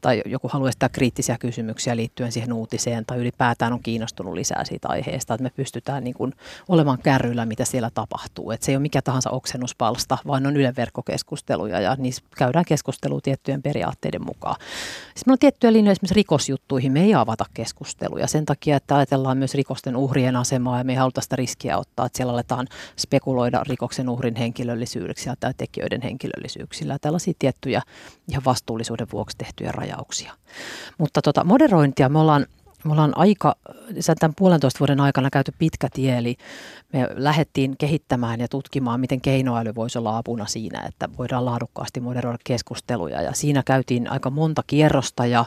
[0.00, 4.88] tai joku haluaa esittää kriittisiä kysymyksiä liittyen siihen uutiseen tai ylipäätään on kiinnostunut lisää siitä
[4.88, 6.32] aiheesta, että me pystytään niin kuin
[6.68, 8.50] olemaan kärryillä, mitä siellä tapahtuu.
[8.50, 13.20] Että se ei ole mikä tahansa oksennuspalsta, vaan on Ylen verkkokeskusteluja ja niissä käydään keskustelua
[13.20, 14.56] tiettyjen periaatteiden mukaan.
[15.14, 19.54] Sitten on tiettyjä linjoja esimerkiksi rikosjuttuihin, me ei avata keskusteluja sen takia, että ajatellaan myös
[19.54, 22.63] rikosten uhrien asemaa ja me ei haluta sitä riskiä ottaa, että siellä aletaan
[22.98, 26.98] spekuloida rikoksen uhrin henkilöllisyydeksillä tai tekijöiden henkilöllisyyksillä.
[27.00, 27.82] Tällaisia tiettyjä
[28.28, 30.32] ihan vastuullisuuden vuoksi tehtyjä rajauksia.
[30.98, 32.46] Mutta tota, moderointia me ollaan
[32.84, 33.56] me ollaan aika,
[34.20, 36.36] tämän puolentoista vuoden aikana käyty pitkä tie, eli
[36.92, 42.38] me lähdettiin kehittämään ja tutkimaan, miten keinoäly voisi olla apuna siinä, että voidaan laadukkaasti moderoida
[42.44, 43.22] keskusteluja.
[43.22, 45.44] Ja siinä käytiin aika monta kierrosta ja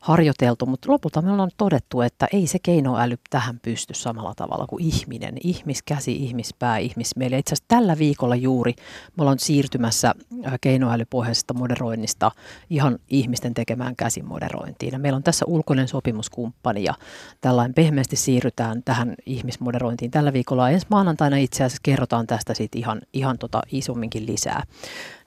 [0.00, 4.84] harjoiteltu, mutta lopulta me ollaan todettu, että ei se keinoäly tähän pysty samalla tavalla kuin
[4.84, 5.34] ihminen.
[5.44, 7.38] Ihmiskäsi, ihmispää, ihmismieli.
[7.38, 8.74] Itse asiassa tällä viikolla juuri
[9.16, 10.14] me ollaan siirtymässä
[10.60, 12.30] keinoälypohjaisesta moderoinnista
[12.70, 14.92] ihan ihmisten tekemään käsimoderointiin.
[14.92, 16.94] Ja meillä on tässä ulkoinen sopimuskumppani ja
[17.40, 20.70] tällainen pehmeästi siirrytään tähän ihmismoderointiin tällä viikolla.
[20.70, 24.62] Ensi maanantaina itse asiassa kerrotaan tästä sit ihan, ihan tota isomminkin lisää.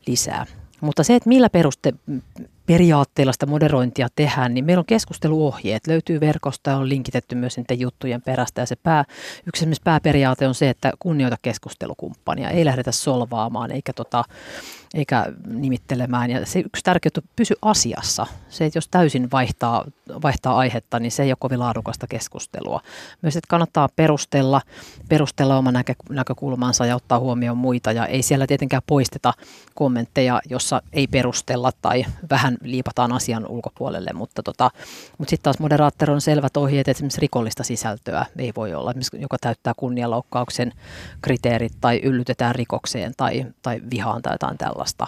[0.07, 0.45] lisää.
[0.81, 1.93] Mutta se, että millä peruste,
[2.65, 8.21] periaatteella sitä moderointia tehdään, niin meillä on keskusteluohjeet, löytyy verkosta on linkitetty myös niiden juttujen
[8.21, 8.61] perästä.
[8.61, 9.05] Ja se pää,
[9.47, 14.23] yksi pääperiaate on se, että kunnioita keskustelukumppania, ei lähdetä solvaamaan eikä tota,
[14.93, 16.29] eikä nimittelemään.
[16.29, 18.27] Ja se yksi tärkeä on pysy asiassa.
[18.49, 19.85] Se, että jos täysin vaihtaa,
[20.23, 22.81] vaihtaa aihetta, niin se ei ole kovin laadukasta keskustelua.
[23.21, 24.61] Myös, että kannattaa perustella,
[25.09, 27.91] perustella oma näkö, näkökulmansa ja ottaa huomioon muita.
[27.91, 29.33] Ja ei siellä tietenkään poisteta
[29.75, 34.11] kommentteja, jossa ei perustella tai vähän liipataan asian ulkopuolelle.
[34.13, 34.71] Mutta, tota,
[35.17, 39.37] mutta sitten taas moderaattori on selvät ohjeet, että esimerkiksi rikollista sisältöä ei voi olla, joka
[39.41, 40.71] täyttää kunnianloukkauksen
[41.21, 45.07] kriteerit tai yllytetään rikokseen tai, tai vihaan tai jotain tällaista.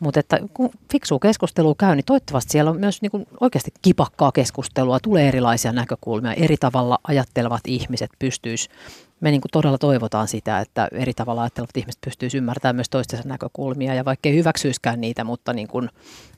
[0.00, 5.00] Mutta että kun fiksua keskustelua käy, niin toivottavasti siellä on myös niin oikeasti kipakkaa keskustelua,
[5.00, 8.76] tulee erilaisia näkökulmia, eri tavalla ajattelevat ihmiset pystyisivät
[9.20, 13.28] me niin kuin todella toivotaan sitä, että eri tavalla ajattelevat ihmiset pystyisivät ymmärtämään myös toistensa
[13.28, 15.90] näkökulmia ja vaikka ei hyväksyiskään niitä, mutta niin kuin,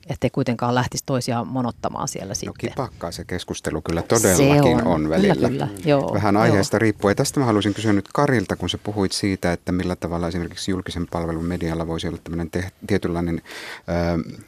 [0.09, 2.73] ettei kuitenkaan lähtisi toisiaan monottamaan siellä no, sitten.
[2.75, 5.35] pakkaa se keskustelu kyllä todellakin on, on välillä.
[5.35, 5.67] Kyllä, kyllä.
[5.85, 6.79] Joo, Vähän aiheesta joo.
[6.79, 7.15] riippuen.
[7.15, 11.07] Tästä mä haluaisin kysyä nyt Karilta, kun sä puhuit siitä, että millä tavalla esimerkiksi julkisen
[11.07, 13.41] palvelun medialla voisi olla tämmöinen te- tietynlainen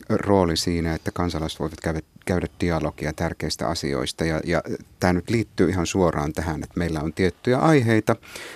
[0.09, 4.25] ö, rooli siinä, että kansalaiset voivat käydä, käydä dialogia tärkeistä asioista.
[4.25, 4.61] Ja, ja
[4.99, 8.15] tämä nyt liittyy ihan suoraan tähän, että meillä on tiettyjä aiheita,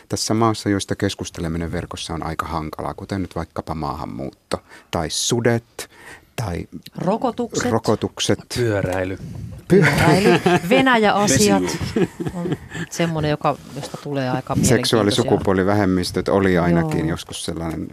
[0.09, 5.89] tässä maassa, joista keskusteleminen verkossa on aika hankalaa, kuten nyt vaikkapa maahanmuutto tai sudet
[6.35, 6.67] tai
[6.97, 8.39] rokotukset, rokotukset.
[8.55, 9.17] pyöräily.
[9.67, 10.39] Pyöräily,
[10.69, 11.77] Venäjä-asiat
[12.33, 12.55] on
[12.89, 17.09] semmoinen, joka, josta tulee aika Seksuaalisukupuolivähemmistöt oli ainakin Joo.
[17.09, 17.87] joskus sellainen.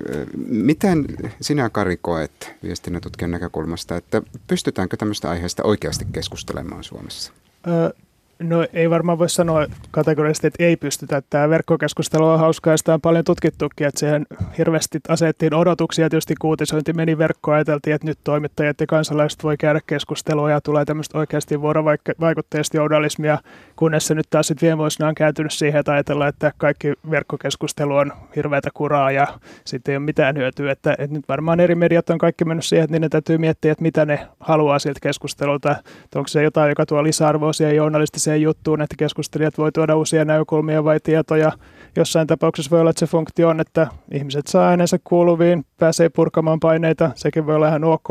[0.47, 1.05] Miten
[1.41, 7.33] sinä Kari koet viestinnän tutkijan näkökulmasta, että pystytäänkö tämmöistä aiheesta oikeasti keskustelemaan Suomessa?
[7.67, 7.95] Ö,
[8.43, 11.23] No ei varmaan voi sanoa kategorisesti, että ei pystytä.
[11.31, 14.27] Tämä verkkokeskustelu on hauskaa ja sitä on paljon tutkittukin, että siihen
[14.59, 16.11] hirveästi asettiin odotuksia.
[16.11, 20.85] Tietysti kuutisointi meni verkkoon, ajateltiin, että nyt toimittajat ja kansalaiset voi käydä keskustelua ja tulee
[20.85, 23.39] tämmöistä oikeasti vuorovaikutteista journalismia,
[23.77, 27.97] kunnes se nyt taas sitten viime vuosina on kääntynyt siihen, että ajatellaan, että kaikki verkkokeskustelu
[27.97, 29.27] on hirveätä kuraa ja
[29.65, 30.73] sitten ei ole mitään hyötyä.
[30.73, 33.83] Että, että nyt varmaan eri mediat on kaikki mennyt siihen, että niiden täytyy miettiä, että
[33.83, 35.71] mitä ne haluaa siltä keskustelulta.
[36.05, 39.97] Että onko se jotain, joka tuo lisäarvoa siihen journalistisiin siihen juttuun, että keskustelijat voi tuoda
[39.97, 41.53] uusia näkökulmia vai tietoja.
[41.97, 46.61] Jossain tapauksessa voi olla, että se funktio on, että ihmiset saa äänensä kuuluviin, pääsee purkamaan
[46.61, 48.09] paineita, sekin voi olla ihan ok.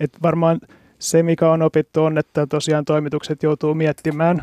[0.00, 0.60] Että varmaan
[0.98, 4.42] se, mikä on opittu, on, että tosiaan toimitukset joutuu miettimään,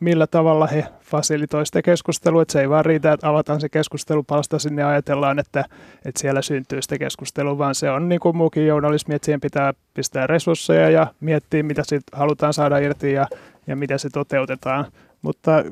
[0.00, 4.58] millä tavalla he fasilitoivat sitä keskustelua, että se ei vaan riitä, että avataan se keskustelupalsta
[4.58, 5.64] sinne ja ajatellaan, että,
[6.04, 9.74] että siellä syntyy sitä keskustelua, vaan se on niin kuin muukin journalismi, että siihen pitää
[9.94, 13.26] pistää resursseja ja miettiä, mitä siitä halutaan saada irti ja
[13.66, 14.84] ja mitä se toteutetaan.
[15.22, 15.64] Mutta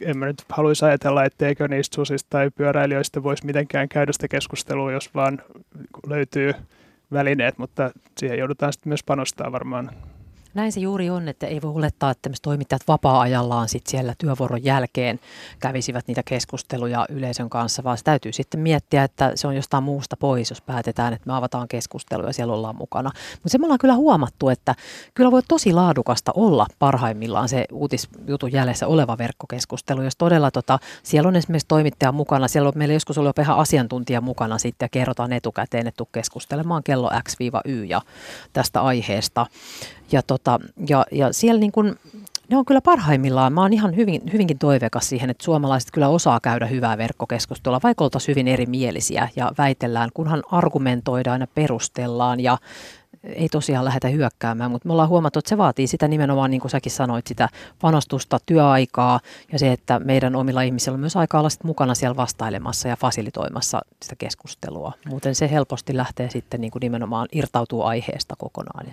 [0.00, 4.92] en mä nyt haluaisi ajatella, etteikö niistä susista tai pyöräilijöistä voisi mitenkään käydä sitä keskustelua,
[4.92, 5.42] jos vaan
[6.06, 6.52] löytyy
[7.12, 9.90] välineet, mutta siihen joudutaan sitten myös panostaa varmaan
[10.54, 15.20] Näin se juuri on, että ei voi olettaa, että toimittajat vapaa-ajallaan sit siellä työvuoron jälkeen
[15.60, 20.16] kävisivät niitä keskusteluja yleisön kanssa, vaan se täytyy sitten miettiä, että se on jostain muusta
[20.16, 23.10] pois, jos päätetään, että me avataan keskusteluja ja siellä ollaan mukana.
[23.32, 24.74] Mutta se me ollaan kyllä huomattu, että
[25.14, 31.28] kyllä voi tosi laadukasta olla parhaimmillaan se uutisjutun jäljessä oleva verkkokeskustelu, jos todella tota, siellä
[31.28, 35.32] on esimerkiksi toimittaja mukana, siellä on meillä joskus ollut ihan asiantuntija mukana sitten ja kerrotaan
[35.32, 38.00] etukäteen, että tuu keskustelemaan kello X-Y ja
[38.52, 39.46] tästä aiheesta.
[40.12, 41.98] Ja, tota, ja, ja siellä niin kuin,
[42.48, 43.52] ne on kyllä parhaimmillaan.
[43.52, 48.04] Mä oon ihan hyvin, hyvinkin toiveikas siihen, että suomalaiset kyllä osaa käydä hyvää verkkokeskustelua, vaikka
[48.04, 52.58] oltaisiin hyvin erimielisiä ja väitellään, kunhan argumentoidaan ja perustellaan ja
[53.24, 56.70] ei tosiaan lähdetä hyökkäämään, mutta me ollaan huomattu, että se vaatii sitä nimenomaan, niin kuin
[56.70, 57.48] säkin sanoit, sitä
[57.80, 59.20] panostusta, työaikaa
[59.52, 63.80] ja se, että meidän omilla ihmisillä on myös aikaa olla mukana siellä vastailemassa ja fasilitoimassa
[64.02, 64.92] sitä keskustelua.
[65.06, 68.86] Muuten se helposti lähtee sitten niin kuin nimenomaan irtautuu aiheesta kokonaan.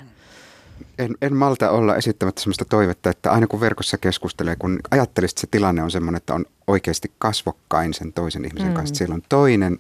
[0.98, 5.42] En, en malta olla esittämättä sellaista toivetta, että aina kun verkossa keskustelee, kun ajattelisit, että
[5.42, 8.74] se tilanne on sellainen, että on oikeasti kasvokkain sen toisen ihmisen mm.
[8.74, 8.96] kanssa.
[8.96, 9.80] Siellä on toinen,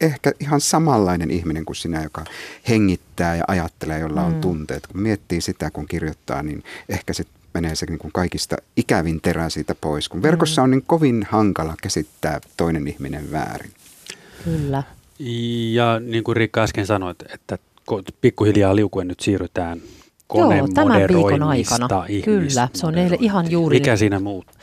[0.00, 2.24] ehkä ihan samanlainen ihminen kuin sinä, joka
[2.68, 4.40] hengittää ja ajattelee, jolla on mm.
[4.40, 4.86] tunteet.
[4.86, 9.48] Kun miettii sitä, kun kirjoittaa, niin ehkä se menee se niin kuin kaikista ikävin terä
[9.48, 10.08] siitä pois.
[10.08, 10.64] Kun verkossa mm.
[10.64, 13.70] on niin kovin hankala käsittää toinen ihminen väärin.
[14.44, 14.82] Kyllä.
[15.72, 17.58] Ja niin kuin Riikka äsken sanoi, että
[18.20, 19.82] pikkuhiljaa liukuen nyt siirrytään
[20.34, 21.88] Joo, tämän viikon aikana.
[22.24, 23.78] Kyllä, se on meille ihan juuri.
[23.78, 24.54] Mikä siinä muuttuu?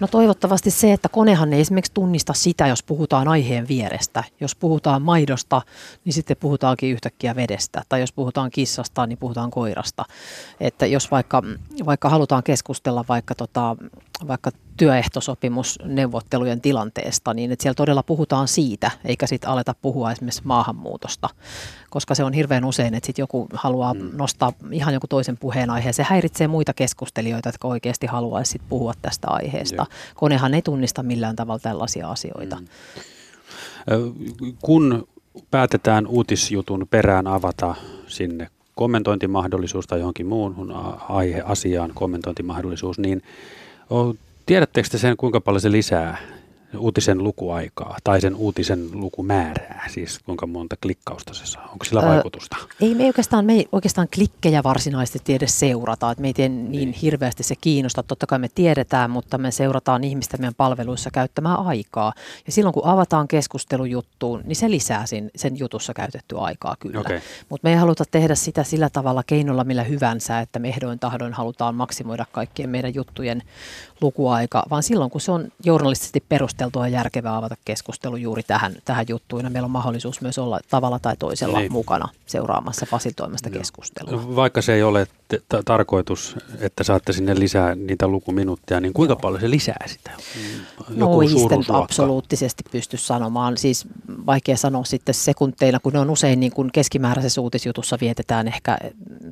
[0.00, 4.24] No toivottavasti se, että konehan ei esimerkiksi tunnista sitä, jos puhutaan aiheen vierestä.
[4.40, 5.62] Jos puhutaan maidosta,
[6.04, 7.82] niin sitten puhutaankin yhtäkkiä vedestä.
[7.88, 10.04] Tai jos puhutaan kissasta, niin puhutaan koirasta.
[10.60, 11.42] Että jos vaikka,
[11.86, 13.76] vaikka halutaan keskustella vaikka, tota,
[14.28, 21.28] vaikka työehtosopimusneuvottelujen tilanteesta, niin että siellä todella puhutaan siitä, eikä sitten aleta puhua esimerkiksi maahanmuutosta,
[21.90, 24.10] koska se on hirveän usein, että sitten joku haluaa mm.
[24.12, 25.94] nostaa ihan joku toisen puheenaiheen.
[25.94, 29.82] Se häiritsee muita keskustelijoita, jotka oikeasti haluaisivat puhua tästä aiheesta.
[29.82, 30.14] Jep.
[30.14, 32.56] Konehan ei tunnista millään tavalla tällaisia asioita.
[32.56, 32.66] Mm.
[34.62, 35.08] Kun
[35.50, 37.74] päätetään uutisjutun perään avata
[38.06, 40.74] sinne kommentointimahdollisuus tai johonkin muun
[41.08, 43.22] aiheasiaan kommentointimahdollisuus, niin
[44.46, 46.18] Tiedättekö te sen, kuinka paljon se lisää
[46.76, 51.68] uutisen lukuaikaa tai sen uutisen lukumäärää, siis kuinka monta klikkausta se saa?
[51.72, 52.56] Onko sillä öö, vaikutusta?
[52.80, 56.92] Ei me oikeastaan, me ei oikeastaan klikkejä varsinaisesti edes seurata, että meitä ei niin, niin
[56.92, 58.02] hirveästi se kiinnosta.
[58.02, 62.12] Totta kai me tiedetään, mutta me seurataan ihmistä meidän palveluissa käyttämään aikaa.
[62.46, 67.00] Ja silloin kun avataan keskustelujuttuun, niin se lisää sen, sen jutussa käytettyä aikaa kyllä.
[67.00, 67.20] Okay.
[67.48, 71.32] Mutta me ei haluta tehdä sitä sillä tavalla keinolla millä hyvänsä, että me ehdoin tahdoin
[71.32, 73.42] halutaan maksimoida kaikkien meidän juttujen
[74.04, 79.06] lukuaika, vaan silloin kun se on journalistisesti perusteltua ja järkevää avata keskustelu juuri tähän, tähän
[79.08, 81.72] juttuun, ja meillä on mahdollisuus myös olla tavalla tai toisella niin.
[81.72, 84.36] mukana seuraamassa fasiltoimasta keskustelua.
[84.36, 89.20] Vaikka se ei ole t- tarkoitus, että saatte sinne lisää niitä lukuminuutteja, niin kuinka Joo.
[89.20, 90.10] paljon se lisää sitä?
[90.96, 93.58] Joku no ei sitä absoluuttisesti pysty sanomaan.
[93.58, 93.86] Siis
[94.26, 98.78] vaikea sanoa sitten sekunteina, kun ne on usein niin kuin keskimääräisessä uutisjutussa vietetään ehkä,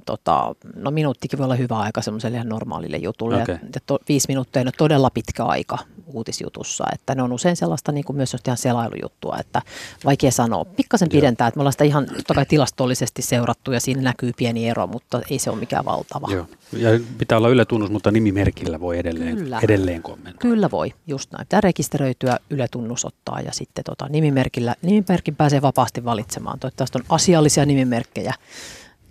[0.06, 3.42] tota, no minuuttikin voi olla hyvä aika semmoiselle ihan normaalille jutulle.
[3.42, 3.58] Okay.
[3.74, 8.04] Ja to, viisi minuuttia on todella pitkä aika uutisjutussa, että ne on usein sellaista niin
[8.04, 9.62] kuin myös ihan selailujuttua, että
[10.04, 10.64] vaikea sanoa.
[10.64, 14.68] Pikkasen pidentää, että me ollaan sitä ihan totta kai tilastollisesti seurattu ja siinä näkyy pieni
[14.68, 16.28] ero, mutta ei se ole mikään valtava.
[16.32, 16.46] Joo.
[16.72, 19.60] Ja pitää olla Yle tunnus, mutta nimimerkillä voi edelleen, Kyllä.
[19.62, 20.38] edelleen kommentoida.
[20.38, 21.46] Kyllä voi, just näin.
[21.46, 26.58] Pitää rekisteröityä, Yle tunnus ottaa ja sitten tota, nimimerkillä, nimimerkin pääsee vapaasti valitsemaan.
[26.58, 28.34] Toivottavasti on asiallisia nimimerkkejä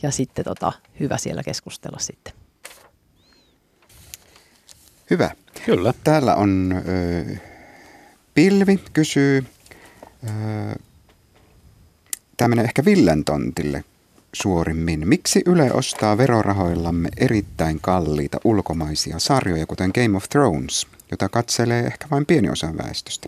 [0.01, 2.33] ja sitten tota, hyvä siellä keskustella sitten.
[5.09, 5.31] Hyvä.
[5.65, 5.93] Kyllä.
[6.03, 7.35] Täällä on ö,
[8.33, 9.45] Pilvi kysyy,
[10.23, 10.29] ö,
[12.37, 13.83] tämä menee ehkä Villen tontille
[14.33, 15.07] suorimmin.
[15.07, 22.07] Miksi Yle ostaa verorahoillamme erittäin kalliita ulkomaisia sarjoja, kuten Game of Thrones, jota katselee ehkä
[22.11, 23.27] vain pieni osa väestöstä?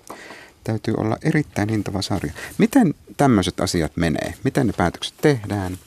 [0.63, 2.33] Täytyy olla erittäin hintava sarja.
[2.57, 4.33] Miten tämmöiset asiat menee?
[4.43, 5.77] Miten ne päätökset tehdään?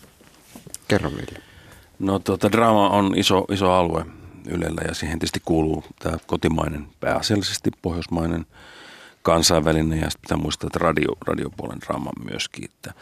[0.88, 1.42] Kerro Ville.
[1.98, 4.06] No tuota, draama on iso, iso alue
[4.48, 8.46] Ylellä ja siihen tietysti kuuluu tämä kotimainen, pääasiallisesti pohjoismainen
[9.22, 12.64] kansainvälinen ja sitten pitää muistaa, että radio, radiopuolen draama myöskin.
[12.64, 12.94] Että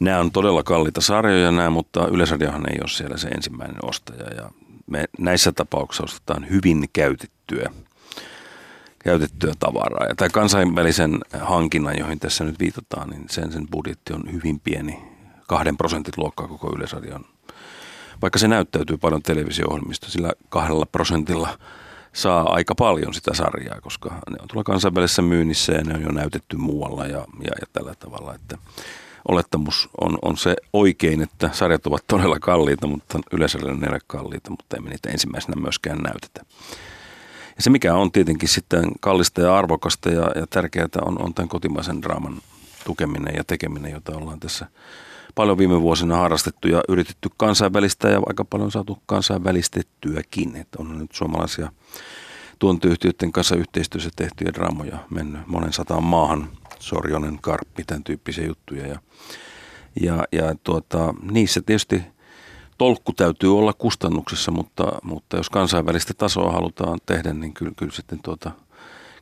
[0.00, 4.50] nämä on todella kalliita sarjoja nämä, mutta Yleisradiohan ei ole siellä se ensimmäinen ostaja ja
[4.86, 7.70] me näissä tapauksissa ostetaan hyvin käytettyä
[8.98, 10.06] käytettyä tavaraa.
[10.08, 14.98] Ja tämä kansainvälisen hankinnan, johon tässä nyt viitataan, niin sen, sen budjetti on hyvin pieni,
[15.46, 17.24] kahden prosentit luokkaa koko Yleisradion
[18.22, 21.58] vaikka se näyttäytyy paljon televisio-ohjelmista, sillä kahdella prosentilla
[22.12, 26.12] saa aika paljon sitä sarjaa, koska ne on tuolla kansainvälisessä myynnissä ja ne on jo
[26.12, 28.34] näytetty muualla ja, ja, ja tällä tavalla.
[28.34, 28.58] Että
[29.28, 34.50] olettamus on, on se oikein, että sarjat ovat todella kalliita, mutta yleensä ne ole kalliita,
[34.50, 36.44] mutta emme niitä ensimmäisenä myöskään näytetä.
[37.56, 41.48] Ja se mikä on tietenkin sitten kallista ja arvokasta ja, ja tärkeää on, on tämän
[41.48, 42.40] kotimaisen draaman
[42.84, 44.66] tukeminen ja tekeminen, jota ollaan tässä
[45.34, 50.56] paljon viime vuosina harrastettu ja yritetty kansainvälistä ja aika paljon saatu kansainvälistettyäkin.
[50.56, 51.72] Että on nyt suomalaisia
[52.58, 56.48] tuontiyhtiöiden kanssa yhteistyössä tehtyjä draamoja mennyt monen sataan maahan.
[56.80, 58.86] Sorjonen, Karppi, tämän tyyppisiä juttuja.
[58.86, 59.00] Ja,
[60.00, 62.02] ja, ja tuota, niissä tietysti
[62.78, 68.18] tolkku täytyy olla kustannuksissa, mutta, mutta jos kansainvälistä tasoa halutaan tehdä, niin kyllä, kyllä, sitten
[68.22, 68.50] tuota,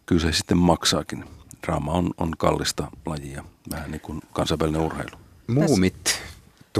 [0.06, 1.24] kyllä se sitten maksaakin.
[1.66, 5.16] Draama on, on kallista lajia, vähän niin kuin kansainvälinen urheilu.
[5.46, 6.22] Muumit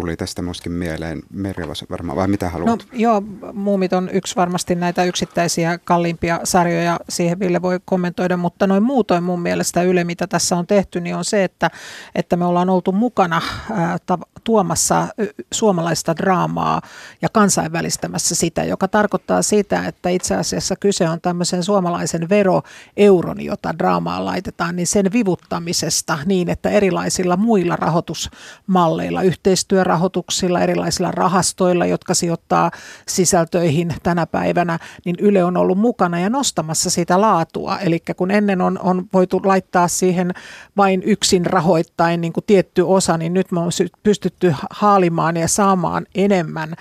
[0.00, 1.22] tuli tästä myöskin mieleen.
[1.32, 2.68] Merjala varmaan, vai mitä haluat?
[2.68, 3.22] No joo,
[3.52, 9.22] Muumit on yksi varmasti näitä yksittäisiä kalliimpia sarjoja, siihen Ville voi kommentoida, mutta noin muutoin
[9.22, 11.70] mun mielestä Yle, mitä tässä on tehty, niin on se, että,
[12.14, 13.42] että me ollaan oltu mukana
[13.72, 14.18] ää, ta,
[14.48, 15.08] tuomassa
[15.52, 16.82] suomalaista draamaa
[17.22, 23.78] ja kansainvälistämässä sitä, joka tarkoittaa sitä, että itse asiassa kyse on tämmöisen suomalaisen veroeuron, jota
[23.78, 32.70] draamaa laitetaan, niin sen vivuttamisesta niin, että erilaisilla muilla rahoitusmalleilla, yhteistyörahoituksilla, erilaisilla rahastoilla, jotka sijoittaa
[33.08, 37.78] sisältöihin tänä päivänä, niin Yle on ollut mukana ja nostamassa sitä laatua.
[37.78, 40.34] Eli kun ennen on, on voitu laittaa siihen
[40.76, 43.70] vain yksin rahoittain niin kuin tietty osa, niin nyt me on
[44.02, 46.74] pystytty pystytty haalimaan ja saamaan enemmän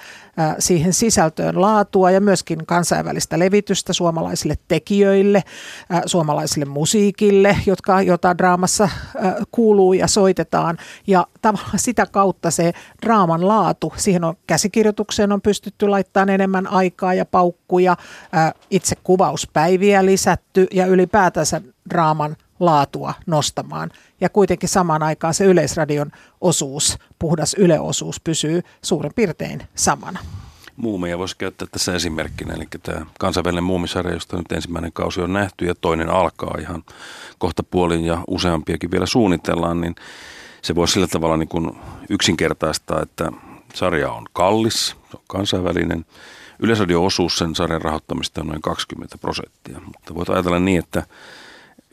[0.60, 5.44] siihen sisältöön laatua ja myöskin kansainvälistä levitystä suomalaisille tekijöille,
[6.06, 8.90] suomalaisille musiikille, jotka, jota draamassa
[9.52, 10.78] kuuluu ja soitetaan.
[11.08, 12.74] Ja tavallaan sitä kautta se
[13.06, 17.98] draaman laatu, siihen on käsikirjoitukseen on pystytty laittamaan enemmän aikaa ja paukkuja,
[18.70, 23.92] itse kuvauspäiviä lisätty ja ylipäätänsä draaman laatua nostamaan.
[24.22, 26.12] Ja kuitenkin samaan aikaan se yleisradion
[26.42, 30.20] osuus, puhdas yleosuus, pysyy suurin piirtein samana.
[30.78, 35.66] Muumeja voisi käyttää tässä esimerkkinä, eli tämä kansainvälinen muumisarja, josta nyt ensimmäinen kausi on nähty
[35.66, 36.84] ja toinen alkaa ihan
[37.38, 39.96] kohta puolin ja useampiakin vielä suunnitellaan, niin
[40.62, 41.72] se voisi sillä tavalla niin kuin
[42.10, 43.32] yksinkertaistaa, että
[43.74, 46.06] sarja on kallis, se on kansainvälinen,
[46.60, 51.04] Yleisradio-osuus sen sarjan rahoittamista on noin 20 prosenttia, mutta voit ajatella niin, että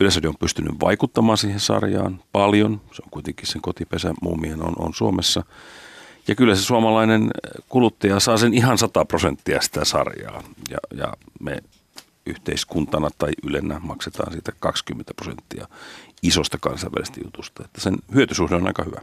[0.00, 2.80] Yleisradio on pystynyt vaikuttamaan siihen sarjaan paljon.
[2.92, 5.42] Se on kuitenkin sen kotipesä muumien on, on Suomessa.
[6.28, 7.30] Ja kyllä se suomalainen
[7.68, 10.42] kuluttaja saa sen ihan 100 prosenttia sitä sarjaa.
[10.70, 11.62] Ja, ja me
[12.26, 15.68] yhteiskuntana tai ylennä maksetaan siitä 20 prosenttia
[16.22, 17.64] isosta kansainvälisestä jutusta.
[17.64, 19.00] Että sen hyötysuhde on aika hyvä.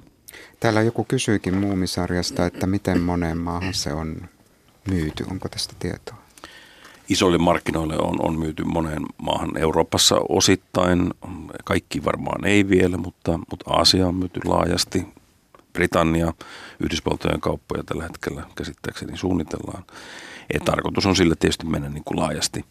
[0.60, 4.30] Täällä joku kysyikin muumisarjasta, että miten moneen maahan se on
[4.90, 5.26] myyty.
[5.32, 6.22] Onko tästä tietoa?
[7.12, 11.14] isoille markkinoille on, on myyty moneen maahan Euroopassa osittain.
[11.64, 15.08] Kaikki varmaan ei vielä, mutta, mutta Aasia on myyty laajasti.
[15.74, 16.34] Britannia,
[16.80, 19.84] Yhdysvaltojen kauppoja tällä hetkellä käsittääkseni suunnitellaan.
[20.54, 22.66] Ja tarkoitus on sillä tietysti mennä niin kuin laajasti,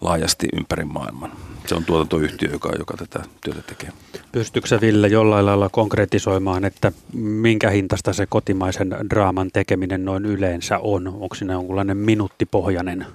[0.00, 1.32] laajasti ympäri maailman.
[1.66, 3.92] Se on tuotantoyhtiö, joka, joka tätä työtä tekee.
[4.32, 11.08] Pystytkö Ville jollain lailla konkretisoimaan, että minkä hintasta se kotimaisen draaman tekeminen noin yleensä on?
[11.08, 13.06] Onko siinä jonkunlainen minuuttipohjainen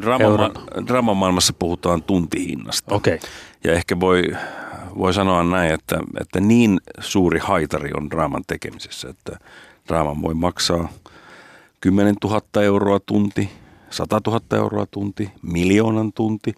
[0.00, 0.50] Drama,
[0.86, 2.94] dramamaailmassa puhutaan tuntihinnasta.
[2.94, 3.18] Okay.
[3.64, 4.22] Ja ehkä voi,
[4.98, 9.38] voi sanoa näin, että, että niin suuri haitari on draaman tekemisessä, että
[9.88, 10.88] draaman voi maksaa
[11.80, 13.50] 10 000 euroa tunti,
[13.90, 16.54] 100 000 euroa tunti, miljoonan tunti,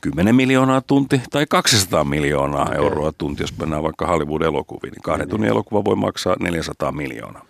[0.00, 2.76] 10 miljoonaa tunti tai 200 miljoonaa okay.
[2.76, 4.92] euroa tunti, jos mennään vaikka Hollywood-elokuviin.
[4.92, 7.44] Niin kahden tunnin elokuva voi maksaa 400 miljoonaa.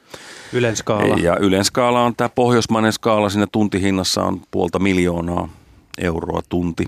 [0.53, 1.17] Ylen skaala.
[1.17, 5.49] Ja Ylen skaala on tämä pohjoismainen skaala, siinä tuntihinnassa on puolta miljoonaa
[5.99, 6.87] euroa tunti.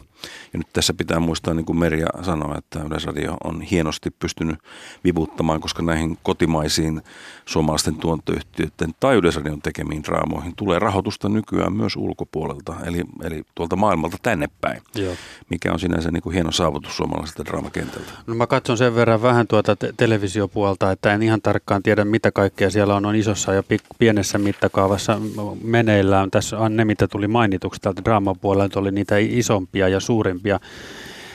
[0.52, 4.58] Ja nyt tässä pitää muistaa, niin kuin Merja sanoi, että Yleisradio on hienosti pystynyt
[5.04, 7.02] vivuttamaan, koska näihin kotimaisiin
[7.44, 14.16] suomalaisten tuontoyhtiöiden tai Yleisradion tekemiin draamoihin tulee rahoitusta nykyään myös ulkopuolelta, eli, eli tuolta maailmalta
[14.22, 15.14] tänne päin, Joo.
[15.50, 18.12] mikä on sinänsä niin kuin hieno saavutus suomalaiselta draamakentältä.
[18.26, 22.32] No mä katson sen verran vähän tuota te- televisiopuolta, että en ihan tarkkaan tiedä, mitä
[22.32, 25.20] kaikkea siellä on, on isossa ja pik- pienessä mittakaavassa
[25.62, 26.30] meneillään.
[26.30, 30.11] Tässä on ne, mitä tuli mainituksi täältä draamapuolelta, oli niitä isompia ja suurempia
[30.44, 30.60] ja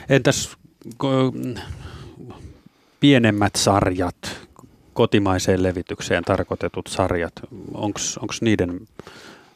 [0.09, 0.57] entäs
[2.99, 4.47] pienemmät sarjat,
[4.93, 7.33] kotimaiseen levitykseen tarkoitetut sarjat,
[7.73, 8.87] onko niiden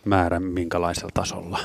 [0.05, 1.59] määrä minkälaisella tasolla?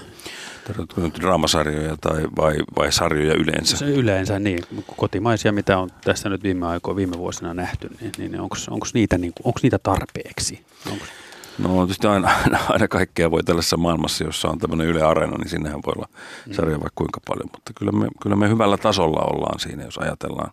[0.67, 3.77] Tarkoitatko nyt draamasarjoja tai vai, vai sarjoja yleensä?
[3.77, 4.59] Se yleensä niin,
[4.97, 9.33] kotimaisia, mitä on tässä nyt viime aikoina, viime vuosina nähty, niin, niin onko niitä, niin,
[9.63, 10.61] niitä tarpeeksi?
[10.93, 11.05] Onks...
[11.59, 15.49] No tietysti aina, aina, aina kaikkea voi tällaisessa maailmassa, jossa on tämmöinen Yle Areena, niin
[15.49, 16.09] sinnehän voi olla
[16.53, 17.49] sarja vaikka kuinka paljon.
[17.53, 20.51] Mutta kyllä me, kyllä me hyvällä tasolla ollaan siinä, jos ajatellaan,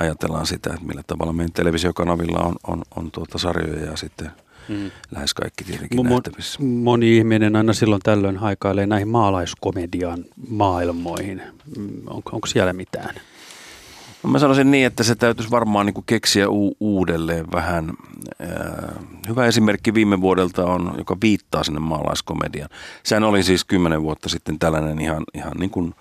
[0.00, 4.30] ajatellaan sitä, että millä tavalla meidän televisiokanavilla on, on, on tuota sarjoja ja sitten
[4.68, 4.90] mm.
[5.10, 6.62] lähes kaikki tietenkin Mo- nähtävissä.
[6.62, 11.42] Moni ihminen aina silloin tällöin haikailee näihin maalaiskomedian maailmoihin.
[11.76, 13.14] Mm, on, onko siellä mitään?
[14.22, 17.92] No mä sanoisin niin, että se täytyisi varmaan niin keksiä u- uudelleen vähän.
[19.28, 22.68] hyvä esimerkki viime vuodelta on, joka viittaa sinne maalaiskomedian.
[23.02, 25.94] Sehän oli siis kymmenen vuotta sitten tällainen ihan, ihan niin kuin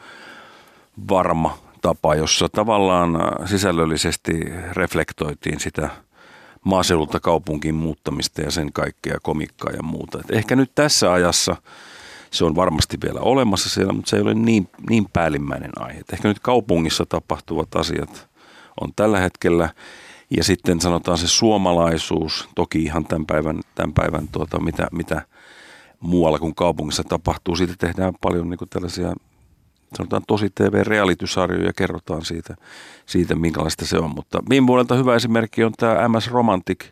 [1.10, 4.32] varma tapa, jossa tavallaan sisällöllisesti
[4.74, 5.90] reflektoitiin sitä
[6.64, 10.20] maaseudulta kaupunkiin muuttamista ja sen kaikkea komikkaa ja muuta.
[10.20, 11.56] Et ehkä nyt tässä ajassa
[12.32, 16.02] se on varmasti vielä olemassa siellä, mutta se ei ole niin, niin päällimmäinen aihe.
[16.14, 18.30] Ehkä nyt kaupungissa tapahtuvat asiat
[18.82, 19.70] on tällä hetkellä
[20.38, 25.22] ja sitten sanotaan se suomalaisuus, toki ihan tämän päivän, tämän päivän tuota, mitä, mitä
[26.00, 27.56] muualla kuin kaupungissa tapahtuu.
[27.56, 29.14] Siitä tehdään paljon niin tällaisia
[29.98, 32.56] sanotaan tosi TV-realitysarjoja ja kerrotaan siitä,
[33.06, 34.12] siitä, minkälaista se on.
[34.16, 36.86] Mutta viime vuodelta hyvä esimerkki on tämä MS Romantic,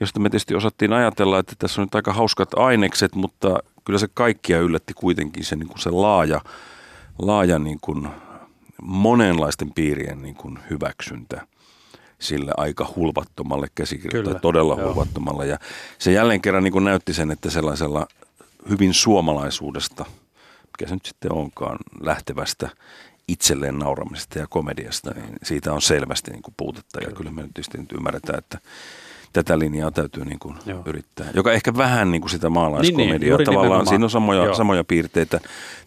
[0.00, 4.08] josta me tietysti osattiin ajatella, että tässä on nyt aika hauskat ainekset, mutta kyllä se
[4.14, 6.40] kaikkia yllätti kuitenkin se, niin kuin se laaja,
[7.18, 8.08] laaja niin kuin
[8.82, 11.46] monenlaisten piirien niin kuin hyväksyntä
[12.18, 14.88] sille aika hulvattomalle käsikirjoittajalle, todella joo.
[14.88, 15.46] hulvattomalle.
[15.46, 15.58] Ja
[15.98, 18.06] se jälleen kerran niin kuin näytti sen, että sellaisella
[18.68, 20.04] hyvin suomalaisuudesta–
[20.78, 22.68] mikä se nyt sitten onkaan, lähtevästä
[23.28, 26.98] itselleen nauramisesta ja komediasta, niin siitä on selvästi niin kuin puutetta.
[26.98, 27.10] Kyllä.
[27.10, 28.58] Ja kyllä me nyt tietysti nyt ymmärretään, että
[29.42, 30.56] tätä linjaa täytyy niin kuin
[30.86, 31.26] yrittää.
[31.34, 33.18] Joka ehkä vähän niin kuin sitä maalaiskomediaa.
[33.18, 33.86] Niin, niin, Tavallaan nimenomaan.
[33.86, 35.40] siinä on samoja, samoja piirteitä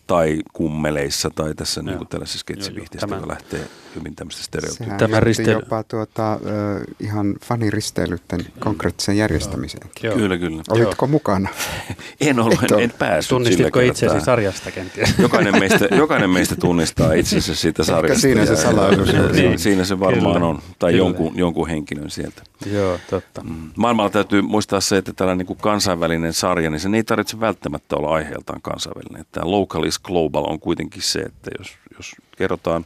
[0.10, 4.98] tai kummeleissa tai tässä niin kuin tällaisessa sketsivihtiössä, joka lähtee hyvin tämmöistä stereotyyppiä.
[4.98, 5.52] Tämä risteily...
[5.52, 9.90] jopa tuota, uh, ihan faniristeilytten konkreettiseen järjestämiseen.
[10.04, 10.16] Joo.
[10.16, 10.64] Kyllä, kyllä.
[10.70, 11.12] Olitko Joo.
[11.12, 11.50] mukana?
[12.22, 15.14] en ollut, en, en päässyt Tunnistitko itsesi sarjasta kenties?
[15.20, 18.08] Jokainen meistä, jokainen meistä tunnistaa itsensä siitä sarjasta.
[18.08, 19.06] Ehkä siinä se salailu.
[19.34, 20.48] Niin, siinä se varmaan kyllä.
[20.48, 20.62] on.
[20.80, 22.44] Tai jonkun, jonkun henkilön sieltä.
[22.66, 23.39] Joo, totta.
[23.44, 23.72] Mm.
[23.78, 28.16] Maailmalla täytyy muistaa se, että tällainen niin kansainvälinen sarja, niin se ei tarvitse välttämättä olla
[28.16, 29.26] aiheeltaan kansainvälinen.
[29.32, 32.86] Tämä local is global on kuitenkin se, että jos, jos kerrotaan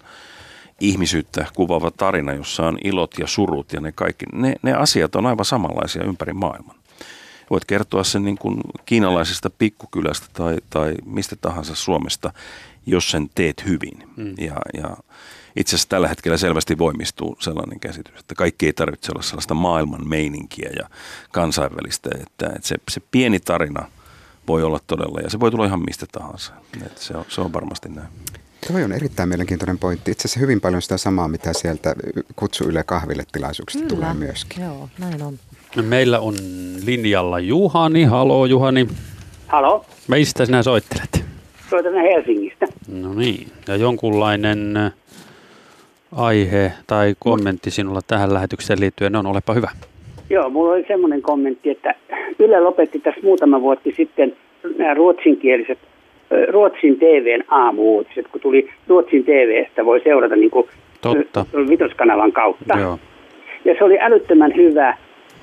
[0.80, 5.26] ihmisyyttä kuvaava tarina, jossa on ilot ja surut ja ne kaikki, ne, ne asiat on
[5.26, 6.76] aivan samanlaisia ympäri maailman.
[7.50, 12.34] Voit kertoa sen niin kuin kiinalaisesta pikkukylästä tai, tai mistä tahansa Suomesta,
[12.86, 14.10] jos sen teet hyvin.
[14.18, 14.34] Mm.
[14.38, 14.98] Ja, ja
[15.56, 20.08] itse asiassa tällä hetkellä selvästi voimistuu sellainen käsitys, että kaikki ei tarvitse olla sellaista maailman
[20.08, 20.90] meininkiä ja
[21.32, 23.88] kansainvälistä, että, että se, se pieni tarina
[24.48, 26.54] voi olla todella, ja se voi tulla ihan mistä tahansa.
[26.86, 28.08] Että se, on, se on varmasti näin.
[28.68, 30.12] Tuo on erittäin mielenkiintoinen pointti.
[30.12, 31.96] Itse asiassa hyvin paljon sitä samaa, mitä sieltä
[32.36, 33.96] kutsu Yle kahville tilaisuuksista Kyllä.
[33.96, 34.64] tulee myöskin.
[34.64, 35.40] Joo, näin on.
[35.82, 36.36] Meillä on
[36.86, 38.04] linjalla Juhani.
[38.04, 38.88] Halo Juhani.
[39.48, 39.86] Halo.
[40.08, 41.26] Mistä sinä soittelet?
[41.70, 42.68] Soitan Helsingistä.
[42.88, 43.52] No niin.
[43.68, 44.92] Ja jonkunlainen äh,
[46.18, 49.70] aihe tai kommentti sinulla tähän lähetykseen liittyen on, olepa hyvä.
[50.30, 51.96] Joo, mulla oli semmoinen kommentti, että
[52.40, 54.36] Yle lopetti tässä muutama vuosi sitten
[54.78, 55.80] nämä ruotsinkieliset
[56.52, 60.68] Ruotsin TVn aamuuutiset, kun tuli Ruotsin TVstä, voi seurata niin kuin
[61.02, 61.46] Totta.
[61.70, 62.80] vitoskanavan kautta.
[62.80, 63.00] Joo.
[63.66, 64.98] Ja se oli älyttömän hyvä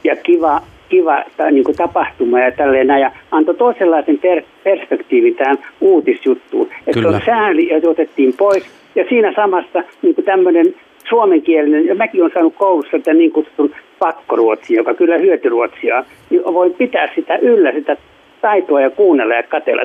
[0.04, 5.58] ja kiva, kiva tai niin kuin tapahtuma ja tälleen ja antoi toisenlaisen per, perspektiivin tähän
[5.80, 6.68] uutisjuttuun.
[6.86, 8.79] Että on sääli, ja otettiin pois.
[8.94, 10.74] Ja siinä samassa niin kuin tämmöinen
[11.08, 16.74] suomenkielinen, ja mäkin olen saanut koulussa tämän niin kutsutun pakkoruotsia, joka kyllä hyötyruotsia, niin voin
[16.74, 17.96] pitää sitä yllä, sitä
[18.40, 19.82] taitoa ja kuunnella ja katsella.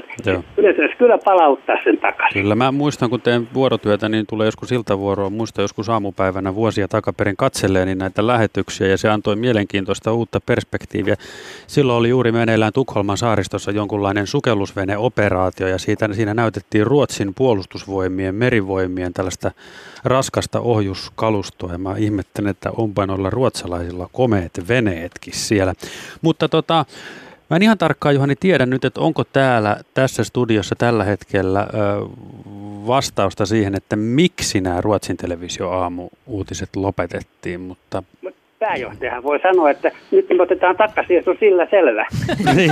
[0.58, 2.42] Yleensä kyllä palauttaa sen takaisin.
[2.42, 5.30] Kyllä mä muistan, kun teen vuorotyötä, niin tulee joskus iltavuoroa.
[5.30, 11.16] Muista joskus aamupäivänä vuosia takaperin katselleeni näitä lähetyksiä ja se antoi mielenkiintoista uutta perspektiiviä.
[11.68, 19.14] Silloin oli juuri meneillään Tukholman saaristossa jonkunlainen sukellusveneoperaatio ja siitä, siinä näytettiin Ruotsin puolustusvoimien, merivoimien
[19.14, 19.52] tällaista
[20.04, 25.74] raskasta ohjuskalustoa ja mä ihmettelen, että onpa noilla ruotsalaisilla komeet veneetkin siellä.
[26.22, 26.86] Mutta tota,
[27.50, 31.66] Mä en ihan tarkkaan Juhani tiedä nyt, että onko täällä tässä studiossa tällä hetkellä ö,
[32.88, 38.04] vastausta siihen, että miksi nämä Ruotsin televisio aamu-uutiset lopetettiin, mutta
[38.60, 42.06] pääjohtajahan voi sanoa, että nyt me otetaan takaisin ja se on sillä selvä.
[42.56, 42.72] niin.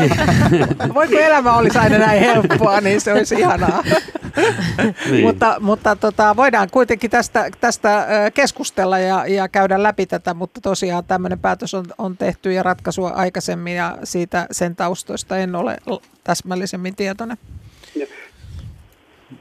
[0.94, 3.84] Voiko elämä olisi aina näin helppoa, niin se olisi ihanaa.
[5.12, 5.26] niin.
[5.26, 11.04] Mutta, mutta tota, voidaan kuitenkin tästä, tästä keskustella ja, ja käydä läpi tätä, mutta tosiaan
[11.08, 15.78] tämmöinen päätös on, on tehty ja ratkaisua aikaisemmin ja siitä sen taustoista en ole
[16.24, 17.38] täsmällisemmin tietoinen.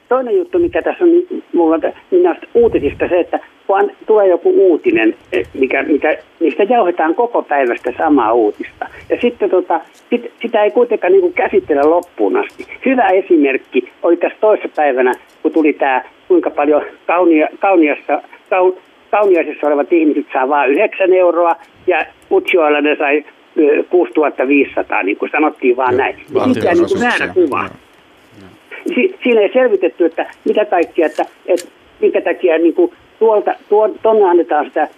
[0.08, 1.10] Toinen juttu, mikä tässä on
[1.54, 1.78] mulla
[2.10, 3.40] minä uutisista se, että
[3.72, 8.86] vaan tulee joku uutinen, e, mikä, mikä, mistä jauhetaan koko päivästä samaa uutista.
[9.10, 9.80] Ja sitten tota,
[10.10, 12.66] sit, sitä ei kuitenkaan niin käsitellä loppuun asti.
[12.86, 15.12] Hyvä esimerkki oli tässä toisessa päivänä,
[15.42, 18.76] kun tuli tämä, kuinka paljon kaunia, kauniasta, kaun,
[19.12, 23.24] Kauniaisessa olevat ihmiset saa vain 9 euroa ja Utsjoella ne sai
[23.90, 26.16] 6500, niin kuin sanottiin vaan näin.
[26.46, 27.68] Mikä niin kuin väärä kuva.
[28.94, 31.66] Si- siinä ei selvitetty, että mitä kaikkia, että, että
[32.00, 32.92] minkä takia niin kuin
[33.22, 33.54] tuolta,
[34.02, 34.88] tuonne annetaan sitä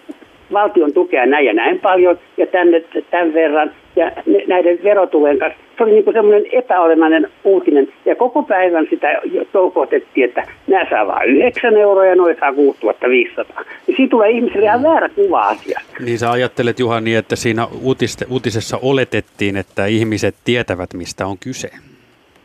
[0.53, 2.81] valtion tukea näin ja näin paljon ja tänne
[3.11, 4.13] tämän verran ja
[4.49, 5.59] näiden verotulojen kanssa.
[5.79, 9.09] Se oli niin kuin semmoinen epäolennainen uutinen ja koko päivän sitä
[9.53, 13.65] toukotettiin, että nämä saa vain 9 euroa ja noin saa 6500.
[13.89, 15.97] Ja siitä tulee ihmisille ihan väärä kuva asiasta.
[16.05, 21.37] Niin sä ajattelet Juha niin, että siinä uutiste, uutisessa oletettiin, että ihmiset tietävät mistä on
[21.39, 21.71] kyse.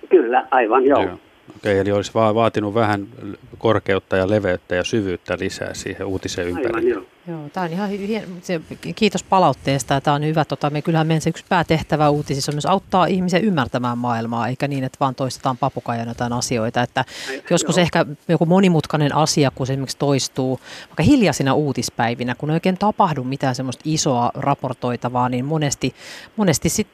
[0.10, 1.01] Kyllä, aivan joo.
[1.01, 1.28] joo.
[1.56, 3.08] Okei, eli olisi vaan vaatinut vähän
[3.58, 6.90] korkeutta ja leveyttä ja syvyyttä lisää siihen uutiseen ympärille.
[6.90, 7.04] Joo.
[7.30, 8.61] Joo, tämä on ihan hien, se,
[8.95, 10.01] kiitos palautteesta.
[10.01, 10.45] Tämä on hyvä.
[10.45, 14.68] Tota, me kyllähän meidän se yksi päätehtävä uutisissa on myös auttaa ihmisiä ymmärtämään maailmaa, eikä
[14.68, 16.81] niin, että vaan toistetaan papukajana jotain asioita.
[16.81, 17.06] Että
[17.49, 17.81] joskus joo.
[17.81, 23.23] ehkä joku monimutkainen asia, kun se esimerkiksi toistuu vaikka hiljaisina uutispäivinä, kun ei oikein tapahdu
[23.23, 25.95] mitään semmoista isoa raportoitavaa, niin monesti,
[26.38, 26.88] monesti sit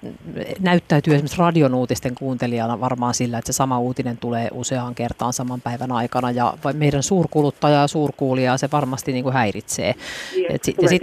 [0.59, 5.61] näyttäytyy esimerkiksi radion uutisten kuuntelijana varmaan sillä, että se sama uutinen tulee useaan kertaan saman
[5.61, 9.95] päivän aikana ja meidän suurkuluttaja ja suurkuulija se varmasti niin kuin häiritsee.
[10.35, 11.01] Niin, et sit, ja sit,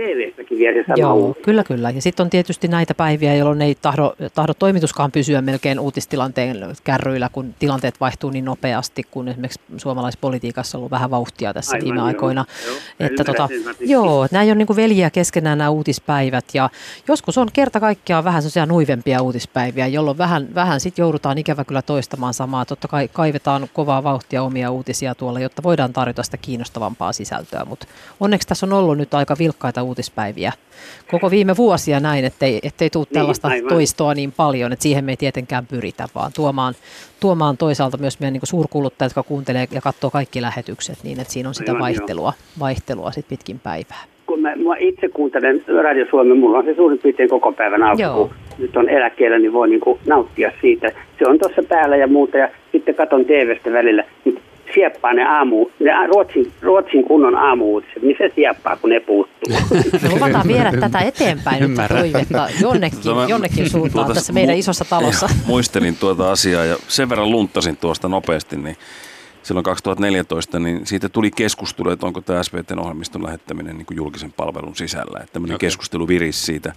[0.63, 1.41] vielä se sama Joo, uusi.
[1.41, 1.91] kyllä, kyllä.
[1.91, 7.29] Ja sitten on tietysti näitä päiviä, jolloin ei tahdo, tahdo toimituskaan pysyä melkein uutistilanteen kärryillä,
[7.33, 11.99] kun tilanteet vaihtuu niin nopeasti, kun esimerkiksi suomalaispolitiikassa on ollut vähän vauhtia tässä Aivan, viime
[11.99, 12.07] joo.
[12.07, 12.45] aikoina.
[12.67, 13.49] Joo, että tota,
[13.81, 16.71] joo, näin on niin kuin veljiä keskenään nämä uutispäivät ja
[17.09, 21.83] joskus on kerta kaikkiaan vähän sellaisia nuivempia uutispäiviä, jolloin vähän, vähän sitten joudutaan ikävä kyllä
[21.83, 22.65] toistamaan samaa.
[22.65, 27.87] Totta kai kaivetaan kovaa vauhtia omia uutisia tuolla, jotta voidaan tarjota sitä kiinnostavampaa sisältöä, mutta
[28.21, 30.53] onneksi tässä on ollut nyt aika vilkkaita uutispäiviä
[31.11, 35.05] koko viime vuosia näin, ettei, ettei tule niin, tällaista niin, toistoa niin paljon, että siihen
[35.05, 36.75] me ei tietenkään pyritä, vaan tuomaan,
[37.21, 41.49] tuomaan toisaalta myös meidän niin suurkuluttajat, jotka kuuntelee ja katsoo kaikki lähetykset, niin että siinä
[41.49, 44.05] on sitä aivan, vaihtelua, vaihtelua sit pitkin päivää.
[44.27, 48.03] Kun mä, mä itse kuuntelen Radio Suomen, mulla on se suurin piirtein koko päivän alku,
[48.03, 48.15] Joo.
[48.15, 50.93] kun nyt on eläkkeellä, niin voi niin kuin nauttia siitä.
[51.19, 54.05] Se on tuossa päällä ja muuta, ja sitten katon TVstä välillä.
[54.75, 59.53] Sieppaa ne aamu, ne Ruotsin, Ruotsin kunnon aamuuutiset, niin se sieppaa, kun ne puuttuu.
[60.03, 65.29] Me luvataan viedä tätä eteenpäin nyt toivetta jonnekin, jonnekin suuntaan tuota, tässä meidän isossa talossa.
[65.47, 68.77] Muistelin tuota asiaa ja sen verran lunttasin tuosta nopeasti, niin
[69.43, 74.33] silloin 2014, niin siitä tuli keskustelu, että onko tämä SVTn ohjelmiston lähettäminen niin kuin julkisen
[74.33, 75.19] palvelun sisällä.
[75.21, 75.67] Että tämmöinen okay.
[75.67, 76.73] keskustelu virisi siitä.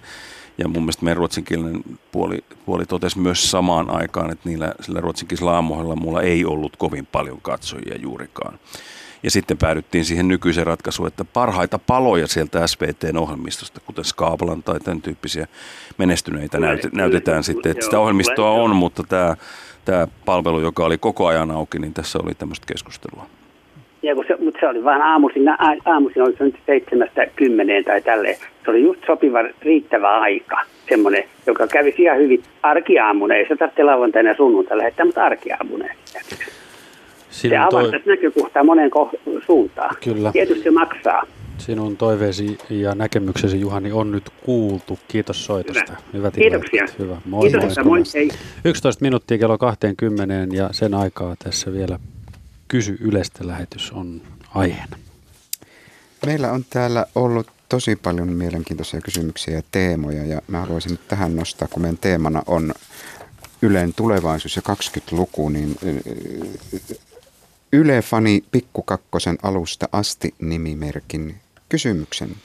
[0.58, 5.52] Ja mun mielestä meidän ruotsinkielinen puoli, puoli totesi myös samaan aikaan, että niillä sillä ruotsinkielisellä
[5.52, 8.58] aamuohjelmalla mulla ei ollut kovin paljon katsojia juurikaan.
[9.22, 14.80] Ja sitten päädyttiin siihen nykyiseen ratkaisuun, että parhaita paloja sieltä SVTn ohjelmistosta, kuten Skaapalan tai
[14.80, 15.46] tämän tyyppisiä
[15.98, 17.72] menestyneitä näyt- näytetään sitten.
[17.72, 19.36] Että sitä ohjelmistoa on, mutta tämä,
[19.84, 23.26] tämä palvelu, joka oli koko ajan auki, niin tässä oli tämmöistä keskustelua.
[24.06, 25.42] Ja kun se, mutta se oli vain aamuisin,
[25.84, 28.36] aamuisin oli se nyt seitsemästä kymmeneen tai tälleen.
[28.64, 33.34] Se oli just sopiva riittävä aika, semmoinen, joka kävi ihan hyvin arkiaamuna.
[33.34, 35.84] Ei se tarvitse lauantaina ja sunnuntaina lähettää, mutta arkiaamuna.
[37.30, 38.00] Se avasi toi...
[38.06, 39.96] näkökohtaa moneen ko- suuntaan.
[40.04, 40.32] Kyllä.
[40.32, 41.22] Tietysti se maksaa.
[41.58, 44.98] Sinun toiveesi ja näkemyksesi, Juhani, on nyt kuultu.
[45.08, 45.92] Kiitos soitosta.
[45.92, 45.98] Hyvä.
[46.12, 46.86] Hyvät Kiitoksia.
[46.98, 47.16] Hyvä.
[47.24, 47.84] Moi, Kiitos, moi.
[47.84, 48.02] moi.
[48.14, 48.28] Hei.
[48.64, 51.98] 11 minuuttia kello 20 ja sen aikaa tässä vielä
[52.68, 54.22] Kysy Ylestä lähetys on
[54.54, 54.98] aiheena.
[56.26, 61.36] Meillä on täällä ollut tosi paljon mielenkiintoisia kysymyksiä ja teemoja ja mä haluaisin nyt tähän
[61.36, 62.74] nostaa, kun meidän teemana on
[63.62, 65.76] Ylen tulevaisuus ja 20-luku, niin
[67.72, 71.36] Yle Fani Pikkukakkosen alusta asti nimimerkin
[71.68, 72.36] kysymyksen.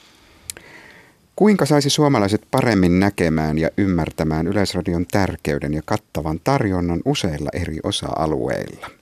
[1.36, 9.01] Kuinka saisi suomalaiset paremmin näkemään ja ymmärtämään Yleisradion tärkeyden ja kattavan tarjonnan useilla eri osa-alueilla?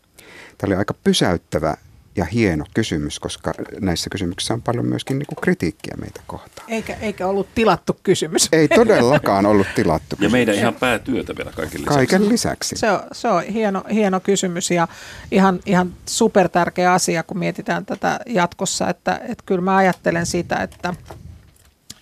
[0.60, 1.76] Tämä oli aika pysäyttävä
[2.16, 6.70] ja hieno kysymys, koska näissä kysymyksissä on paljon myöskin niin kuin kritiikkiä meitä kohtaan.
[6.70, 8.48] Eikä, eikä ollut tilattu kysymys.
[8.52, 10.22] Ei todellakaan ollut tilattu kysymys.
[10.22, 11.96] Ja meidän ihan päätyötä vielä kaiken lisäksi.
[11.96, 12.76] Kaiken lisäksi.
[12.76, 14.88] Se on, se on hieno, hieno kysymys ja
[15.30, 20.56] ihan, ihan super tärkeä asia, kun mietitään tätä jatkossa, että, että kyllä mä ajattelen sitä,
[20.56, 20.94] että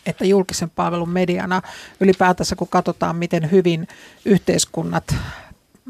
[0.07, 1.63] että julkisen palvelun mediana
[2.01, 3.89] ylipäätänsä kun katsotaan, miten hyvin
[4.25, 5.15] yhteiskunnat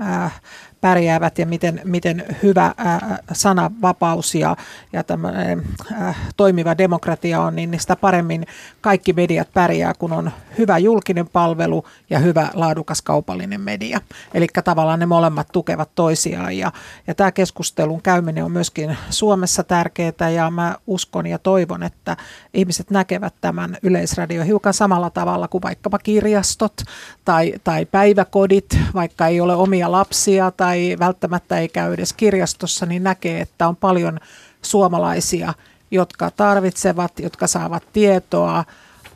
[0.02, 0.40] äh,
[0.80, 4.56] pärjäävät ja miten, miten hyvä ää, sananvapaus ja,
[4.92, 8.46] ja tämmöinen ää, toimiva demokratia on, niin sitä paremmin
[8.80, 14.00] kaikki mediat pärjää, kun on hyvä julkinen palvelu ja hyvä laadukas kaupallinen media.
[14.34, 16.72] Eli tavallaan ne molemmat tukevat toisiaan ja,
[17.06, 22.16] ja tämä keskustelun käyminen on myöskin Suomessa tärkeää ja mä uskon ja toivon, että
[22.54, 26.82] ihmiset näkevät tämän yleisradio hiukan samalla tavalla kuin vaikkapa kirjastot
[27.24, 33.02] tai, tai päiväkodit, vaikka ei ole omia lapsia tai välttämättä ei käy edes kirjastossa, niin
[33.02, 34.20] näkee, että on paljon
[34.62, 35.54] suomalaisia
[35.90, 38.64] jotka tarvitsevat, jotka saavat tietoa,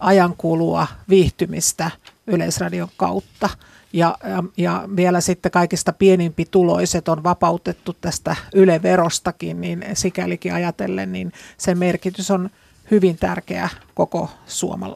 [0.03, 1.91] ajankulua, viihtymistä
[2.27, 3.49] Yleisradion kautta.
[3.93, 11.13] Ja, ja, ja vielä sitten kaikista pienimpi tuloiset on vapautettu tästä Yle-verostakin, niin sikälikin ajatellen,
[11.13, 12.51] niin sen merkitys on
[12.91, 14.31] hyvin tärkeä koko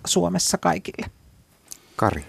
[0.04, 1.06] Suomessa kaikille.
[1.96, 2.24] Kari.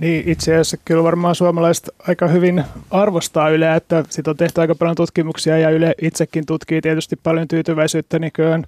[0.00, 4.74] Niin, itse asiassa kyllä varmaan suomalaiset aika hyvin arvostaa Yleä, että siitä on tehty aika
[4.74, 8.64] paljon tutkimuksia ja Yle itsekin tutkii tietysti paljon tyytyväisyyttä nykyään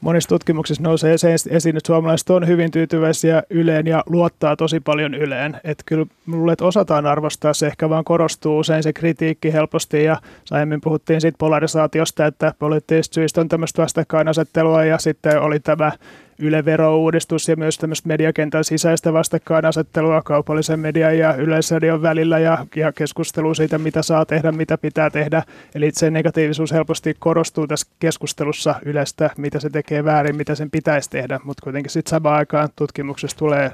[0.00, 5.14] monissa tutkimuksissa nousee se esiin, että suomalaiset on hyvin tyytyväisiä Yleen ja luottaa tosi paljon
[5.14, 5.60] Yleen.
[5.64, 10.16] Että kyllä luulen, että osataan arvostaa, se ehkä vaan korostuu usein se kritiikki helposti ja
[10.50, 15.92] aiemmin puhuttiin siitä polarisaatiosta, että poliittisista syistä on tämmöistä vastakkainasettelua ja sitten oli tämä
[16.40, 23.54] Yle-verouudistus ja myös tämmöistä mediakentän sisäistä vastakkainasettelua kaupallisen median ja yleisradion välillä ja, ja keskustelua
[23.54, 25.42] siitä, mitä saa tehdä, mitä pitää tehdä.
[25.74, 31.10] Eli se negatiivisuus helposti korostuu tässä keskustelussa Ylestä, mitä se tekee väärin, mitä sen pitäisi
[31.10, 33.72] tehdä, mutta kuitenkin sitten samaan aikaan tutkimuksessa tulee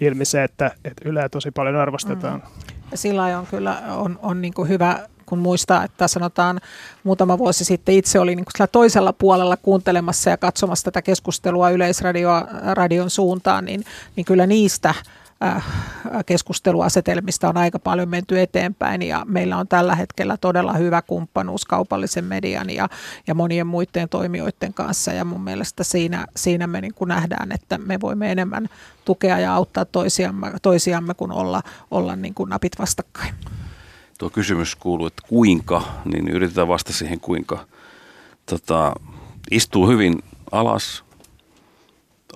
[0.00, 2.42] ilmi se, että, että Yleä tosi paljon arvostetaan.
[2.42, 2.70] Mm.
[2.94, 4.98] Sillä on kyllä on, on niin hyvä
[5.30, 6.60] kun muistaa, että sanotaan
[7.04, 13.64] muutama vuosi sitten itse oli niin toisella puolella kuuntelemassa ja katsomassa tätä keskustelua Yleisradion suuntaan,
[13.64, 13.84] niin,
[14.16, 14.94] niin kyllä niistä
[15.44, 15.64] äh,
[16.26, 22.24] keskusteluasetelmista on aika paljon menty eteenpäin ja meillä on tällä hetkellä todella hyvä kumppanuus kaupallisen
[22.24, 22.88] median ja,
[23.26, 27.78] ja monien muiden toimijoiden kanssa ja mun mielestä siinä, siinä me niin kuin nähdään, että
[27.78, 28.68] me voimme enemmän
[29.04, 33.34] tukea ja auttaa toisiamme, toisiamme kuin olla, olla niin kuin napit vastakkain
[34.20, 37.66] tuo kysymys kuuluu, että kuinka, niin yritetään vastata siihen kuinka.
[38.46, 38.92] Tota,
[39.50, 40.22] istuu hyvin
[40.52, 41.04] alas,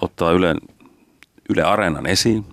[0.00, 0.54] ottaa Yle,
[1.50, 2.44] Yle Areenan esiin,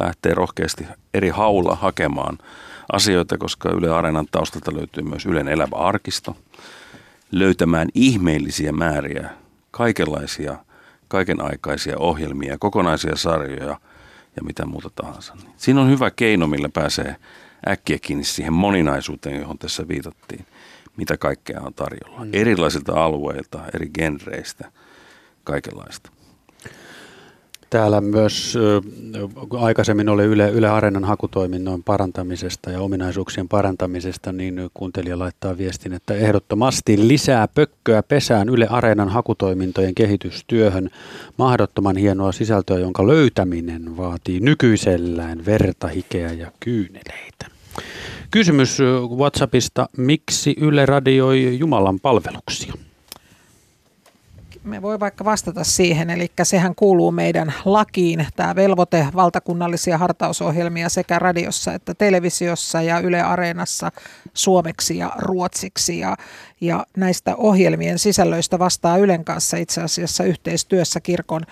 [0.00, 2.38] lähtee rohkeasti eri haulla hakemaan
[2.92, 6.36] asioita, koska Yle Areenan taustalta löytyy myös Ylen elävä arkisto,
[7.32, 9.30] löytämään ihmeellisiä määriä,
[9.70, 10.56] kaikenlaisia,
[11.08, 13.80] kaikenaikaisia ohjelmia, kokonaisia sarjoja
[14.36, 15.36] ja mitä muuta tahansa.
[15.56, 17.16] Siinä on hyvä keino, millä pääsee
[17.68, 20.46] äkkiä kiinni siihen moninaisuuteen, johon tässä viitattiin,
[20.96, 22.24] mitä kaikkea on tarjolla.
[22.24, 22.30] Mm.
[22.32, 24.72] Erilaisilta alueilta, eri genreistä,
[25.44, 26.10] kaikenlaista.
[27.70, 28.58] Täällä myös
[29.58, 36.14] aikaisemmin oli Yle, Yle Areenan hakutoiminnon parantamisesta ja ominaisuuksien parantamisesta, niin kuuntelija laittaa viestin, että
[36.14, 40.90] ehdottomasti lisää pökköä pesään Yle Areenan hakutoimintojen kehitystyöhön.
[41.36, 47.46] Mahdottoman hienoa sisältöä, jonka löytäminen vaatii nykyisellään verta, hikeä ja kyyneleitä.
[48.30, 48.78] Kysymys
[49.16, 52.72] WhatsAppista, miksi Yle radioi Jumalan palveluksia?
[54.64, 61.18] Me voi vaikka vastata siihen, eli sehän kuuluu meidän lakiin, tämä velvoite valtakunnallisia hartausohjelmia sekä
[61.18, 63.92] radiossa että televisiossa ja Yle Areenassa
[64.34, 65.98] suomeksi ja ruotsiksi.
[65.98, 66.16] Ja,
[66.60, 71.42] ja näistä ohjelmien sisällöistä vastaa Ylen kanssa itse asiassa yhteistyössä kirkon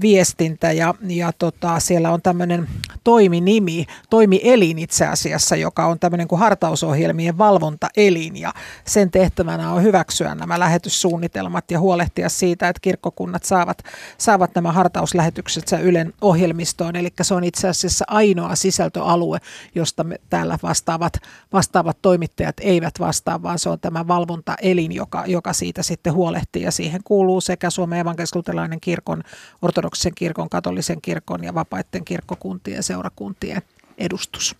[0.00, 2.68] viestintä ja, ja tota, siellä on tämmöinen
[3.04, 8.54] toiminimi, toimielin itse asiassa, joka on tämmöinen kuin hartausohjelmien valvontaelin ja
[8.84, 13.82] sen tehtävänä on hyväksyä nämä lähetyssuunnitelmat ja huolehtia siitä, että kirkkokunnat saavat,
[14.18, 16.96] saavat nämä hartauslähetykset Ylen ohjelmistoon.
[16.96, 19.38] Eli se on itse asiassa ainoa sisältöalue,
[19.74, 21.12] josta me täällä vastaavat,
[21.52, 26.70] vastaavat toimittajat eivät vastaa, vaan se on tämä valvontaelin, joka, joka siitä sitten huolehtii ja
[26.70, 29.22] siihen kuuluu sekä Suomen evankelisluterilainen kirkon
[29.62, 33.62] ortodoksinen ortodoksisen kirkon, katolisen kirkon ja vapaiden kirkkokuntien ja seurakuntien
[33.98, 34.56] edustus.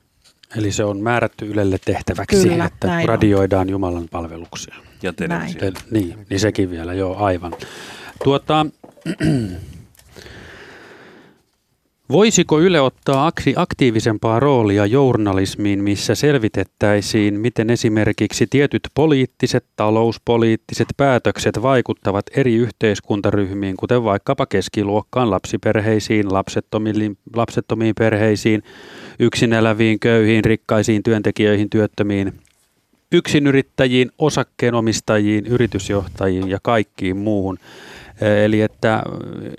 [0.56, 3.70] Eli se on määrätty Ylelle tehtäväksi, Kyllä, että radioidaan on.
[3.70, 4.74] Jumalan palveluksia.
[5.02, 5.72] Ja televisio.
[5.90, 7.52] Niin, niin sekin vielä, joo, aivan.
[8.24, 8.66] Tuota,
[12.12, 22.26] Voisiko Yle ottaa aktiivisempaa roolia journalismiin, missä selvitettäisiin, miten esimerkiksi tietyt poliittiset, talouspoliittiset päätökset vaikuttavat
[22.36, 28.62] eri yhteiskuntaryhmiin, kuten vaikkapa keskiluokkaan, lapsiperheisiin, lapsettomiin, lapsettomiin perheisiin,
[29.18, 32.32] yksin eläviin, köyhiin, rikkaisiin työntekijöihin, työttömiin,
[33.12, 37.58] yksinyrittäjiin, osakkeenomistajiin, yritysjohtajiin ja kaikkiin muuhun.
[38.44, 39.02] Eli että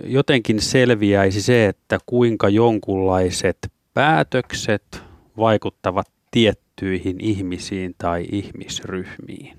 [0.03, 3.57] jotenkin selviäisi se, että kuinka jonkunlaiset
[3.94, 5.03] päätökset
[5.38, 9.57] vaikuttavat tiettyihin ihmisiin tai ihmisryhmiin.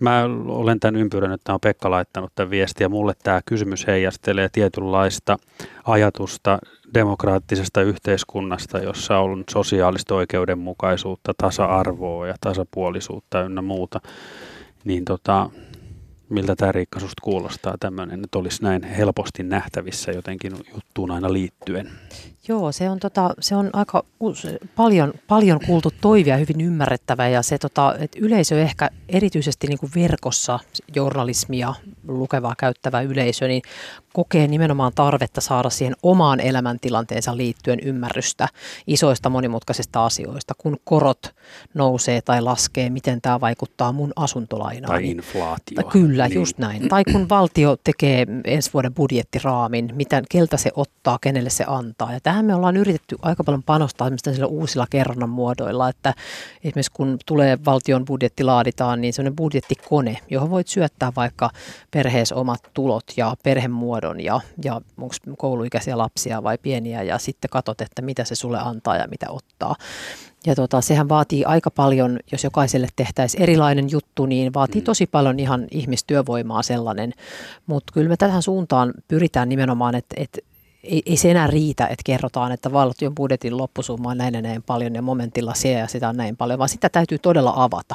[0.00, 2.88] Mä olen tämän ympyrän, että on Pekka laittanut tämän viestiä.
[2.88, 5.36] Mulle tämä kysymys heijastelee tietynlaista
[5.84, 6.58] ajatusta
[6.94, 14.00] demokraattisesta yhteiskunnasta, jossa on sosiaalista oikeudenmukaisuutta, tasa-arvoa ja tasapuolisuutta ynnä muuta.
[14.84, 15.50] Niin tota,
[16.32, 21.90] miltä tämä Riikka susta kuulostaa tämmöinen, että olisi näin helposti nähtävissä jotenkin juttuun aina liittyen?
[22.48, 24.04] Joo, se on, tota, se on aika
[24.76, 29.92] paljon, paljon kuultu toivia, hyvin ymmärrettävä ja se, tota, että yleisö ehkä erityisesti niin kuin
[29.94, 30.58] verkossa
[30.96, 31.74] journalismia
[32.08, 33.62] lukevaa käyttävä yleisö, niin
[34.12, 38.48] kokee nimenomaan tarvetta saada siihen omaan elämäntilanteensa liittyen ymmärrystä
[38.86, 41.34] isoista monimutkaisista asioista, kun korot
[41.74, 44.92] nousee tai laskee, miten tämä vaikuttaa mun asuntolainaan.
[44.92, 45.82] Tai inflaatio.
[45.82, 46.34] Kyllä, niin.
[46.34, 46.88] just näin.
[46.88, 52.12] Tai kun valtio tekee ensi vuoden budjettiraamin, miten, keltä se ottaa, kenelle se antaa.
[52.12, 54.10] Ja tähän me ollaan yritetty aika paljon panostaa
[54.46, 56.14] uusilla kerronnan muodoilla, että
[56.64, 61.50] esimerkiksi kun tulee valtion budjetti laaditaan, niin se on budjettikone, johon voit syöttää vaikka
[61.90, 67.80] perheessä omat tulot ja perhemuodon ja, ja onko kouluikäisiä lapsia vai pieniä ja sitten katsot,
[67.80, 69.74] että mitä se sulle antaa ja mitä ottaa.
[70.46, 74.84] Ja tota, sehän vaatii aika paljon, jos jokaiselle tehtäisiin erilainen juttu, niin vaatii mm.
[74.84, 77.12] tosi paljon ihan ihmistyövoimaa sellainen.
[77.66, 80.38] Mutta kyllä me tähän suuntaan pyritään nimenomaan, että, että
[80.84, 84.62] ei, ei se enää riitä, että kerrotaan, että valtion budjetin loppusumma on näin ja näin
[84.62, 87.94] paljon ja momentilla siellä ja sitä on näin paljon, vaan sitä täytyy todella avata.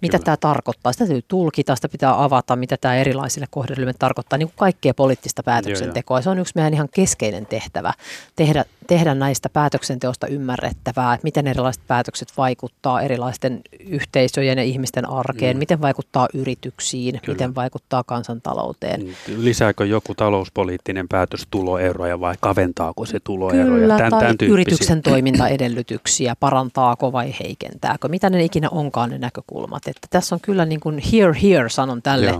[0.00, 0.24] Mitä Kyllä.
[0.24, 0.92] tämä tarkoittaa?
[0.92, 5.42] Sitä täytyy tulkita, sitä pitää avata, mitä tämä erilaisille kohderyhmille tarkoittaa, niin kuin kaikkea poliittista
[5.42, 6.16] päätöksentekoa.
[6.16, 7.92] Joo, se on yksi meidän ihan keskeinen tehtävä,
[8.36, 15.56] tehdä, tehdä näistä päätöksenteosta ymmärrettävää, että miten erilaiset päätökset vaikuttaa erilaisten yhteisöjen ja ihmisten arkeen,
[15.56, 15.58] mm.
[15.58, 17.34] miten vaikuttaa yrityksiin, Kyllä.
[17.34, 19.00] miten vaikuttaa kansantalouteen.
[19.04, 19.14] Mm.
[19.36, 23.64] Lisääkö joku talouspoliittinen päätös tuloeroja vai kaventaako se tuloeroja?
[23.64, 29.88] Kyllä, tämän, tai tämän yrityksen toimintaedellytyksiä, parantaako vai heikentääkö, mitä ne ikinä onkaan ne näkökulmat.
[29.88, 32.34] Että tässä on kyllä niin kuin here, here sanon tälle,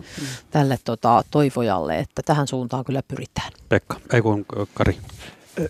[0.50, 3.52] tälle tota, toivojalle, että tähän suuntaan kyllä pyritään.
[3.68, 4.98] Pekka, ei kun Kari.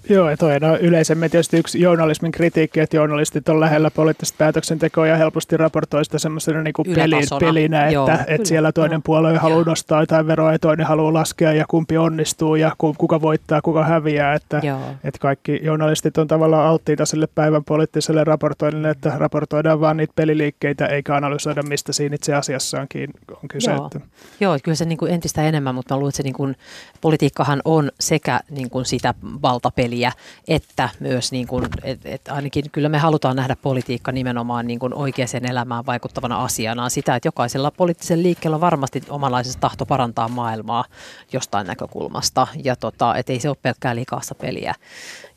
[0.09, 5.07] Joo, ja toi no, yleisemmin tietysti yksi journalismin kritiikki, että journalistit on lähellä poliittista päätöksentekoa
[5.07, 9.37] ja helposti raportoi sitä semmoisena niin kuin peli, pelinä, Joo, että, että siellä toinen puolue
[9.37, 13.85] haluaa nostaa jotain veroa ja toinen haluaa laskea ja kumpi onnistuu ja kuka voittaa, kuka
[13.85, 14.35] häviää.
[14.35, 14.63] Että,
[15.05, 20.87] että kaikki journalistit on tavallaan alttiita sille päivän poliittiselle raportoinnille, että raportoidaan vaan niitä peliliikkeitä
[20.87, 23.11] eikä analysoida, mistä siinä itse asiassa onkin,
[23.43, 23.71] on kyse.
[23.71, 24.01] Joo, että.
[24.41, 26.57] Joo kyllä se niin kuin entistä enemmän, mutta mä luulen, että se niin kuin,
[27.01, 30.13] politiikkahan on sekä niin kuin sitä valta peliä,
[30.49, 34.95] että myös niin kuin, et, et ainakin kyllä me halutaan nähdä politiikka nimenomaan niin kuin
[34.95, 36.89] oikeaan elämään vaikuttavana asiana.
[36.89, 40.85] Sitä, että jokaisella poliittisella liikkeellä on varmasti omanlaisesta tahto parantaa maailmaa
[41.33, 44.75] jostain näkökulmasta ja tota, et ei se ole pelkkää likaassa peliä.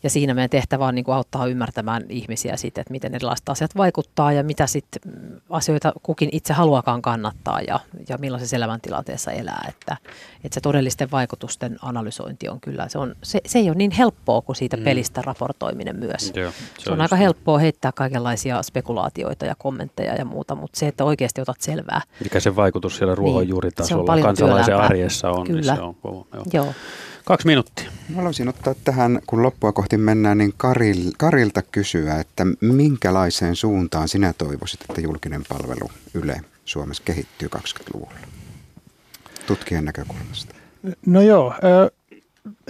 [0.03, 3.77] Ja siinä meidän tehtävä on niin kuin auttaa ymmärtämään ihmisiä siitä, että miten erilaiset asiat
[3.77, 5.01] vaikuttaa ja mitä sitten
[5.49, 7.79] asioita kukin itse haluakaan kannattaa ja,
[8.09, 9.65] ja millaisessa elämäntilanteessa elää.
[9.69, 9.97] Että,
[10.43, 14.41] että se todellisten vaikutusten analysointi on kyllä, se, on, se, se ei ole niin helppoa
[14.41, 14.83] kuin siitä mm.
[14.83, 16.31] pelistä raportoiminen myös.
[16.35, 17.23] Joo, se, se on, aika niin.
[17.23, 22.01] helppoa heittää kaikenlaisia spekulaatioita ja kommentteja ja muuta, mutta se, että oikeasti otat selvää.
[22.23, 25.61] Mikä se vaikutus siellä ruohonjuuritasolla niin, kansalaisen arjessa on, kyllä.
[25.61, 26.25] niin se on kova.
[26.33, 26.43] Joo.
[26.53, 26.73] joo.
[27.27, 27.91] Kaksi minuuttia.
[28.15, 34.33] Haluaisin ottaa tähän, kun loppua kohti mennään, niin Karil, Karilta kysyä, että minkälaiseen suuntaan sinä
[34.33, 38.11] toivoisit, että julkinen palvelu Yle Suomessa kehittyy 20-luvulla
[39.47, 40.55] tutkijan näkökulmasta?
[41.05, 41.53] No joo,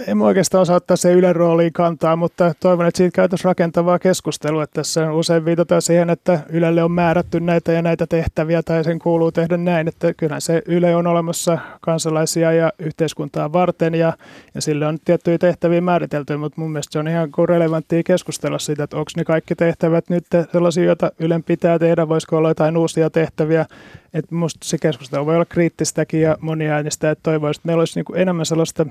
[0.06, 4.62] en oikeastaan osaa ottaa se Ylen rooliin kantaa, mutta toivon, että siitä käytäisiin rakentavaa keskustelua.
[4.62, 8.98] Että tässä usein viitataan siihen, että Ylelle on määrätty näitä ja näitä tehtäviä tai sen
[8.98, 9.88] kuuluu tehdä näin.
[9.88, 14.12] Että kyllähän se Yle on olemassa kansalaisia ja yhteiskuntaa varten ja,
[14.54, 18.84] ja sille on tiettyjä tehtäviä määritelty, mutta mun mielestä se on ihan relevanttia keskustella siitä,
[18.84, 23.10] että onko ne kaikki tehtävät nyt sellaisia, joita Ylen pitää tehdä, voisiko olla jotain uusia
[23.10, 23.66] tehtäviä.
[24.14, 28.20] Että musta se keskustelu voi olla kriittistäkin ja moniäänistä, että toivoisin, että meillä olisi niin
[28.20, 28.86] enemmän sellaista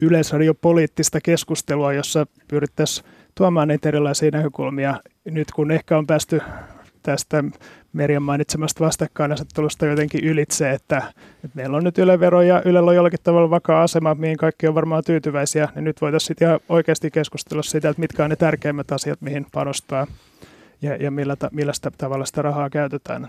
[0.00, 5.00] yleisradiopoliittista keskustelua, jossa pyrittäisiin tuomaan niitä erilaisia näkökulmia.
[5.24, 6.40] Nyt kun ehkä on päästy
[7.02, 7.44] tästä
[7.92, 11.02] Merjan mainitsemasta vastakkainasettelusta jotenkin ylitse, että,
[11.44, 14.74] että meillä on nyt Yle-vero ja Ylellä on jollakin tavalla vakaa asema, mihin kaikki on
[14.74, 18.92] varmaan tyytyväisiä, niin nyt voitaisiin sitten ihan oikeasti keskustella siitä, että mitkä on ne tärkeimmät
[18.92, 20.06] asiat, mihin panostaa
[20.82, 23.28] ja, ja millä, millä sitä tavalla sitä rahaa käytetään.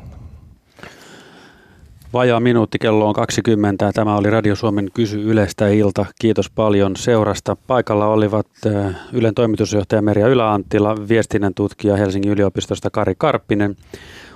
[2.13, 3.91] Vajaa minuutti, kello on 20.
[3.93, 6.05] Tämä oli Radio Suomen Kysy Ylestä ilta.
[6.21, 7.57] Kiitos paljon seurasta.
[7.67, 13.75] Paikalla olivat äh, Ylen toimitusjohtaja Merja Yläanttila, viestinnän tutkija Helsingin yliopistosta Kari Karppinen,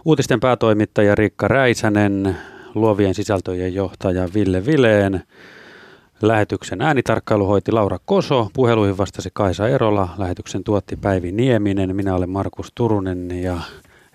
[0.06, 2.38] uutisten päätoimittaja Riikka Räisänen,
[2.76, 5.24] luovien sisältöjen johtaja Ville Vileen,
[6.22, 12.30] Lähetyksen äänitarkkailu hoiti Laura Koso, puheluihin vastasi Kaisa Erola, lähetyksen tuotti Päivi Nieminen, minä olen
[12.30, 13.58] Markus Turunen ja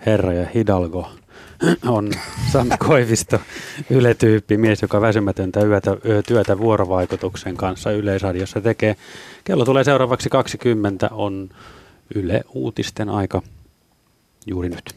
[0.05, 1.07] Herra ja Hidalgo
[1.87, 2.11] on
[2.51, 3.39] Sami Koivisto,
[3.89, 5.91] Yle-tyyppi, mies, joka väsymätöntä yötä,
[6.27, 8.95] työtä vuorovaikutuksen kanssa Yleisradiossa tekee.
[9.43, 11.49] Kello tulee seuraavaksi 20, on
[12.15, 13.41] Yle Uutisten aika
[14.45, 14.95] juuri nyt.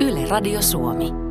[0.00, 1.23] Yle Radio Suomi.